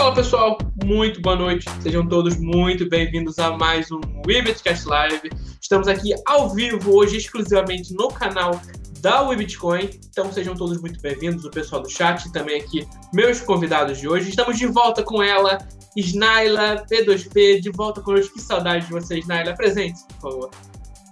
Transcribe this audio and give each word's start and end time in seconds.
Fala 0.00 0.14
pessoal, 0.14 0.56
muito 0.82 1.20
boa 1.20 1.36
noite. 1.36 1.68
Sejam 1.82 2.08
todos 2.08 2.38
muito 2.38 2.88
bem-vindos 2.88 3.38
a 3.38 3.50
mais 3.50 3.92
um 3.92 4.00
Webitcast 4.26 4.88
Live. 4.88 5.28
Estamos 5.60 5.86
aqui 5.88 6.14
ao 6.26 6.48
vivo 6.48 6.96
hoje 6.96 7.18
exclusivamente 7.18 7.92
no 7.92 8.08
canal 8.08 8.58
da 9.02 9.20
Webitcoin. 9.20 9.90
Então 10.08 10.32
sejam 10.32 10.54
todos 10.54 10.80
muito 10.80 10.98
bem-vindos, 11.02 11.44
o 11.44 11.50
pessoal 11.50 11.82
do 11.82 11.90
chat 11.90 12.24
e 12.24 12.32
também 12.32 12.62
aqui 12.62 12.88
meus 13.12 13.42
convidados 13.42 13.98
de 13.98 14.08
hoje. 14.08 14.30
Estamos 14.30 14.56
de 14.56 14.66
volta 14.68 15.02
com 15.02 15.22
ela, 15.22 15.58
Snaila 15.94 16.82
P2P, 16.90 17.60
de 17.60 17.70
volta 17.70 18.00
conosco. 18.00 18.32
Que 18.32 18.40
saudade 18.40 18.86
de 18.86 18.92
você, 18.92 19.18
Snaila. 19.18 19.54
Presente, 19.54 20.00
por 20.18 20.32
favor. 20.32 20.50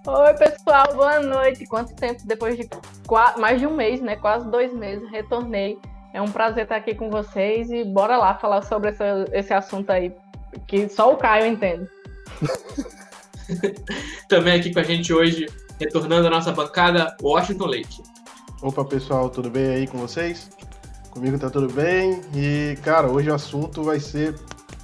Oi, 0.07 0.33
pessoal, 0.33 0.95
boa 0.95 1.21
noite. 1.21 1.67
Quanto 1.67 1.95
tempo 1.95 2.23
depois 2.25 2.57
de 2.57 2.67
mais 3.37 3.61
de 3.61 3.67
um 3.67 3.77
mês, 3.77 4.01
né? 4.01 4.17
Quase 4.17 4.51
dois 4.51 4.73
meses, 4.73 5.07
retornei 5.11 5.79
é 6.13 6.23
um 6.23 6.31
prazer 6.31 6.65
estar 6.65 6.77
aqui 6.77 6.95
com 6.95 7.11
vocês 7.11 7.71
e 7.71 7.85
bora 7.85 8.17
lá 8.17 8.35
falar 8.35 8.63
sobre 8.63 8.91
esse, 8.91 9.03
esse 9.33 9.53
assunto 9.53 9.91
aí, 9.91 10.15
que 10.67 10.89
só 10.89 11.13
o 11.13 11.17
Caio 11.17 11.47
entende. 11.47 11.89
Também 14.29 14.59
aqui 14.59 14.73
com 14.73 14.81
a 14.81 14.83
gente 14.83 15.13
hoje, 15.13 15.47
retornando 15.81 16.27
à 16.27 16.31
nossa 16.31 16.53
bancada, 16.53 17.17
Washington 17.23 17.67
Leite. 17.67 18.03
Opa, 18.61 18.85
pessoal, 18.85 19.31
tudo 19.31 19.51
bem 19.51 19.69
aí 19.69 19.87
com 19.87 19.99
vocês? 19.99 20.51
Comigo 21.11 21.39
tá 21.39 21.49
tudo 21.49 21.73
bem. 21.73 22.21
E, 22.35 22.77
cara, 22.83 23.09
hoje 23.09 23.31
o 23.31 23.35
assunto 23.35 23.83
vai 23.83 24.01
ser 24.01 24.35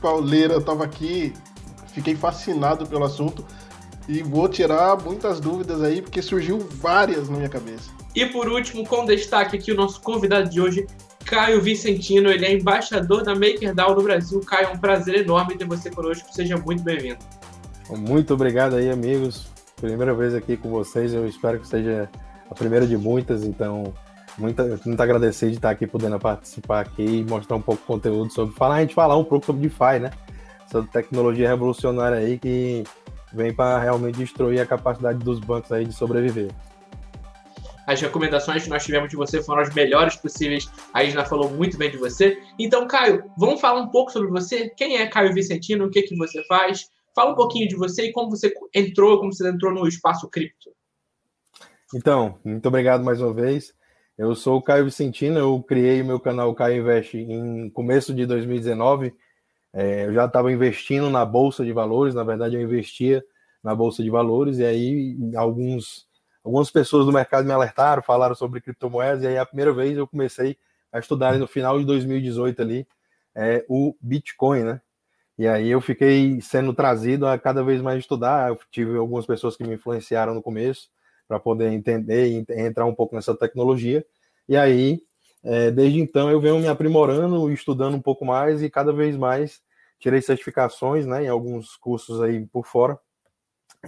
pauleira. 0.01 0.55
Eu 0.55 0.65
tava 0.65 0.85
aqui, 0.85 1.33
fiquei 1.93 2.15
fascinado 2.15 2.87
pelo 2.87 3.05
assunto 3.05 3.45
e 4.09 4.23
vou 4.23 4.49
tirar 4.49 4.97
muitas 5.03 5.41
dúvidas 5.41 5.83
aí, 5.83 6.03
porque 6.03 6.21
surgiu 6.23 6.59
várias 6.59 7.29
na 7.29 7.37
minha 7.37 7.49
cabeça. 7.49 7.91
E 8.15 8.27
por 8.27 8.49
último, 8.49 8.87
com 8.87 9.05
destaque 9.05 9.57
aqui, 9.57 9.73
o 9.73 9.75
nosso 9.75 10.01
convidado 10.01 10.49
de 10.49 10.61
hoje, 10.61 10.87
Caio 11.27 11.61
Vicentino, 11.61 12.31
ele 12.31 12.45
é 12.45 12.53
embaixador 12.53 13.23
da 13.23 13.35
MakerDAO 13.35 13.95
no 13.95 14.03
Brasil. 14.03 14.41
Caio, 14.41 14.67
é 14.67 14.71
um 14.71 14.79
prazer 14.79 15.17
enorme 15.17 15.57
ter 15.57 15.67
você 15.67 15.91
conosco, 15.91 16.33
seja 16.33 16.57
muito 16.57 16.83
bem-vindo. 16.83 17.19
Muito 17.91 18.35
obrigado 18.35 18.77
aí, 18.77 18.91
amigos. 18.91 19.47
Primeira 19.77 20.15
vez 20.15 20.35
aqui 20.35 20.57
com 20.57 20.71
vocês, 20.71 21.13
eu 21.13 21.27
espero 21.27 21.59
que 21.59 21.67
seja 21.67 22.09
a 22.51 22.55
primeira 22.55 22.87
de 22.87 22.97
muitas, 22.97 23.45
então 23.45 23.93
muito, 24.39 24.63
muito 24.85 25.01
agradecer 25.01 25.51
de 25.51 25.57
estar 25.57 25.71
aqui 25.71 25.87
podendo 25.87 26.19
participar 26.19 26.81
aqui 26.81 27.03
e 27.03 27.25
mostrar 27.25 27.57
um 27.57 27.63
pouco 27.63 27.81
de 27.81 27.87
conteúdo 27.87 28.33
sobre 28.33 28.55
falar, 28.55 28.77
a 28.77 28.81
gente 28.81 28.95
falar 28.95 29.17
um 29.17 29.25
pouco 29.25 29.47
sobre 29.47 29.63
DeFi, 29.63 30.01
né? 30.01 30.11
Essa 30.67 30.83
tecnologia 30.83 31.49
revolucionária 31.49 32.19
aí 32.19 32.39
que 32.39 32.85
vem 33.33 33.53
para 33.53 33.79
realmente 33.79 34.19
destruir 34.19 34.61
a 34.61 34.67
capacidade 34.67 35.19
dos 35.19 35.41
bancos 35.41 35.71
aí 35.73 35.85
de 35.85 35.93
sobreviver. 35.93 36.51
As 37.87 38.01
recomendações 38.01 38.65
que 38.65 38.71
nós 38.71 38.85
tivemos 38.85 39.11
de 39.11 39.17
você 39.17 39.43
foram 39.43 39.63
as 39.63 39.75
melhores 39.75 40.17
possíveis. 40.17 40.71
A 40.93 41.05
Isna 41.05 41.25
falou 41.25 41.51
muito 41.51 41.77
bem 41.77 41.91
de 41.91 41.97
você. 41.97 42.39
Então, 42.59 42.87
Caio, 42.87 43.25
vamos 43.37 43.61
falar 43.61 43.81
um 43.81 43.89
pouco 43.89 44.11
sobre 44.11 44.29
você. 44.29 44.71
Quem 44.71 44.97
é 44.97 45.07
Caio 45.07 45.35
Vicentino? 45.35 45.87
O 45.87 45.91
que, 45.91 46.03
que 46.03 46.17
você 46.17 46.43
faz? 46.45 46.89
Fala 47.15 47.33
um 47.33 47.37
pouquinho 47.37 47.69
de 47.69 47.77
você 47.77 48.07
e 48.07 48.13
como 48.13 48.31
você 48.31 48.53
entrou, 48.75 49.19
como 49.19 49.33
você 49.33 49.49
entrou 49.49 49.73
no 49.73 49.87
espaço 49.87 50.29
cripto. 50.29 50.71
Então, 51.95 52.39
muito 52.45 52.67
obrigado 52.67 53.05
mais 53.05 53.21
uma 53.21 53.33
vez. 53.33 53.73
Eu 54.17 54.35
sou 54.35 54.59
o 54.59 54.63
Caio 54.63 54.85
Vicentino, 54.85 55.39
eu 55.39 55.63
criei 55.63 56.03
meu 56.03 56.21
canal 56.21 56.55
Caio 56.55 56.83
Invest 56.83 57.17
em 57.17 57.69
começo 57.71 58.15
de 58.15 58.25
2019. 58.25 59.13
É, 59.73 60.07
eu 60.07 60.15
já 60.15 60.27
estava 60.27 60.53
investindo 60.53 61.11
na 61.11 61.25
Bolsa 61.25 61.65
de 61.65 61.73
Valores, 61.73 62.15
na 62.15 62.23
verdade 62.23 62.55
eu 62.55 62.63
investia 62.63 63.25
na 63.63 63.75
Bolsa 63.75 64.05
de 64.05 64.11
Valores, 64.11 64.59
e 64.59 64.65
aí 64.65 65.17
alguns 65.37 66.07
algumas 66.45 66.71
pessoas 66.71 67.07
do 67.07 67.13
mercado 67.13 67.47
me 67.47 67.53
alertaram, 67.53 68.03
falaram 68.03 68.35
sobre 68.35 68.61
criptomoedas, 68.61 69.25
e 69.25 69.27
aí 69.27 69.39
a 69.39 69.47
primeira 69.47 69.73
vez 69.73 69.97
eu 69.97 70.07
comecei 70.07 70.59
a 70.93 70.99
estudar 70.99 71.39
no 71.39 71.47
final 71.47 71.79
de 71.79 71.87
2018 71.87 72.63
ali 72.63 72.87
é, 73.35 73.65
o 73.69 73.97
Bitcoin, 74.01 74.63
né? 74.63 74.81
E 75.37 75.49
aí 75.49 75.69
eu 75.69 75.81
fiquei 75.81 76.41
sendo 76.41 76.73
trazido 76.73 77.27
a 77.27 77.37
cada 77.37 77.65
vez 77.65 77.81
mais 77.83 77.99
estudar. 77.99 78.51
Eu 78.51 78.59
tive 78.71 78.97
algumas 78.97 79.27
pessoas 79.27 79.57
que 79.57 79.65
me 79.65 79.75
influenciaram 79.75 80.33
no 80.33 80.43
começo 80.43 80.89
para 81.27 81.41
poder 81.41 81.73
entender 81.73 82.29
e 82.29 82.45
entrar 82.61 82.85
um 82.85 82.95
pouco 82.95 83.17
nessa 83.17 83.35
tecnologia. 83.35 84.07
E 84.49 84.57
aí, 84.57 85.03
é, 85.43 85.71
desde 85.73 85.99
então, 85.99 86.31
eu 86.31 86.41
venho 86.41 86.61
me 86.61 86.69
aprimorando, 86.69 87.51
estudando 87.51 87.97
um 87.97 88.01
pouco 88.01 88.25
mais 88.25 88.63
e 88.63 88.71
cada 88.71 88.93
vez 88.93 89.17
mais 89.17 89.61
tirei 89.99 90.23
certificações, 90.23 91.07
né, 91.07 91.25
em 91.25 91.29
alguns 91.29 91.77
cursos 91.77 92.21
aí 92.21 92.47
por 92.47 92.67
fora 92.67 92.99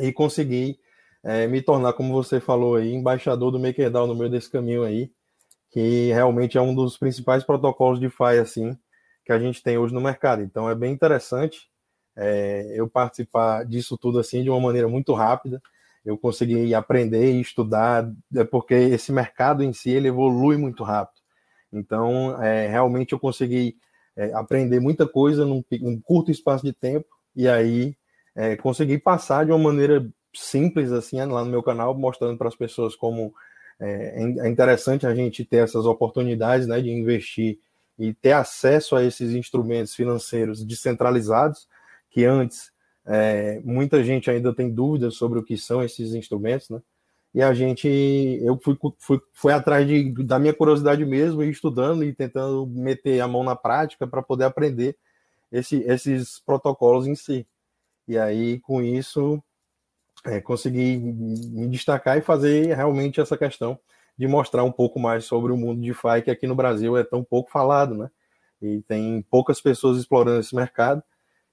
e 0.01 0.13
consegui 0.13 0.79
é, 1.27 1.45
me 1.49 1.61
tornar, 1.61 1.93
como 1.95 2.13
você 2.13 2.39
falou 2.39 2.77
aí, 2.77 2.95
embaixador 2.95 3.51
do 3.51 3.59
MakerDAO 3.59 4.07
no 4.07 4.15
meio 4.15 4.31
desse 4.31 4.49
caminho 4.49 4.85
aí, 4.85 5.11
que 5.71 6.13
realmente 6.13 6.57
é 6.57 6.61
um 6.61 6.73
dos 6.73 6.97
principais 6.97 7.43
protocolos 7.43 7.99
de 7.99 8.09
FI, 8.09 8.39
assim, 8.41 8.79
que 9.25 9.33
a 9.33 9.39
gente 9.39 9.61
tem 9.61 9.77
hoje 9.77 9.93
no 9.93 10.01
mercado. 10.01 10.43
Então 10.43 10.71
é 10.71 10.75
bem 10.75 10.93
interessante 10.93 11.69
é, 12.15 12.73
eu 12.77 12.89
participar 12.89 13.65
disso 13.65 13.99
tudo 13.99 14.21
assim 14.21 14.45
de 14.45 14.49
uma 14.49 14.61
maneira 14.61 14.87
muito 14.87 15.13
rápida. 15.15 15.61
Eu 16.05 16.17
consegui 16.17 16.73
aprender 16.73 17.33
e 17.33 17.41
estudar, 17.41 18.09
é 18.33 18.45
porque 18.45 18.75
esse 18.75 19.11
mercado 19.11 19.65
em 19.65 19.73
si 19.73 19.91
ele 19.91 20.07
evolui 20.07 20.57
muito 20.57 20.85
rápido. 20.85 21.21
Então, 21.73 22.41
é, 22.41 22.69
realmente 22.69 23.13
eu 23.13 23.19
consegui 23.19 23.77
é, 24.17 24.33
aprender 24.33 24.79
muita 24.79 25.09
coisa 25.09 25.45
num, 25.45 25.65
num, 25.81 26.01
curto 26.01 26.31
espaço 26.31 26.65
de 26.65 26.73
tempo 26.73 27.09
e 27.35 27.49
aí 27.49 27.97
é, 28.37 28.55
consegui 28.55 28.97
passar 28.97 29.45
de 29.45 29.51
uma 29.51 29.59
maneira 29.59 30.09
simples 30.41 30.93
assim 30.93 31.21
lá 31.25 31.45
no 31.45 31.51
meu 31.51 31.63
canal, 31.63 31.95
mostrando 31.95 32.37
para 32.37 32.49
as 32.49 32.57
pessoas 32.57 32.95
como 32.95 33.35
é, 33.79 34.23
é, 34.23 34.49
interessante 34.49 35.07
a 35.07 35.15
gente 35.15 35.45
ter 35.45 35.59
essas 35.59 35.85
oportunidades 35.87 36.67
né, 36.67 36.81
de 36.81 36.91
investir 36.91 37.59
e 37.99 38.13
ter 38.15 38.33
acesso 38.33 38.97
a 38.97 39.05
esses 39.05 39.33
instrumentos 39.33 39.95
financeiros 39.95 40.65
descentralizados, 40.65 41.67
que 42.11 42.25
antes 42.25 42.71
é, 43.07 43.61
muita 43.65 44.03
gente 44.03 44.31
ainda 44.31 44.55
tem 44.55 44.71
dúvidas 44.71 45.15
sobre 45.15 45.39
o 45.39 45.43
que 45.43 45.57
são 45.57 45.83
esses 45.83 46.15
instrumentos, 46.15 46.69
né? 46.71 46.81
E 47.35 47.43
a 47.43 47.53
gente, 47.53 47.87
eu 48.43 48.59
fui, 48.59 48.79
fui, 48.99 49.21
fui 49.35 49.53
atrás 49.53 49.87
de, 49.87 50.11
da 50.25 50.39
minha 50.39 50.55
curiosidade 50.55 51.05
mesmo, 51.05 51.43
e 51.43 51.51
estudando 51.51 52.03
e 52.03 52.15
tentando 52.15 52.67
meter 52.67 53.21
a 53.21 53.29
mão 53.29 53.45
na 53.45 53.55
prática 53.55 54.07
para 54.07 54.23
poder 54.23 54.45
aprender 54.45 54.97
esse, 55.53 55.83
esses 55.83 56.41
protocolos 56.41 57.07
em 57.07 57.15
si. 57.15 57.47
E 58.09 58.17
aí, 58.17 58.59
com 58.61 58.81
isso, 58.81 59.43
é, 60.25 60.41
conseguir 60.41 60.99
me 60.99 61.69
destacar 61.69 62.19
e 62.19 62.23
fazer 62.23 62.75
realmente 62.75 63.21
essa 63.21 63.37
questão 63.37 63.79
de 64.19 64.27
mostrar 64.27 64.65
um 64.65 64.73
pouco 64.73 64.99
mais 64.99 65.25
sobre 65.25 65.53
o 65.53 65.57
mundo 65.57 65.81
de 65.81 65.89
DeFi, 65.89 66.23
que 66.25 66.31
aqui 66.31 66.47
no 66.47 66.55
Brasil 66.55 66.97
é 66.97 67.05
tão 67.05 67.23
pouco 67.23 67.51
falado, 67.51 67.95
né? 67.95 68.11
E 68.61 68.81
tem 68.83 69.23
poucas 69.31 69.61
pessoas 69.61 69.99
explorando 69.99 70.41
esse 70.41 70.55
mercado, 70.55 71.03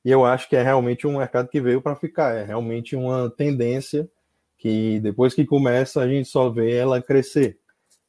e 0.05 0.09
eu 0.09 0.25
acho 0.25 0.47
que 0.49 0.55
é 0.55 0.63
realmente 0.63 1.05
um 1.05 1.17
mercado 1.17 1.49
que 1.49 1.61
veio 1.61 1.81
para 1.81 1.95
ficar, 1.95 2.35
é 2.35 2.43
realmente 2.43 2.95
uma 2.95 3.29
tendência 3.29 4.09
que 4.57 4.99
depois 5.01 5.33
que 5.33 5.45
começa 5.45 6.01
a 6.01 6.07
gente 6.07 6.29
só 6.29 6.49
vê 6.49 6.73
ela 6.73 7.01
crescer. 7.01 7.57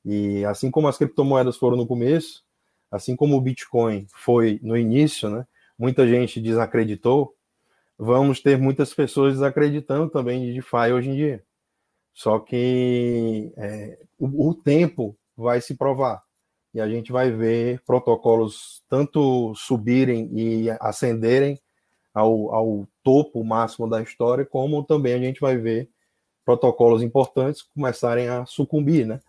E 0.05 0.45
assim 0.45 0.71
como 0.71 0.87
as 0.87 0.97
criptomoedas 0.97 1.57
foram 1.57 1.77
no 1.77 1.87
começo, 1.87 2.45
assim 2.91 3.17
como 3.17 3.37
o 3.37 3.41
Bitcoin 3.41 4.07
foi 4.15 4.61
no 4.63 4.77
início, 4.77 5.29
né? 5.29 5.47
Muita 5.77 6.07
gente 6.07 6.41
desacreditou, 6.41 7.35
vamos 7.99 8.41
ter 8.41 8.59
muitas 8.59 8.93
pessoas 8.93 9.35
desacreditando 9.35 10.11
também 10.11 10.43
de 10.45 10.55
DeFi 10.55 10.93
hoje 10.93 11.11
em 11.11 11.15
dia. 11.15 11.45
Só 12.13 12.39
que 12.39 13.53
é, 13.57 13.99
o, 14.19 14.51
o, 14.51 14.55
tempo 14.55 15.17
vai 15.37 15.61
se 15.61 15.75
provar 15.75 16.23
e 16.73 16.81
a 16.81 16.89
gente 16.89 17.11
vai 17.11 17.31
ver 17.31 17.81
protocolos 17.85 18.83
tanto 18.89 19.53
subirem 19.57 20.31
e 20.33 20.71
ascenderem 20.81 21.59
ao, 22.13 22.55
ao 22.55 22.89
topo 23.03 23.43
máximo 23.45 23.89
da 23.89 24.01
história, 24.01 24.45
como 24.45 24.85
também 24.85 25.15
a 25.15 25.19
gente 25.19 25.41
vai 25.41 25.57
ver 25.57 25.89
protocolos 26.45 27.03
importantes 27.03 27.63
começarem 27.63 28.29
a 28.29 28.47
sucumbir, 28.47 29.07
né? 29.07 29.21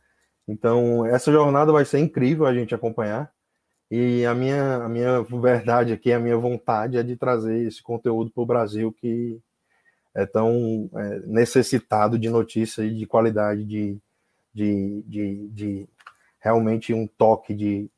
Então, 0.48 1.06
essa 1.06 1.31
jornada 1.31 1.72
vai 1.72 1.86
ser 1.86 2.00
incrível 2.00 2.46
a 2.46 2.54
gente 2.54 2.75
acompanhar. 2.75 3.31
E 3.97 4.25
a 4.25 4.36
minha, 4.36 4.75
a 4.83 4.89
minha 4.89 5.21
verdade 5.21 5.94
aqui, 5.94 6.12
a 6.12 6.19
minha 6.19 6.36
vontade 6.36 6.97
é 6.97 7.03
de 7.03 7.15
trazer 7.15 7.65
esse 7.65 7.81
conteúdo 7.81 8.30
para 8.30 8.44
o 8.44 8.45
Brasil 8.45 8.92
que 8.92 9.39
é 10.13 10.25
tão 10.25 10.89
é, 10.94 11.19
necessitado 11.19 12.19
de 12.19 12.30
notícias 12.30 12.86
e 12.86 12.94
de 12.94 13.06
qualidade, 13.06 13.63
de, 13.63 13.97
de, 14.53 15.01
de, 15.03 15.47
de, 15.47 15.89
realmente 16.39 16.94
um 16.94 17.07
toque 17.07 17.53
de, 17.53 17.89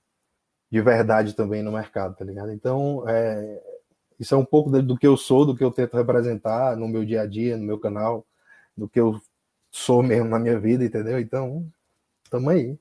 de 0.70 0.82
verdade 0.82 1.34
também 1.36 1.64
no 1.64 1.72
mercado, 1.72 2.16
tá 2.16 2.24
ligado? 2.24 2.52
Então, 2.52 3.04
é, 3.10 3.64
isso 4.20 4.36
é 4.36 4.38
um 4.38 4.46
pouco 4.46 4.70
do 4.70 4.96
que 4.96 5.08
eu 5.08 5.18
sou, 5.18 5.48
do 5.48 5.56
que 5.56 5.64
eu 5.64 5.72
tento 5.72 5.98
representar 5.98 6.78
no 6.78 6.88
meu 6.88 7.04
dia 7.04 7.22
a 7.22 7.26
dia, 7.26 7.58
no 7.58 7.64
meu 7.64 7.80
canal, 7.80 8.24
do 8.78 8.88
que 8.88 9.00
eu 9.00 9.20
sou 9.72 10.04
mesmo 10.04 10.30
na 10.30 10.38
minha 10.38 10.60
vida, 10.60 10.86
entendeu? 10.86 11.20
Então, 11.20 11.68
tamo 12.30 12.52
aí. 12.52 12.78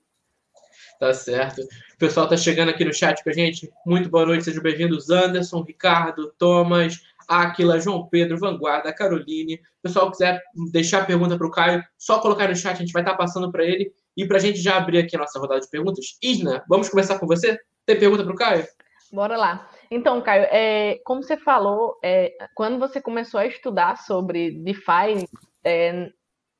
Tá 0.98 1.12
certo. 1.12 1.60
O 1.60 1.98
pessoal 1.98 2.26
tá 2.26 2.36
chegando 2.38 2.70
aqui 2.70 2.82
no 2.82 2.92
chat 2.92 3.22
com 3.22 3.28
a 3.28 3.32
gente. 3.32 3.70
Muito 3.84 4.08
boa 4.08 4.24
noite, 4.24 4.44
sejam 4.44 4.62
bem-vindos. 4.62 5.10
Anderson, 5.10 5.62
Ricardo, 5.62 6.32
Thomas, 6.38 7.02
Aquila, 7.28 7.78
João 7.78 8.06
Pedro, 8.06 8.38
Vanguarda, 8.38 8.94
Caroline. 8.94 9.56
O 9.56 9.82
pessoal 9.82 10.10
quiser 10.10 10.42
deixar 10.72 11.06
pergunta 11.06 11.36
para 11.36 11.46
o 11.46 11.50
Caio, 11.50 11.84
só 11.98 12.18
colocar 12.18 12.48
no 12.48 12.56
chat, 12.56 12.76
a 12.76 12.78
gente 12.78 12.92
vai 12.92 13.02
estar 13.02 13.12
tá 13.12 13.18
passando 13.18 13.52
para 13.52 13.62
ele. 13.62 13.92
E 14.16 14.26
para 14.26 14.38
a 14.38 14.40
gente 14.40 14.58
já 14.58 14.78
abrir 14.78 14.98
aqui 14.98 15.14
a 15.16 15.18
nossa 15.18 15.38
rodada 15.38 15.60
de 15.60 15.68
perguntas, 15.68 16.16
Isna, 16.22 16.64
vamos 16.66 16.88
começar 16.88 17.18
com 17.18 17.26
você? 17.26 17.60
Tem 17.84 17.98
pergunta 17.98 18.24
para 18.24 18.32
o 18.32 18.36
Caio? 18.36 18.66
Bora 19.12 19.36
lá. 19.36 19.68
Então, 19.90 20.22
Caio, 20.22 20.46
é, 20.50 20.98
como 21.04 21.22
você 21.22 21.36
falou, 21.36 21.98
é, 22.02 22.32
quando 22.54 22.78
você 22.78 23.02
começou 23.02 23.38
a 23.38 23.46
estudar 23.46 23.98
sobre 23.98 24.50
DeFi, 24.50 25.28
é, 25.62 26.10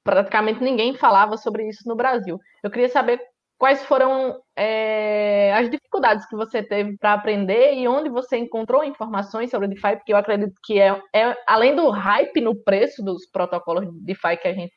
praticamente 0.05 0.63
ninguém 0.63 0.95
falava 0.95 1.39
sobre 1.39 1.67
isso 1.69 1.89
no 1.89 1.97
Brasil. 1.97 2.39
Eu 2.63 2.71
queria 2.71 2.89
saber 2.91 3.19
quais 3.59 3.83
foram 3.85 4.41
é, 4.57 5.53
as 5.55 5.71
dificuldades 5.71 6.27
que 6.27 6.37
você 6.37 6.63
teve 6.63 6.97
para 6.99 7.15
aprender 7.15 7.75
e 7.75 7.89
onde 7.89 8.09
você 8.09 8.37
encontrou 8.37 8.85
informações 8.85 9.51
sobre 9.51 9.69
DeFi, 9.69 9.97
porque 9.97 10.13
eu 10.13 10.17
acredito 10.17 10.55
que 10.63 10.79
é, 10.79 11.01
é, 11.15 11.37
além 11.47 11.75
do 11.75 11.89
hype 11.91 12.41
no 12.41 12.55
preço 12.55 13.03
dos 13.03 13.27
protocolos 13.27 13.87
de 13.87 14.05
DeFi 14.05 14.37
que 14.37 14.49
a 14.49 14.53
gente 14.53 14.75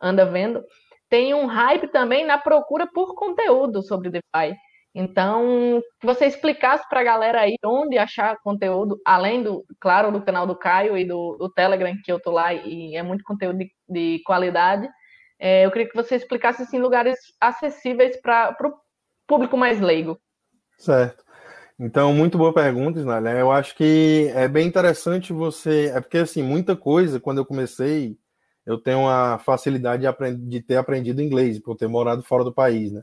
anda 0.00 0.24
vendo, 0.24 0.62
tem 1.08 1.34
um 1.34 1.46
hype 1.46 1.88
também 1.88 2.24
na 2.24 2.38
procura 2.38 2.86
por 2.86 3.14
conteúdo 3.14 3.82
sobre 3.82 4.10
DeFi. 4.10 4.56
Então, 4.94 5.82
que 6.00 6.06
você 6.06 6.26
explicasse 6.26 6.86
para 6.88 7.00
a 7.00 7.04
galera 7.04 7.40
aí 7.40 7.56
onde 7.64 7.96
achar 7.96 8.36
conteúdo, 8.42 9.00
além 9.06 9.42
do, 9.42 9.64
claro, 9.80 10.12
do 10.12 10.22
canal 10.22 10.46
do 10.46 10.56
Caio 10.56 10.98
e 10.98 11.04
do, 11.06 11.36
do 11.38 11.50
Telegram, 11.50 11.94
que 12.04 12.12
eu 12.12 12.20
tô 12.20 12.30
lá 12.30 12.52
e 12.52 12.94
é 12.94 13.02
muito 13.02 13.24
conteúdo 13.24 13.58
de, 13.58 13.70
de 13.88 14.22
qualidade. 14.24 14.88
É, 15.44 15.66
eu 15.66 15.72
queria 15.72 15.88
que 15.88 15.96
você 15.96 16.14
explicasse 16.14 16.62
assim, 16.62 16.78
lugares 16.78 17.18
acessíveis 17.40 18.16
para 18.16 18.56
o 18.64 18.74
público 19.26 19.56
mais 19.56 19.80
leigo. 19.80 20.16
Certo. 20.78 21.24
Então, 21.76 22.14
muito 22.14 22.38
boa 22.38 22.54
pergunta, 22.54 23.00
Isnalia. 23.00 23.32
Eu 23.32 23.50
acho 23.50 23.74
que 23.74 24.30
é 24.36 24.46
bem 24.46 24.68
interessante 24.68 25.32
você. 25.32 25.90
É 25.92 26.00
porque, 26.00 26.18
assim, 26.18 26.44
muita 26.44 26.76
coisa, 26.76 27.18
quando 27.18 27.38
eu 27.38 27.44
comecei, 27.44 28.16
eu 28.64 28.78
tenho 28.78 29.08
a 29.08 29.36
facilidade 29.36 30.02
de, 30.02 30.06
aprend... 30.06 30.38
de 30.48 30.60
ter 30.60 30.76
aprendido 30.76 31.20
inglês, 31.20 31.58
por 31.58 31.74
ter 31.74 31.88
morado 31.88 32.22
fora 32.22 32.44
do 32.44 32.54
país, 32.54 32.92
né? 32.92 33.02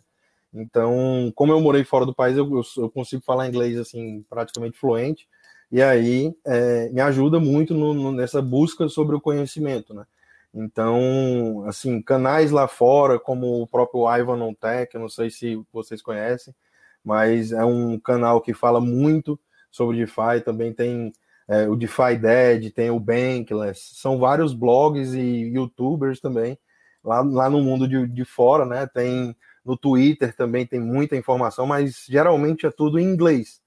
Então, 0.53 1.33
como 1.35 1.51
eu 1.51 1.59
morei 1.59 1.83
fora 1.83 2.05
do 2.05 2.15
país, 2.15 2.37
eu, 2.37 2.49
eu 2.77 2.89
consigo 2.89 3.21
falar 3.21 3.49
inglês 3.49 3.77
assim 3.77 4.25
praticamente 4.29 4.79
fluente, 4.79 5.27
e 5.69 5.81
aí 5.81 6.33
é, 6.47 6.89
me 6.89 7.01
ajuda 7.01 7.37
muito 7.37 7.73
no, 7.73 7.93
no, 7.93 8.11
nessa 8.13 8.41
busca 8.41 8.87
sobre 8.87 9.13
o 9.13 9.21
conhecimento, 9.21 9.93
né? 9.93 10.05
Então, 10.53 11.63
assim, 11.67 12.01
canais 12.01 12.51
lá 12.51 12.67
fora, 12.67 13.19
como 13.19 13.61
o 13.61 13.67
próprio 13.67 14.07
Ivan 14.15 14.53
Tech, 14.55 14.93
eu 14.93 15.01
não 15.01 15.09
sei 15.09 15.29
se 15.29 15.61
vocês 15.71 16.01
conhecem, 16.01 16.53
mas 17.03 17.51
é 17.51 17.63
um 17.63 17.99
canal 17.99 18.41
que 18.41 18.53
fala 18.53 18.81
muito 18.81 19.39
sobre 19.71 19.97
DeFi, 19.97 20.41
também 20.43 20.73
tem 20.73 21.13
é, 21.47 21.67
o 21.67 21.75
DeFi 21.75 22.17
Dead, 22.19 22.71
tem 22.73 22.89
o 22.89 22.99
Bankless, 22.99 23.95
são 23.95 24.17
vários 24.19 24.53
blogs 24.53 25.13
e 25.13 25.51
youtubers 25.53 26.19
também, 26.19 26.57
lá, 27.03 27.21
lá 27.21 27.49
no 27.49 27.61
mundo 27.61 27.87
de, 27.87 28.07
de 28.07 28.25
fora, 28.25 28.65
né? 28.65 28.87
Tem 28.87 29.35
no 29.63 29.77
Twitter 29.77 30.35
também 30.35 30.65
tem 30.65 30.79
muita 30.79 31.15
informação, 31.15 31.65
mas 31.67 32.05
geralmente 32.07 32.65
é 32.65 32.71
tudo 32.71 32.97
em 32.99 33.03
inglês. 33.03 33.61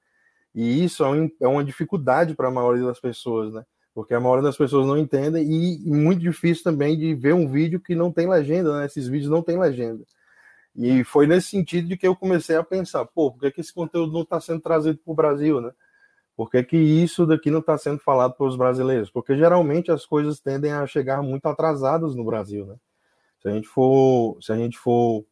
E 0.54 0.84
isso 0.84 1.04
é, 1.04 1.30
é 1.40 1.48
uma 1.48 1.64
dificuldade 1.64 2.34
para 2.34 2.48
a 2.48 2.50
maioria 2.50 2.86
das 2.86 3.00
pessoas, 3.00 3.54
né? 3.54 3.64
Porque 3.94 4.14
a 4.14 4.20
maioria 4.20 4.44
das 4.44 4.56
pessoas 4.56 4.86
não 4.86 4.96
entendem 4.96 5.44
e 5.44 5.90
muito 5.90 6.20
difícil 6.20 6.64
também 6.64 6.98
de 6.98 7.14
ver 7.14 7.34
um 7.34 7.46
vídeo 7.46 7.80
que 7.80 7.94
não 7.94 8.10
tem 8.10 8.28
legenda, 8.28 8.78
né? 8.78 8.86
Esses 8.86 9.06
vídeos 9.06 9.30
não 9.30 9.42
têm 9.42 9.58
legenda. 9.58 10.02
E 10.74 11.04
foi 11.04 11.26
nesse 11.26 11.48
sentido 11.48 11.88
de 11.88 11.96
que 11.96 12.06
eu 12.06 12.16
comecei 12.16 12.56
a 12.56 12.64
pensar, 12.64 13.04
pô, 13.04 13.30
por 13.30 13.40
que, 13.40 13.50
que 13.50 13.60
esse 13.60 13.72
conteúdo 13.72 14.12
não 14.12 14.22
está 14.22 14.40
sendo 14.40 14.60
trazido 14.60 14.98
para 15.04 15.12
o 15.12 15.14
Brasil, 15.14 15.60
né? 15.60 15.70
Por 16.34 16.50
que, 16.50 16.62
que 16.62 16.76
isso 16.76 17.26
daqui 17.26 17.50
não 17.50 17.60
está 17.60 17.76
sendo 17.76 17.98
falado 17.98 18.34
para 18.34 18.46
os 18.46 18.56
brasileiros? 18.56 19.10
Porque 19.10 19.36
geralmente 19.36 19.92
as 19.92 20.06
coisas 20.06 20.40
tendem 20.40 20.72
a 20.72 20.86
chegar 20.86 21.22
muito 21.22 21.44
atrasadas 21.46 22.14
no 22.14 22.24
Brasil, 22.24 22.64
né? 22.64 22.76
Se 23.42 23.48
a 23.48 23.52
gente 23.52 23.68
for, 23.68 24.38
se 24.40 24.50
a 24.52 24.56
gente 24.56 24.78
for 24.78 25.26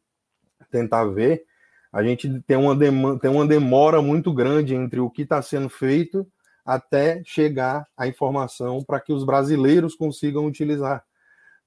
tentar 0.69 1.05
ver, 1.05 1.43
a 1.91 2.03
gente 2.03 2.41
tem 2.41 2.55
uma, 2.55 2.75
demora, 2.75 3.19
tem 3.19 3.31
uma 3.31 3.47
demora 3.47 4.01
muito 4.01 4.31
grande 4.31 4.75
entre 4.75 4.99
o 4.99 5.09
que 5.09 5.23
está 5.23 5.41
sendo 5.41 5.69
feito 5.69 6.27
até 6.65 7.21
chegar 7.25 7.87
a 7.97 8.07
informação 8.07 8.83
para 8.83 8.99
que 8.99 9.13
os 9.13 9.23
brasileiros 9.23 9.95
consigam 9.95 10.45
utilizar, 10.45 11.03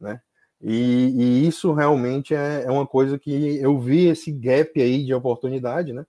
né? 0.00 0.20
E, 0.60 1.42
e 1.44 1.48
isso 1.48 1.72
realmente 1.72 2.34
é, 2.34 2.64
é, 2.64 2.70
uma 2.70 2.86
coisa 2.86 3.18
que 3.18 3.58
eu 3.58 3.78
vi 3.78 4.06
esse 4.06 4.32
gap 4.32 4.80
aí 4.80 5.04
de 5.04 5.12
oportunidade, 5.12 5.92
né? 5.92 6.06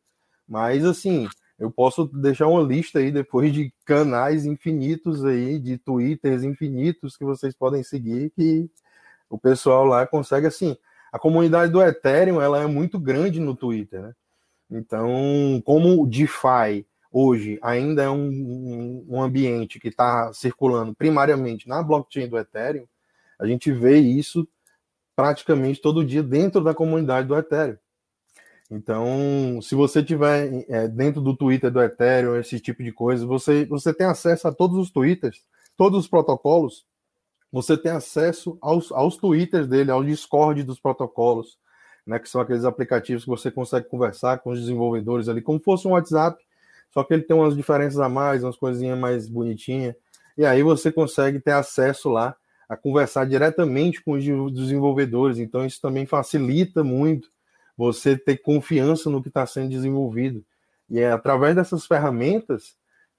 Mas 0.48 0.86
assim, 0.86 1.28
eu 1.60 1.72
posso 1.72 2.06
deixar 2.06 2.48
uma 2.48 2.62
lista 2.62 3.00
aí 3.00 3.12
depois 3.12 3.52
de 3.54 3.74
canais 3.86 4.46
infinitos 4.46 5.26
aí, 5.26 5.60
de 5.60 5.78
twitters 5.78 6.44
infinitos 6.44 7.18
que 7.18 7.26
vocês 7.26 7.54
podem 7.54 7.84
seguir, 7.84 8.32
que 8.32 8.70
o 9.30 9.38
pessoal 9.38 9.86
lá 9.86 10.06
consegue 10.08 10.48
assim 10.48 10.78
a 11.16 11.20
comunidade 11.20 11.72
do 11.72 11.82
Ethereum 11.82 12.42
ela 12.42 12.62
é 12.62 12.68
muito 12.68 13.00
grande 13.00 13.40
no 13.40 13.56
Twitter, 13.56 14.02
né? 14.02 14.14
Então, 14.70 15.62
como 15.64 16.04
o 16.04 16.06
DeFi 16.06 16.86
hoje 17.18 17.58
ainda 17.62 18.04
é 18.04 18.10
um, 18.10 19.06
um 19.08 19.24
ambiente 19.24 19.80
que 19.80 19.88
está 19.88 20.34
circulando 20.34 20.94
primariamente 20.94 21.66
na 21.66 21.82
blockchain 21.82 22.28
do 22.28 22.38
Ethereum, 22.38 22.86
a 23.40 23.48
gente 23.48 23.72
vê 23.72 23.98
isso 23.98 24.46
praticamente 25.16 25.82
todo 25.82 26.04
dia 26.04 26.22
dentro 26.22 26.62
da 26.62 26.74
comunidade 26.74 27.26
do 27.26 27.38
Ethereum. 27.38 27.78
Então, 28.70 29.62
se 29.62 29.76
você 29.76 30.04
tiver 30.04 30.66
é, 30.68 30.90
dentro 30.90 31.22
do 31.22 31.34
Twitter 31.34 31.72
do 31.72 31.82
Ethereum, 31.82 32.36
esse 32.36 32.60
tipo 32.60 32.84
de 32.84 32.92
coisa, 32.92 33.26
você, 33.26 33.64
você 33.66 33.94
tem 33.94 34.08
acesso 34.08 34.50
a 34.50 34.52
todos 34.52 34.78
os 34.78 34.92
Twitters, 34.92 35.42
todos 35.78 36.00
os 36.00 36.08
protocolos, 36.10 36.86
você 37.50 37.78
tem 37.78 37.94
acesso 37.94 38.58
aos, 38.60 38.92
aos 38.92 39.16
twitters 39.16 39.70
dele, 39.70 39.90
ao 39.90 40.04
Discord 40.04 40.64
dos 40.64 40.82
protocolos, 40.82 41.58
né, 42.06 42.20
que 42.20 42.28
são 42.28 42.42
aqueles 42.42 42.66
aplicativos 42.66 43.24
que 43.24 43.30
você 43.30 43.50
consegue 43.50 43.88
conversar 43.88 44.40
com 44.40 44.50
os 44.50 44.60
desenvolvedores 44.60 45.30
ali, 45.30 45.42
como 45.42 45.62
fosse 45.62 45.88
um 45.88 45.92
WhatsApp, 45.92 46.44
só 46.96 47.04
que 47.04 47.14
ele 47.14 47.24
tem 47.24 47.36
umas 47.36 47.58
diferenças 47.58 48.00
a 48.00 48.08
mais, 48.08 48.42
umas 48.42 48.56
coisinhas 48.56 48.98
mais 48.98 49.28
bonitinhas, 49.28 49.94
e 50.38 50.46
aí 50.46 50.64
você 50.64 50.90
consegue 50.90 51.42
ter 51.42 51.52
acesso 51.52 52.10
lá 52.10 52.34
a 52.70 52.78
conversar 52.78 53.26
diretamente 53.26 54.02
com 54.02 54.14
os 54.14 54.54
desenvolvedores, 54.54 55.38
então 55.38 55.66
isso 55.66 55.82
também 55.82 56.06
facilita 56.06 56.86
muito 56.86 57.30
você 57.78 58.18
ter 58.18 58.38
confiança 58.38 59.10
no 59.10 59.22
que 59.22 59.28
está 59.28 59.46
sendo 59.46 59.70
desenvolvido. 59.70 60.42
E 60.90 61.00
é 61.00 61.12
através 61.12 61.54
dessas 61.54 61.86
ferramentas 61.86 62.78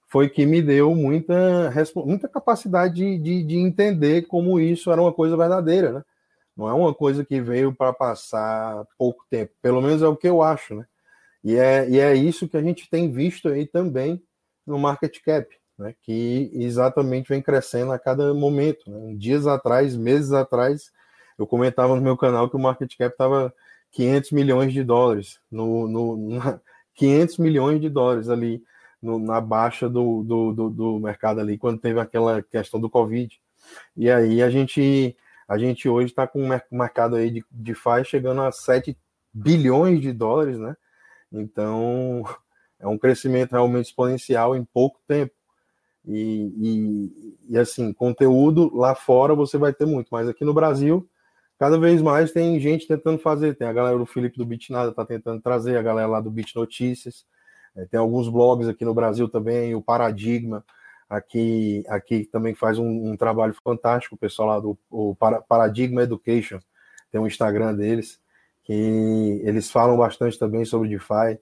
foi 0.09 0.31
que 0.31 0.47
me 0.47 0.63
deu 0.63 0.95
muita, 0.95 1.71
muita 1.97 2.29
capacidade 2.29 2.95
de, 2.95 3.19
de, 3.19 3.43
de, 3.43 3.57
entender 3.57 4.23
como 4.23 4.59
isso 4.59 4.91
era 4.91 5.03
uma 5.03 5.13
coisa 5.13 5.37
verdadeira, 5.37 5.93
né? 5.93 6.05
Não 6.57 6.67
é 6.67 6.73
uma 6.73 6.95
coisa 6.95 7.25
que 7.25 7.43
veio 7.43 7.75
para 7.75 7.93
passar 7.93 8.87
pouco 8.97 9.23
tempo, 9.29 9.53
pelo 9.61 9.83
menos 9.83 10.01
é 10.01 10.07
o 10.07 10.17
que 10.17 10.27
eu 10.27 10.43
acho, 10.43 10.77
né? 10.77 10.87
E 11.47 11.55
é, 11.55 11.89
e 11.89 12.01
é 12.01 12.13
isso 12.13 12.49
que 12.49 12.57
a 12.57 12.61
gente 12.61 12.91
tem 12.91 13.09
visto 13.09 13.49
aí 13.49 13.69
também 13.69 14.21
no 14.67 14.81
market 14.81 15.17
cap, 15.25 15.49
né? 15.79 15.95
Que 16.03 16.51
exatamente 16.53 17.29
vem 17.29 17.41
crescendo 17.41 17.93
a 17.93 18.01
cada 18.01 18.35
momento. 18.35 18.91
Né? 18.91 19.15
Dias 19.17 19.47
atrás, 19.47 19.95
meses 19.95 20.33
atrás, 20.33 20.91
eu 21.39 21.47
comentava 21.47 21.95
no 21.95 22.03
meu 22.03 22.17
canal 22.17 22.51
que 22.51 22.57
o 22.57 22.59
market 22.59 22.93
cap 22.99 23.13
estava 23.13 23.55
500 23.93 24.33
milhões 24.33 24.73
de 24.73 24.83
dólares, 24.83 25.39
no, 25.49 25.87
no, 25.87 26.41
500 26.97 27.39
milhões 27.39 27.81
de 27.81 27.89
dólares 27.89 28.29
ali 28.29 28.61
no, 29.01 29.21
na 29.21 29.41
baixa 29.41 29.89
do, 29.89 30.25
do, 30.25 30.53
do, 30.53 30.69
do, 30.69 30.99
mercado 30.99 31.39
ali, 31.39 31.57
quando 31.57 31.79
teve 31.79 32.01
aquela 32.01 32.43
questão 32.43 32.81
do 32.81 32.91
Covid. 32.91 33.41
E 33.97 34.11
aí 34.11 34.43
a 34.43 34.51
gente, 34.51 35.17
a 35.47 35.57
gente 35.57 35.89
hoje 35.89 36.09
está 36.09 36.27
com 36.27 36.43
um 36.43 36.59
mercado 36.73 37.15
aí 37.15 37.31
de, 37.31 37.45
de 37.49 37.73
faz 37.73 38.09
chegando 38.09 38.43
a 38.43 38.51
7 38.51 38.99
bilhões 39.33 40.01
de 40.01 40.13
dólares, 40.13 40.59
né? 40.59 40.77
Então 41.41 42.25
é 42.79 42.87
um 42.87 42.99
crescimento 42.99 43.53
realmente 43.53 43.87
exponencial 43.87 44.57
em 44.57 44.65
pouco 44.65 45.01
tempo. 45.07 45.33
E, 46.07 46.53
e, 46.57 47.55
e, 47.55 47.59
assim, 47.59 47.93
conteúdo 47.93 48.75
lá 48.77 48.95
fora 48.95 49.35
você 49.35 49.59
vai 49.59 49.73
ter 49.73 49.87
muito, 49.87 50.07
mas 50.13 50.29
aqui 50.29 50.45
no 50.45 50.55
Brasil, 50.55 51.09
cada 51.59 51.77
vez 51.79 52.01
mais 52.01 52.31
tem 52.31 52.61
gente 52.61 52.87
tentando 52.87 53.19
fazer. 53.19 53.57
Tem 53.57 53.67
a 53.67 53.73
galera 53.73 53.99
do 53.99 54.07
Felipe 54.07 54.39
do 54.39 54.47
Bitnada 54.47 54.93
tá 54.93 55.05
tentando 55.05 55.43
trazer, 55.43 55.77
a 55.77 55.83
galera 55.83 56.09
lá 56.09 56.21
do 56.21 56.31
Bit 56.31 56.55
Notícias. 56.55 57.27
É, 57.77 57.85
tem 57.87 57.99
alguns 57.99 58.29
blogs 58.29 58.69
aqui 58.69 58.85
no 58.85 58.95
Brasil 58.95 59.29
também, 59.29 59.75
o 59.75 59.83
Paradigma, 59.83 60.65
aqui, 61.09 61.85
aqui 61.89 62.25
também 62.25 62.55
faz 62.55 62.79
um, 62.79 63.11
um 63.11 63.17
trabalho 63.17 63.55
fantástico, 63.63 64.15
o 64.15 64.19
pessoal 64.19 64.49
lá 64.49 64.61
do 64.61 64.79
Paradigma 65.47 66.03
Education, 66.03 66.59
tem 67.13 67.21
um 67.21 67.27
Instagram 67.27 67.75
deles, 67.75 68.19
que 68.67 69.41
eles 69.45 69.71
falam 69.71 69.97
bastante 69.97 70.37
também 70.37 70.65
sobre 70.65 70.89
DeFi. 70.89 71.39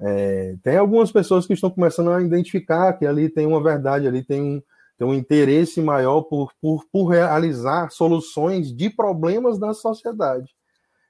É, 0.00 0.56
tem 0.62 0.78
algumas 0.78 1.12
pessoas 1.12 1.46
que 1.46 1.52
estão 1.52 1.70
começando 1.70 2.10
a 2.10 2.22
identificar 2.22 2.94
que 2.94 3.04
ali 3.06 3.28
tem 3.28 3.46
uma 3.46 3.62
verdade, 3.62 4.08
ali 4.08 4.24
tem 4.24 4.40
um, 4.40 4.62
tem 4.96 5.06
um 5.06 5.14
interesse 5.14 5.82
maior 5.82 6.22
por, 6.22 6.50
por, 6.60 6.86
por 6.90 7.08
realizar 7.08 7.90
soluções 7.90 8.74
de 8.74 8.88
problemas 8.88 9.58
da 9.58 9.74
sociedade. 9.74 10.56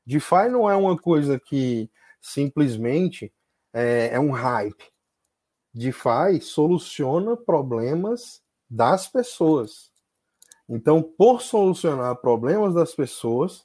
DeFi 0.04 0.48
não 0.50 0.68
é 0.68 0.74
uma 0.74 0.98
coisa 0.98 1.38
que 1.38 1.88
simplesmente 2.20 3.32
é, 3.72 4.10
é 4.14 4.20
um 4.20 4.32
hype. 4.32 4.84
DeFi 5.72 6.40
soluciona 6.40 7.36
problemas 7.36 8.42
das 8.68 9.06
pessoas. 9.06 9.92
Então, 10.68 11.02
por 11.02 11.40
solucionar 11.40 12.16
problemas 12.16 12.74
das 12.74 12.94
pessoas, 12.94 13.64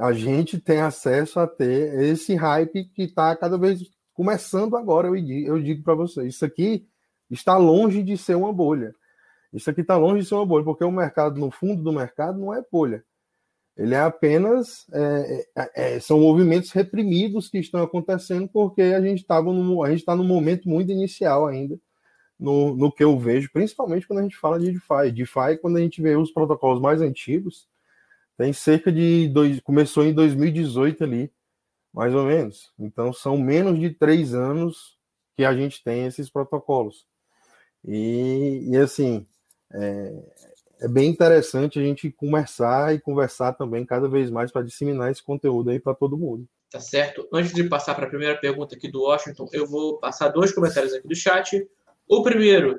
a 0.00 0.12
gente 0.14 0.58
tem 0.58 0.80
acesso 0.80 1.38
a 1.38 1.46
ter 1.46 2.02
esse 2.02 2.34
hype 2.34 2.86
que 2.86 3.02
está 3.02 3.36
cada 3.36 3.58
vez 3.58 3.82
começando 4.14 4.74
agora. 4.76 5.08
Eu 5.08 5.16
digo, 5.16 5.48
eu 5.48 5.62
digo 5.62 5.82
para 5.82 5.94
vocês, 5.94 6.34
isso 6.34 6.44
aqui 6.44 6.86
está 7.30 7.58
longe 7.58 8.02
de 8.02 8.16
ser 8.16 8.34
uma 8.34 8.52
bolha. 8.52 8.94
Isso 9.52 9.68
aqui 9.68 9.82
está 9.82 9.98
longe 9.98 10.22
de 10.22 10.28
ser 10.28 10.36
uma 10.36 10.46
bolha, 10.46 10.64
porque 10.64 10.84
o 10.84 10.90
mercado, 10.90 11.38
no 11.38 11.50
fundo 11.50 11.82
do 11.82 11.92
mercado, 11.92 12.38
não 12.38 12.54
é 12.54 12.64
bolha. 12.72 13.04
Ele 13.76 13.94
é 13.94 14.00
apenas 14.00 14.86
é, 14.92 15.46
é, 15.56 15.94
é 15.96 16.00
são 16.00 16.20
movimentos 16.20 16.70
reprimidos 16.72 17.48
que 17.48 17.58
estão 17.58 17.82
acontecendo 17.82 18.48
porque 18.48 18.82
a 18.82 19.00
gente 19.00 19.20
está 19.20 19.42
num 19.42 20.24
momento 20.24 20.68
muito 20.68 20.90
inicial 20.90 21.46
ainda 21.46 21.78
no, 22.38 22.74
no 22.74 22.90
que 22.90 23.04
eu 23.04 23.18
vejo, 23.18 23.50
principalmente 23.52 24.06
quando 24.06 24.20
a 24.20 24.22
gente 24.22 24.36
fala 24.36 24.58
de 24.58 24.72
DeFi. 24.72 25.12
DeFi, 25.12 25.58
quando 25.60 25.76
a 25.76 25.80
gente 25.80 26.00
vê 26.00 26.16
os 26.16 26.32
protocolos 26.32 26.80
mais 26.80 27.02
antigos, 27.02 27.68
tem 28.40 28.54
cerca 28.54 28.90
de 28.90 29.28
dois, 29.28 29.60
começou 29.60 30.02
em 30.02 30.14
2018 30.14 31.04
ali, 31.04 31.30
mais 31.92 32.14
ou 32.14 32.24
menos. 32.24 32.72
Então 32.78 33.12
são 33.12 33.36
menos 33.36 33.78
de 33.78 33.90
três 33.90 34.34
anos 34.34 34.96
que 35.36 35.44
a 35.44 35.54
gente 35.54 35.84
tem 35.84 36.06
esses 36.06 36.30
protocolos. 36.30 37.06
E, 37.84 38.66
e 38.66 38.78
assim, 38.78 39.26
é, 39.74 40.22
é 40.80 40.88
bem 40.88 41.10
interessante 41.10 41.78
a 41.78 41.82
gente 41.82 42.10
conversar 42.10 42.94
e 42.94 42.98
conversar 42.98 43.52
também 43.52 43.84
cada 43.84 44.08
vez 44.08 44.30
mais 44.30 44.50
para 44.50 44.62
disseminar 44.62 45.10
esse 45.10 45.22
conteúdo 45.22 45.68
aí 45.68 45.78
para 45.78 45.94
todo 45.94 46.16
mundo. 46.16 46.48
Tá 46.70 46.80
certo. 46.80 47.28
Antes 47.30 47.52
de 47.52 47.64
passar 47.64 47.94
para 47.94 48.06
a 48.06 48.08
primeira 48.08 48.40
pergunta 48.40 48.74
aqui 48.74 48.90
do 48.90 49.02
Washington, 49.02 49.50
eu 49.52 49.66
vou 49.66 49.98
passar 49.98 50.30
dois 50.30 50.50
comentários 50.50 50.94
aqui 50.94 51.06
do 51.06 51.14
chat. 51.14 51.68
O 52.08 52.22
primeiro, 52.22 52.78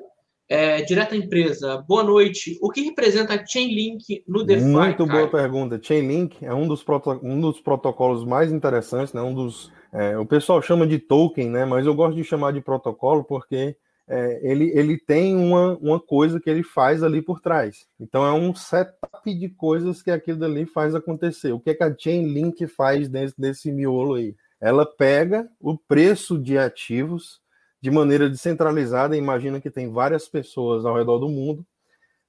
é, 0.52 0.82
direto 0.82 1.14
à 1.14 1.18
empresa. 1.18 1.78
Boa 1.88 2.04
noite. 2.04 2.60
O 2.62 2.70
que 2.70 2.82
representa 2.82 3.36
a 3.36 3.46
Chainlink 3.46 4.22
no 4.28 4.44
DeFi? 4.44 4.66
Muito 4.66 5.08
boa 5.08 5.26
pergunta. 5.30 5.80
Chainlink 5.82 6.46
é 6.46 6.54
um 6.54 6.68
dos, 6.68 6.84
um 7.24 7.40
dos 7.40 7.62
protocolos 7.62 8.26
mais 8.26 8.52
interessantes, 8.52 9.14
né? 9.14 9.22
Um 9.22 9.34
dos, 9.34 9.72
é, 9.94 10.18
o 10.18 10.26
pessoal 10.26 10.62
chama 10.62 10.86
de 10.86 11.00
token, 11.00 11.50
né? 11.50 11.64
Mas 11.64 11.86
eu 11.86 11.96
gosto 11.96 12.18
de 12.18 12.24
chamar 12.26 12.52
de 12.52 12.60
protocolo 12.60 13.24
porque 13.24 13.78
é, 14.10 14.42
ele, 14.44 14.78
ele 14.78 14.98
tem 14.98 15.38
uma, 15.38 15.78
uma 15.78 16.02
coisa 16.02 16.38
que 16.38 16.50
ele 16.50 16.64
faz 16.64 17.02
ali 17.02 17.22
por 17.22 17.40
trás. 17.40 17.86
Então 17.98 18.26
é 18.26 18.34
um 18.34 18.54
setup 18.54 19.34
de 19.34 19.48
coisas 19.48 20.02
que 20.02 20.12
aquilo 20.12 20.44
ali 20.44 20.66
faz 20.66 20.94
acontecer. 20.94 21.54
O 21.54 21.62
que, 21.62 21.70
é 21.70 21.74
que 21.74 21.84
a 21.84 21.96
Chainlink 21.98 22.68
faz 22.68 23.08
dentro 23.08 23.36
desse 23.38 23.72
miolo 23.72 24.16
aí? 24.16 24.36
Ela 24.60 24.86
pega 24.86 25.48
o 25.62 25.78
preço 25.78 26.38
de 26.38 26.58
ativos 26.58 27.41
de 27.82 27.90
maneira 27.90 28.30
descentralizada. 28.30 29.18
Imagina 29.18 29.60
que 29.60 29.72
tem 29.72 29.92
várias 29.92 30.28
pessoas 30.28 30.86
ao 30.86 30.96
redor 30.96 31.20
do 31.20 31.28
mundo 31.28 31.66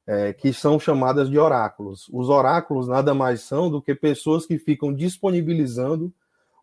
é, 0.06 0.32
que 0.32 0.52
são 0.52 0.80
chamadas 0.80 1.30
de 1.30 1.38
oráculos. 1.38 2.09
Os 2.12 2.28
oráculos 2.28 2.88
nada 2.88 3.14
mais 3.14 3.42
são 3.42 3.71
do 3.71 3.80
que 3.80 3.94
pessoas 3.94 4.47
que 4.47 4.59
ficam 4.59 4.92
disponibilizando 4.92 6.12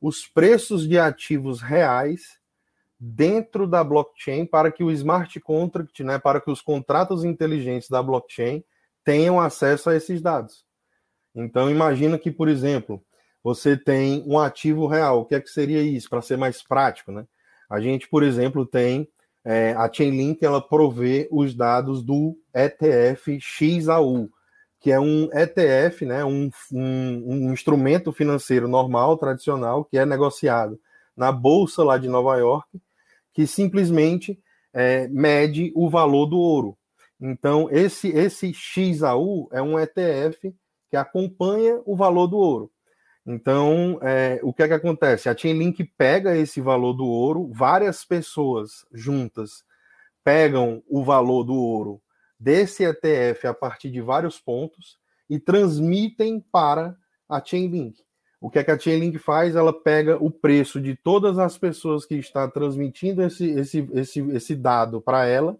os 0.02 0.28
preços 0.28 0.88
de 0.88 0.98
ativos 0.98 1.62
reais 1.62 2.40
dentro 3.00 3.66
da 3.66 3.84
blockchain 3.84 4.46
para 4.46 4.72
que 4.72 4.84
o 4.84 4.92
smart 4.92 5.40
contract, 5.40 6.04
né, 6.04 6.20
para 6.20 6.42
que 6.42 6.52
os 6.52 6.62
contratos 6.62 7.24
inteligentes 7.24 7.90
da 7.90 8.04
blockchain 8.04 8.64
tenham 9.04 9.40
acesso 9.40 9.90
a 9.90 9.96
esses 9.96 10.22
dados. 10.22 10.66
Então 11.34 11.70
imagina 11.70 12.18
que, 12.18 12.32
por 12.32 12.50
exemplo, 12.50 13.02
você 13.42 13.78
tem 13.78 14.24
um 14.28 14.38
ativo 14.38 14.86
real. 14.88 15.22
O 15.22 15.26
que 15.26 15.36
é 15.36 15.40
que 15.40 15.50
seria 15.50 15.82
isso 15.82 16.10
para 16.10 16.22
ser 16.22 16.38
mais 16.38 16.62
prático, 16.62 17.12
né? 17.12 17.26
A 17.70 17.80
gente, 17.80 18.08
por 18.08 18.24
exemplo, 18.24 18.66
tem 18.66 19.08
é, 19.46 19.74
a 19.74 19.92
Chainlink, 19.92 20.44
ela 20.44 20.62
provê 20.62 21.28
os 21.32 21.54
dados 21.54 22.04
do 22.04 22.38
ETF 22.54 23.40
XAU, 23.40 24.30
que 24.80 24.92
é 24.92 25.00
um 25.00 25.30
ETF, 25.34 26.06
né, 26.06 26.24
um, 26.24 26.50
um, 26.72 27.48
um, 27.48 27.54
instrumento 27.54 28.12
financeiro 28.12 28.68
normal, 28.68 29.18
tradicional, 29.18 29.84
que 29.86 29.98
é 29.98 30.06
negociado 30.06 30.80
na 31.16 31.32
bolsa 31.32 31.84
lá 31.84 31.98
de 31.98 32.08
Nova 32.08 32.38
York, 32.38 32.82
que 33.34 33.46
simplesmente 33.46 34.40
é, 34.74 35.08
mede 35.08 35.72
o 35.76 35.90
valor 35.90 36.26
do 36.26 36.38
ouro. 36.38 36.78
Então, 37.20 37.68
esse, 37.70 38.08
esse 38.10 38.54
XAU 38.54 39.50
é 39.52 39.62
um 39.62 39.78
ETF 39.78 40.54
que 40.90 40.96
acompanha 40.96 41.82
o 41.86 41.96
valor 41.96 42.28
do 42.28 42.38
ouro. 42.38 42.72
Então, 43.32 44.00
é, 44.02 44.40
o 44.42 44.52
que 44.52 44.64
é 44.64 44.68
que 44.68 44.74
acontece? 44.74 45.30
A 45.30 45.38
Chainlink 45.38 45.84
pega 45.96 46.36
esse 46.36 46.60
valor 46.60 46.94
do 46.94 47.06
ouro, 47.06 47.52
várias 47.54 48.04
pessoas 48.04 48.88
juntas 48.92 49.64
pegam 50.24 50.82
o 50.90 51.04
valor 51.04 51.44
do 51.44 51.54
ouro 51.54 52.02
desse 52.40 52.84
ETF 52.84 53.46
a 53.46 53.54
partir 53.54 53.92
de 53.92 54.02
vários 54.02 54.40
pontos 54.40 54.98
e 55.30 55.38
transmitem 55.38 56.44
para 56.52 56.98
a 57.30 57.40
Chainlink. 57.40 58.02
O 58.42 58.50
que, 58.50 58.58
é 58.58 58.64
que 58.64 58.72
a 58.72 58.80
Chainlink 58.80 59.20
faz? 59.20 59.56
Ela 59.56 59.80
pega 59.80 60.18
o 60.18 60.32
preço 60.32 60.82
de 60.82 60.96
todas 60.96 61.38
as 61.38 61.56
pessoas 61.56 62.08
que 62.08 62.16
estão 62.16 62.50
transmitindo 62.50 63.22
esse, 63.22 63.48
esse, 63.52 63.88
esse, 63.94 64.22
esse 64.32 64.56
dado 64.56 65.00
para 65.00 65.28
ela, 65.28 65.56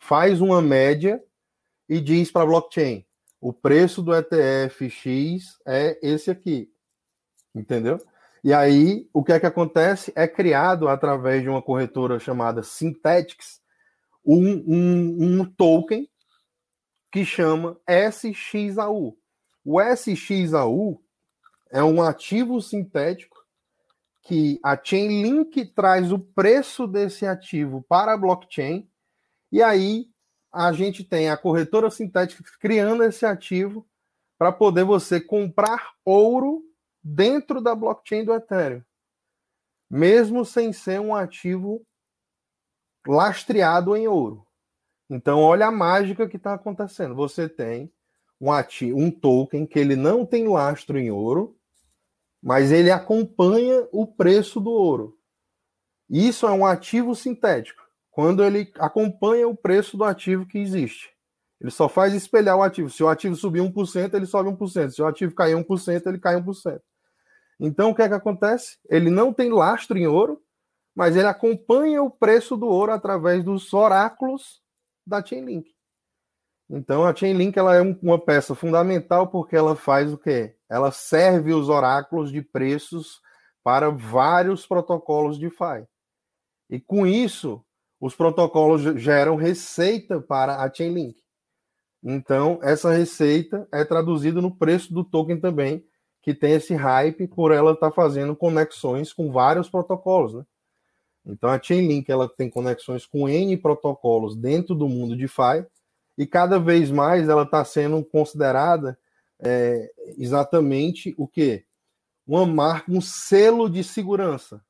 faz 0.00 0.40
uma 0.40 0.60
média 0.60 1.22
e 1.88 2.00
diz 2.00 2.32
para 2.32 2.42
a 2.42 2.46
blockchain: 2.46 3.04
o 3.40 3.52
preço 3.52 4.02
do 4.02 4.12
ETF 4.12 4.90
X 4.90 5.60
é 5.64 5.96
esse 6.02 6.28
aqui 6.28 6.73
entendeu? 7.54 8.00
E 8.42 8.52
aí, 8.52 9.08
o 9.12 9.24
que 9.24 9.32
é 9.32 9.40
que 9.40 9.46
acontece? 9.46 10.12
É 10.14 10.28
criado 10.28 10.88
através 10.88 11.42
de 11.42 11.48
uma 11.48 11.62
corretora 11.62 12.18
chamada 12.18 12.62
Synthetics 12.62 13.62
um, 14.24 14.64
um, 14.66 15.16
um 15.40 15.44
token 15.44 16.08
que 17.10 17.24
chama 17.24 17.78
SXAU. 17.88 19.16
O 19.64 19.80
SXAU 19.80 21.02
é 21.70 21.82
um 21.82 22.02
ativo 22.02 22.60
sintético 22.60 23.44
que 24.22 24.58
a 24.64 24.78
Chainlink 24.82 25.66
traz 25.66 26.10
o 26.10 26.18
preço 26.18 26.86
desse 26.86 27.26
ativo 27.26 27.84
para 27.88 28.14
a 28.14 28.16
blockchain 28.16 28.88
e 29.52 29.62
aí 29.62 30.08
a 30.50 30.72
gente 30.72 31.04
tem 31.04 31.28
a 31.28 31.36
corretora 31.36 31.90
sintética 31.90 32.42
criando 32.58 33.04
esse 33.04 33.26
ativo 33.26 33.86
para 34.38 34.50
poder 34.50 34.84
você 34.84 35.20
comprar 35.20 35.92
ouro 36.04 36.62
dentro 37.04 37.60
da 37.60 37.74
blockchain 37.74 38.24
do 38.24 38.32
Ethereum, 38.32 38.82
mesmo 39.90 40.44
sem 40.44 40.72
ser 40.72 40.98
um 40.98 41.14
ativo 41.14 41.86
lastreado 43.06 43.94
em 43.94 44.08
ouro. 44.08 44.46
Então, 45.10 45.40
olha 45.40 45.66
a 45.66 45.70
mágica 45.70 46.26
que 46.26 46.38
está 46.38 46.54
acontecendo. 46.54 47.14
Você 47.14 47.46
tem 47.46 47.92
um, 48.40 48.50
ativo, 48.50 48.98
um 48.98 49.10
token 49.10 49.66
que 49.66 49.78
ele 49.78 49.94
não 49.94 50.24
tem 50.24 50.48
lastro 50.48 50.98
em 50.98 51.10
ouro, 51.10 51.56
mas 52.42 52.72
ele 52.72 52.90
acompanha 52.90 53.86
o 53.92 54.06
preço 54.06 54.58
do 54.58 54.70
ouro. 54.70 55.18
Isso 56.08 56.46
é 56.46 56.50
um 56.50 56.64
ativo 56.64 57.14
sintético, 57.14 57.82
quando 58.10 58.42
ele 58.42 58.72
acompanha 58.78 59.46
o 59.46 59.56
preço 59.56 59.96
do 59.96 60.04
ativo 60.04 60.46
que 60.46 60.58
existe. 60.58 61.14
Ele 61.60 61.70
só 61.70 61.88
faz 61.88 62.12
espelhar 62.14 62.56
o 62.56 62.62
ativo. 62.62 62.90
Se 62.90 63.02
o 63.02 63.08
ativo 63.08 63.36
subir 63.36 63.60
1%, 63.60 64.14
ele 64.14 64.26
sobe 64.26 64.50
1%. 64.50 64.90
Se 64.90 65.02
o 65.02 65.06
ativo 65.06 65.34
cair 65.34 65.54
1%, 65.54 66.06
ele 66.06 66.18
cai 66.18 66.36
1%. 66.36 66.80
Então, 67.58 67.90
o 67.90 67.94
que 67.94 68.02
é 68.02 68.08
que 68.08 68.14
acontece? 68.14 68.78
Ele 68.88 69.10
não 69.10 69.32
tem 69.32 69.52
lastro 69.52 69.96
em 69.96 70.06
ouro, 70.06 70.42
mas 70.94 71.16
ele 71.16 71.26
acompanha 71.26 72.02
o 72.02 72.10
preço 72.10 72.56
do 72.56 72.66
ouro 72.66 72.92
através 72.92 73.44
dos 73.44 73.72
oráculos 73.72 74.62
da 75.06 75.24
Chainlink. 75.24 75.74
Então, 76.68 77.04
a 77.04 77.14
Chainlink 77.14 77.58
ela 77.58 77.74
é 77.74 77.80
uma 77.80 78.18
peça 78.18 78.54
fundamental 78.54 79.28
porque 79.28 79.54
ela 79.54 79.76
faz 79.76 80.12
o 80.12 80.18
quê? 80.18 80.56
Ela 80.68 80.90
serve 80.90 81.52
os 81.52 81.68
oráculos 81.68 82.32
de 82.32 82.42
preços 82.42 83.20
para 83.62 83.90
vários 83.90 84.66
protocolos 84.66 85.38
de 85.38 85.48
DeFi. 85.48 85.86
E 86.70 86.80
com 86.80 87.06
isso, 87.06 87.64
os 88.00 88.14
protocolos 88.14 88.82
geram 89.00 89.36
receita 89.36 90.20
para 90.20 90.62
a 90.62 90.72
Chainlink. 90.72 91.22
Então, 92.02 92.58
essa 92.62 92.90
receita 92.90 93.66
é 93.72 93.84
traduzida 93.84 94.40
no 94.40 94.54
preço 94.54 94.92
do 94.92 95.02
token 95.02 95.40
também, 95.40 95.84
que 96.24 96.32
tem 96.32 96.54
esse 96.54 96.74
hype 96.74 97.28
por 97.28 97.52
ela 97.52 97.72
estar 97.72 97.90
tá 97.90 97.94
fazendo 97.94 98.34
conexões 98.34 99.12
com 99.12 99.30
vários 99.30 99.68
protocolos, 99.68 100.32
né? 100.32 100.44
Então 101.26 101.50
a 101.50 101.60
Chainlink 101.60 102.10
ela 102.10 102.28
tem 102.28 102.48
conexões 102.48 103.04
com 103.04 103.28
N 103.28 103.56
protocolos 103.58 104.34
dentro 104.34 104.74
do 104.74 104.88
mundo 104.88 105.14
de 105.14 105.22
DeFi 105.22 105.66
e 106.16 106.26
cada 106.26 106.58
vez 106.58 106.90
mais 106.90 107.28
ela 107.28 107.42
está 107.42 107.62
sendo 107.64 108.02
considerada 108.02 108.98
é, 109.38 109.90
exatamente 110.16 111.14
o 111.18 111.28
que? 111.28 111.64
Uma 112.26 112.46
marca, 112.46 112.90
um 112.90 113.00
selo 113.00 113.68
de 113.68 113.84
segurança. 113.84 114.64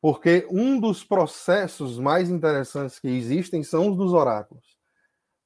Porque 0.00 0.46
um 0.50 0.78
dos 0.78 1.04
processos 1.04 1.98
mais 1.98 2.28
interessantes 2.30 2.98
que 2.98 3.08
existem 3.08 3.62
são 3.62 3.90
os 3.90 3.96
dos 3.96 4.12
oráculos. 4.12 4.76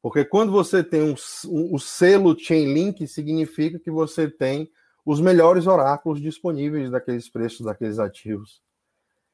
Porque 0.01 0.25
quando 0.25 0.53
você 0.53 0.83
tem 0.83 1.03
um, 1.03 1.15
um, 1.47 1.75
o 1.75 1.79
selo 1.79 2.39
Chainlink, 2.39 3.07
significa 3.07 3.79
que 3.79 3.91
você 3.91 4.29
tem 4.29 4.71
os 5.11 5.23
melhores 5.23 5.67
oráculos 5.67 6.21
disponíveis 6.21 6.91
daqueles 6.91 7.31
preços 7.31 7.65
daqueles 7.65 7.99
ativos. 7.99 8.61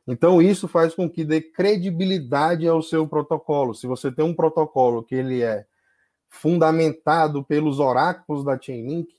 Então 0.07 0.41
isso 0.41 0.69
faz 0.69 0.95
com 0.95 1.11
que 1.11 1.25
dê 1.25 1.41
credibilidade 1.41 2.69
ao 2.69 2.81
seu 2.81 3.09
protocolo. 3.09 3.75
Se 3.75 3.85
você 3.85 4.13
tem 4.13 4.25
um 4.25 4.33
protocolo 4.33 5.03
que 5.03 5.17
ele 5.17 5.43
é 5.43 5.67
fundamentado 6.29 7.43
pelos 7.43 7.81
oráculos 7.81 8.45
da 8.45 8.57
Chainlink, 8.57 9.13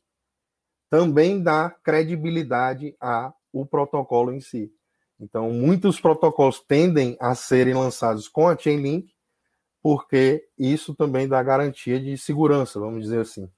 também 0.89 1.43
dá 1.43 1.69
credibilidade 1.83 2.95
ao 3.01 3.65
protocolo 3.69 4.31
em 4.31 4.39
si. 4.39 4.71
Então, 5.19 5.51
muitos 5.51 6.00
protocolos 6.00 6.62
tendem 6.62 7.17
a 7.19 7.35
serem 7.35 7.74
lançados 7.74 8.29
com 8.29 8.47
a 8.47 8.57
Chainlink 8.57 9.13
porque 9.83 10.47
isso 10.57 10.95
também 10.95 11.27
dá 11.27 11.43
garantia 11.43 12.00
de 12.00 12.17
segurança, 12.17 12.79
vamos 12.79 13.03
dizer 13.03 13.19
assim. 13.19 13.51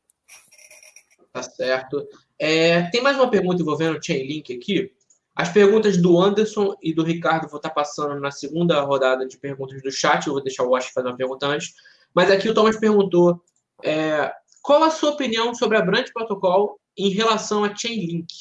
Tá 1.31 1.43
certo. 1.43 2.03
É, 2.39 2.83
tem 2.91 3.01
mais 3.01 3.17
uma 3.17 3.29
pergunta 3.29 3.61
envolvendo 3.61 3.97
o 3.97 4.03
Chainlink 4.03 4.55
aqui. 4.55 4.91
As 5.35 5.49
perguntas 5.49 5.97
do 5.97 6.19
Anderson 6.19 6.75
e 6.81 6.93
do 6.93 7.03
Ricardo 7.03 7.47
vou 7.47 7.57
estar 7.57 7.69
passando 7.69 8.19
na 8.19 8.31
segunda 8.31 8.81
rodada 8.81 9.27
de 9.27 9.37
perguntas 9.37 9.81
do 9.81 9.91
chat. 9.91 10.25
Eu 10.25 10.33
vou 10.33 10.43
deixar 10.43 10.63
o 10.63 10.69
Wash 10.69 10.89
fazer 10.89 11.07
uma 11.07 11.17
pergunta 11.17 11.45
antes. 11.45 11.73
Mas 12.13 12.31
aqui 12.31 12.49
o 12.49 12.53
Thomas 12.53 12.77
perguntou 12.77 13.41
é, 13.83 14.31
qual 14.61 14.83
a 14.83 14.89
sua 14.89 15.11
opinião 15.11 15.53
sobre 15.53 15.77
a 15.77 15.81
Brand 15.81 16.07
Protocol 16.13 16.79
em 16.97 17.09
relação 17.09 17.63
a 17.63 17.75
Chainlink? 17.75 18.33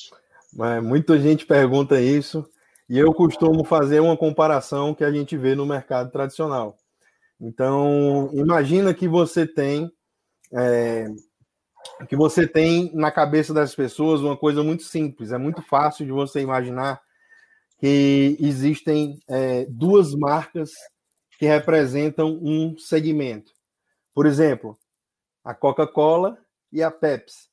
É, 0.59 0.81
muita 0.81 1.21
gente 1.21 1.45
pergunta 1.45 2.01
isso 2.01 2.49
e 2.89 2.99
eu 2.99 3.13
costumo 3.13 3.65
fazer 3.65 4.01
uma 4.01 4.17
comparação 4.17 4.95
que 4.95 5.05
a 5.05 5.13
gente 5.13 5.37
vê 5.37 5.55
no 5.55 5.67
mercado 5.67 6.11
tradicional. 6.11 6.77
Então, 7.41 8.31
imagina 8.33 8.95
que 8.95 9.07
você 9.07 9.47
tem 9.47 9.91
é, 10.53 11.07
que 12.09 12.17
você 12.17 12.47
tem 12.47 12.91
na 12.95 13.11
cabeça 13.11 13.53
das 13.55 13.75
pessoas 13.75 14.21
uma 14.21 14.37
coisa 14.37 14.63
muito 14.63 14.83
simples, 14.83 15.33
é 15.33 15.39
muito 15.39 15.63
fácil 15.63 16.05
de 16.05 16.13
você 16.13 16.41
imaginar 16.41 17.01
que 17.79 18.37
existem 18.41 19.21
é, 19.29 19.67
duas 19.69 20.15
marcas 20.15 20.71
que 21.39 21.47
representam 21.47 22.39
um 22.43 22.77
segmento. 22.79 23.53
Por 24.15 24.27
exemplo, 24.27 24.79
a 25.45 25.55
Coca-Cola 25.55 26.39
e 26.73 26.83
a 26.83 26.91
Pepsi. 26.91 27.49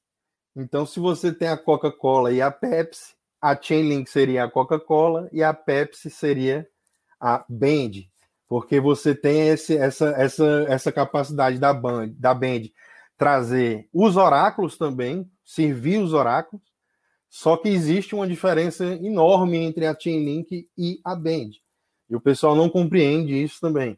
Então, 0.55 0.85
se 0.85 0.99
você 0.99 1.33
tem 1.33 1.47
a 1.47 1.57
Coca-Cola 1.57 2.31
e 2.31 2.41
a 2.41 2.49
Pepsi, 2.51 3.13
a 3.41 3.59
Chainlink 3.59 4.09
seria 4.09 4.45
a 4.45 4.49
Coca-Cola 4.49 5.27
e 5.33 5.43
a 5.43 5.53
Pepsi 5.53 6.09
seria 6.09 6.67
a 7.19 7.43
Band, 7.49 8.03
porque 8.47 8.79
você 8.79 9.13
tem 9.13 9.49
esse, 9.49 9.75
essa, 9.77 10.09
essa, 10.11 10.65
essa 10.69 10.91
capacidade 10.91 11.57
da 11.57 11.73
Band, 11.73 12.09
da 12.17 12.33
Band 12.33 12.63
trazer 13.17 13.87
os 13.93 14.17
oráculos 14.17 14.77
também, 14.77 15.29
servir 15.43 15.99
os 15.99 16.13
oráculos, 16.13 16.63
só 17.29 17.57
que 17.57 17.69
existe 17.69 18.13
uma 18.13 18.27
diferença 18.27 18.85
enorme 18.85 19.57
entre 19.57 19.87
a 19.87 19.97
Chainlink 19.99 20.69
e 20.77 20.99
a 21.03 21.15
Band. 21.15 21.51
E 22.09 22.15
o 22.15 22.21
pessoal 22.21 22.55
não 22.55 22.69
compreende 22.69 23.33
isso 23.33 23.59
também. 23.59 23.97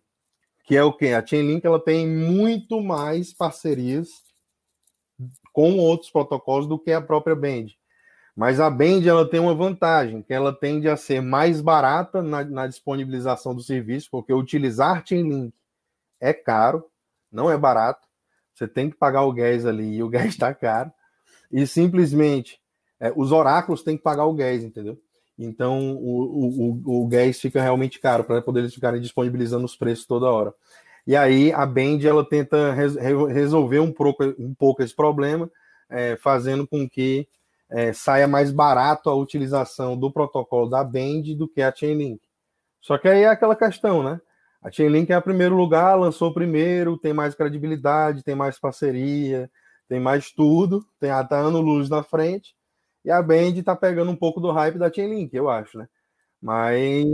Que 0.63 0.77
é 0.77 0.83
o 0.83 0.93
que? 0.93 1.07
A 1.07 1.25
Chainlink 1.25 1.65
ela 1.65 1.79
tem 1.79 2.07
muito 2.07 2.81
mais 2.81 3.33
parcerias 3.33 4.07
com 5.51 5.77
outros 5.77 6.09
protocolos 6.09 6.67
do 6.67 6.79
que 6.79 6.91
a 6.91 7.01
própria 7.01 7.35
Band. 7.35 7.67
Mas 8.35 8.59
a 8.59 8.69
Band 8.69 9.01
ela 9.05 9.29
tem 9.29 9.39
uma 9.39 9.55
vantagem, 9.55 10.21
que 10.21 10.33
ela 10.33 10.53
tende 10.53 10.89
a 10.89 10.97
ser 10.97 11.21
mais 11.21 11.61
barata 11.61 12.21
na, 12.21 12.43
na 12.43 12.67
disponibilização 12.67 13.55
do 13.55 13.61
serviço, 13.61 14.09
porque 14.11 14.33
utilizar 14.33 15.05
Chainlink 15.05 15.53
é 16.19 16.33
caro, 16.33 16.85
não 17.31 17.49
é 17.49 17.57
barato. 17.57 18.05
Você 18.55 18.67
tem 18.67 18.89
que 18.89 18.95
pagar 18.95 19.23
o 19.23 19.33
gás 19.33 19.65
ali 19.65 19.97
e 19.97 20.03
o 20.03 20.07
gás 20.09 20.27
está 20.27 20.53
caro. 20.53 20.91
E 21.51 21.67
simplesmente 21.67 22.59
é, 22.99 23.13
os 23.15 23.31
oráculos 23.31 23.83
têm 23.83 23.97
que 23.97 24.03
pagar 24.03 24.25
o 24.25 24.33
gás, 24.33 24.63
entendeu? 24.63 24.97
Então 25.37 25.95
o, 25.97 26.81
o, 26.85 27.03
o 27.03 27.07
gás 27.07 27.39
fica 27.39 27.61
realmente 27.61 27.99
caro 27.99 28.23
para 28.23 28.41
poder 28.41 28.61
eles 28.61 28.73
ficarem 28.73 29.01
disponibilizando 29.01 29.65
os 29.65 29.75
preços 29.75 30.05
toda 30.05 30.31
hora. 30.31 30.53
E 31.05 31.15
aí 31.15 31.51
a 31.51 31.65
Band 31.65 31.99
ela 32.03 32.27
tenta 32.27 32.71
res, 32.71 32.95
resolver 32.95 33.79
um 33.79 33.91
pouco, 33.91 34.23
um 34.39 34.55
pouco 34.55 34.81
esse 34.81 34.95
problema, 34.95 35.51
é, 35.89 36.15
fazendo 36.15 36.65
com 36.65 36.89
que 36.89 37.27
é, 37.69 37.93
saia 37.93 38.27
mais 38.27 38.51
barato 38.51 39.09
a 39.09 39.15
utilização 39.15 39.97
do 39.97 40.11
protocolo 40.11 40.69
da 40.69 40.83
Band 40.83 41.23
do 41.37 41.47
que 41.47 41.61
a 41.61 41.73
Chainlink. 41.73 42.21
Só 42.81 42.97
que 42.97 43.07
aí 43.07 43.23
é 43.23 43.27
aquela 43.27 43.55
questão, 43.55 44.01
né? 44.01 44.21
A 44.65 44.71
Chainlink 44.71 45.13
é 45.13 45.17
o 45.17 45.21
primeiro 45.21 45.55
lugar, 45.55 45.93
lançou 45.93 46.33
primeiro, 46.33 46.97
tem 46.97 47.13
mais 47.13 47.35
credibilidade, 47.35 48.23
tem 48.23 48.33
mais 48.33 48.57
parceria, 48.57 49.47
tem 49.87 49.99
mais 49.99 50.31
tudo, 50.31 50.83
tem 50.99 51.11
até 51.11 51.35
ano 51.35 51.61
luz 51.61 51.87
na 51.87 52.01
frente. 52.01 52.55
E 53.05 53.11
a 53.11 53.21
Band 53.21 53.51
está 53.51 53.75
pegando 53.75 54.09
um 54.09 54.15
pouco 54.15 54.41
do 54.41 54.51
hype 54.51 54.79
da 54.79 54.91
Chainlink, 54.91 55.35
eu 55.35 55.51
acho, 55.51 55.77
né? 55.77 55.87
Mas. 56.41 57.05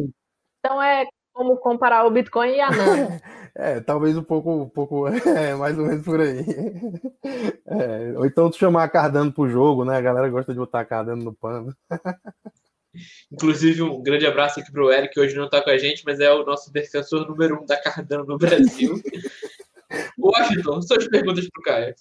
Então 0.60 0.82
é 0.82 1.06
como 1.34 1.58
comparar 1.58 2.06
o 2.06 2.12
Bitcoin 2.12 2.52
e 2.52 2.62
a 2.62 2.72
Nano. 2.72 3.20
é, 3.54 3.82
talvez 3.82 4.16
um 4.16 4.24
pouco, 4.24 4.50
um 4.50 4.70
pouco, 4.70 5.08
é, 5.28 5.54
mais 5.54 5.78
ou 5.78 5.86
menos 5.86 6.06
por 6.06 6.22
aí. 6.22 6.46
É, 7.66 8.18
ou 8.18 8.26
então 8.26 8.50
tu 8.50 8.56
chamar 8.56 8.88
Cardano 8.88 9.34
pro 9.34 9.50
jogo, 9.50 9.84
né? 9.84 9.98
A 9.98 10.02
galera 10.02 10.30
gosta 10.30 10.54
de 10.54 10.60
botar 10.60 10.86
Cardano 10.86 11.22
no 11.22 11.34
pano. 11.34 11.76
Inclusive, 13.32 13.82
um 13.82 14.02
grande 14.02 14.26
abraço 14.26 14.60
aqui 14.60 14.72
para 14.72 14.84
o 14.84 14.92
Eric, 14.92 15.14
que 15.14 15.20
hoje 15.20 15.36
não 15.36 15.46
está 15.46 15.62
com 15.62 15.70
a 15.70 15.78
gente, 15.78 16.04
mas 16.06 16.20
é 16.20 16.32
o 16.32 16.46
nosso 16.46 16.72
defensor 16.72 17.28
número 17.28 17.62
um 17.62 17.66
da 17.66 17.82
Cardano 17.82 18.26
no 18.26 18.38
Brasil. 18.38 19.02
Washington, 20.18 20.82
suas 20.82 21.08
perguntas 21.08 21.48
para 21.50 21.60
o 21.60 21.64
Caio. 21.64 21.96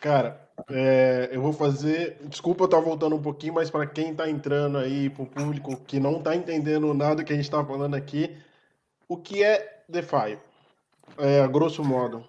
Cara, 0.00 0.48
é, 0.70 1.30
eu 1.32 1.40
vou 1.40 1.52
fazer. 1.52 2.18
Desculpa 2.24 2.62
eu 2.62 2.66
estar 2.66 2.80
voltando 2.80 3.16
um 3.16 3.22
pouquinho, 3.22 3.54
mas 3.54 3.70
para 3.70 3.86
quem 3.86 4.10
está 4.10 4.28
entrando 4.28 4.78
aí, 4.78 5.10
para 5.10 5.22
o 5.22 5.26
público 5.26 5.76
que 5.86 5.98
não 6.00 6.18
está 6.18 6.34
entendendo 6.34 6.92
nada 6.94 7.24
que 7.24 7.32
a 7.32 7.36
gente 7.36 7.44
está 7.44 7.64
falando 7.64 7.94
aqui, 7.94 8.36
o 9.08 9.16
que 9.16 9.42
é 9.42 9.82
DeFi? 9.88 10.38
É, 11.18 11.40
a 11.40 11.46
grosso 11.46 11.84
modo. 11.84 12.24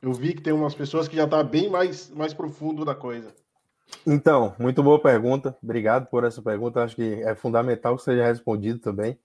Eu 0.00 0.12
vi 0.12 0.34
que 0.34 0.42
tem 0.42 0.52
umas 0.52 0.74
pessoas 0.74 1.08
que 1.08 1.16
já 1.16 1.24
estão 1.24 1.38
tá 1.38 1.44
bem 1.44 1.68
mais, 1.68 2.10
mais 2.10 2.34
profundo 2.34 2.84
da 2.84 2.94
coisa. 2.94 3.34
Então, 4.06 4.54
muito 4.58 4.82
boa 4.82 5.00
pergunta. 5.00 5.56
Obrigado 5.62 6.06
por 6.06 6.24
essa 6.24 6.42
pergunta. 6.42 6.82
Acho 6.82 6.96
que 6.96 7.22
é 7.22 7.34
fundamental 7.34 7.96
que 7.96 8.02
seja 8.02 8.24
respondido 8.24 8.78
também, 8.78 9.18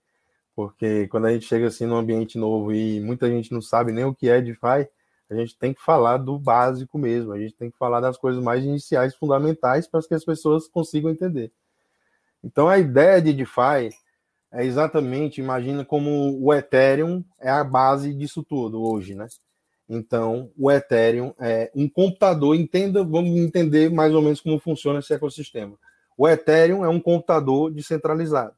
porque 0.54 1.08
quando 1.08 1.26
a 1.26 1.32
gente 1.32 1.46
chega 1.46 1.66
assim 1.66 1.86
num 1.86 1.96
ambiente 1.96 2.38
novo 2.38 2.72
e 2.72 3.00
muita 3.00 3.28
gente 3.28 3.52
não 3.52 3.60
sabe 3.60 3.92
nem 3.92 4.04
o 4.04 4.14
que 4.14 4.28
é 4.28 4.40
DeFi, 4.40 4.88
a 5.30 5.34
gente 5.34 5.56
tem 5.56 5.72
que 5.72 5.80
falar 5.80 6.16
do 6.16 6.38
básico 6.38 6.98
mesmo. 6.98 7.32
A 7.32 7.38
gente 7.38 7.54
tem 7.54 7.70
que 7.70 7.78
falar 7.78 8.00
das 8.00 8.16
coisas 8.16 8.42
mais 8.42 8.64
iniciais, 8.64 9.14
fundamentais, 9.14 9.86
para 9.86 10.00
que 10.02 10.14
as 10.14 10.24
pessoas 10.24 10.66
consigam 10.68 11.10
entender. 11.10 11.52
Então, 12.42 12.68
a 12.68 12.78
ideia 12.78 13.20
de 13.20 13.32
DeFi 13.32 13.90
é 14.52 14.64
exatamente, 14.64 15.40
imagina 15.40 15.84
como 15.84 16.36
o 16.42 16.52
Ethereum 16.52 17.24
é 17.38 17.50
a 17.50 17.62
base 17.62 18.12
disso 18.12 18.42
tudo 18.42 18.82
hoje, 18.82 19.14
né? 19.14 19.26
Então, 19.92 20.52
o 20.56 20.70
Ethereum 20.70 21.34
é 21.40 21.68
um 21.74 21.88
computador, 21.88 22.54
entenda, 22.54 23.02
vamos 23.02 23.36
entender 23.36 23.90
mais 23.90 24.14
ou 24.14 24.22
menos 24.22 24.40
como 24.40 24.60
funciona 24.60 25.00
esse 25.00 25.12
ecossistema. 25.12 25.76
O 26.16 26.28
Ethereum 26.28 26.84
é 26.84 26.88
um 26.88 27.00
computador 27.00 27.72
descentralizado. 27.72 28.54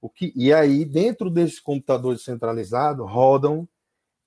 O 0.00 0.08
que, 0.08 0.32
e 0.36 0.52
aí, 0.52 0.84
dentro 0.84 1.28
desse 1.28 1.60
computador 1.60 2.14
descentralizado, 2.14 3.04
rodam 3.04 3.68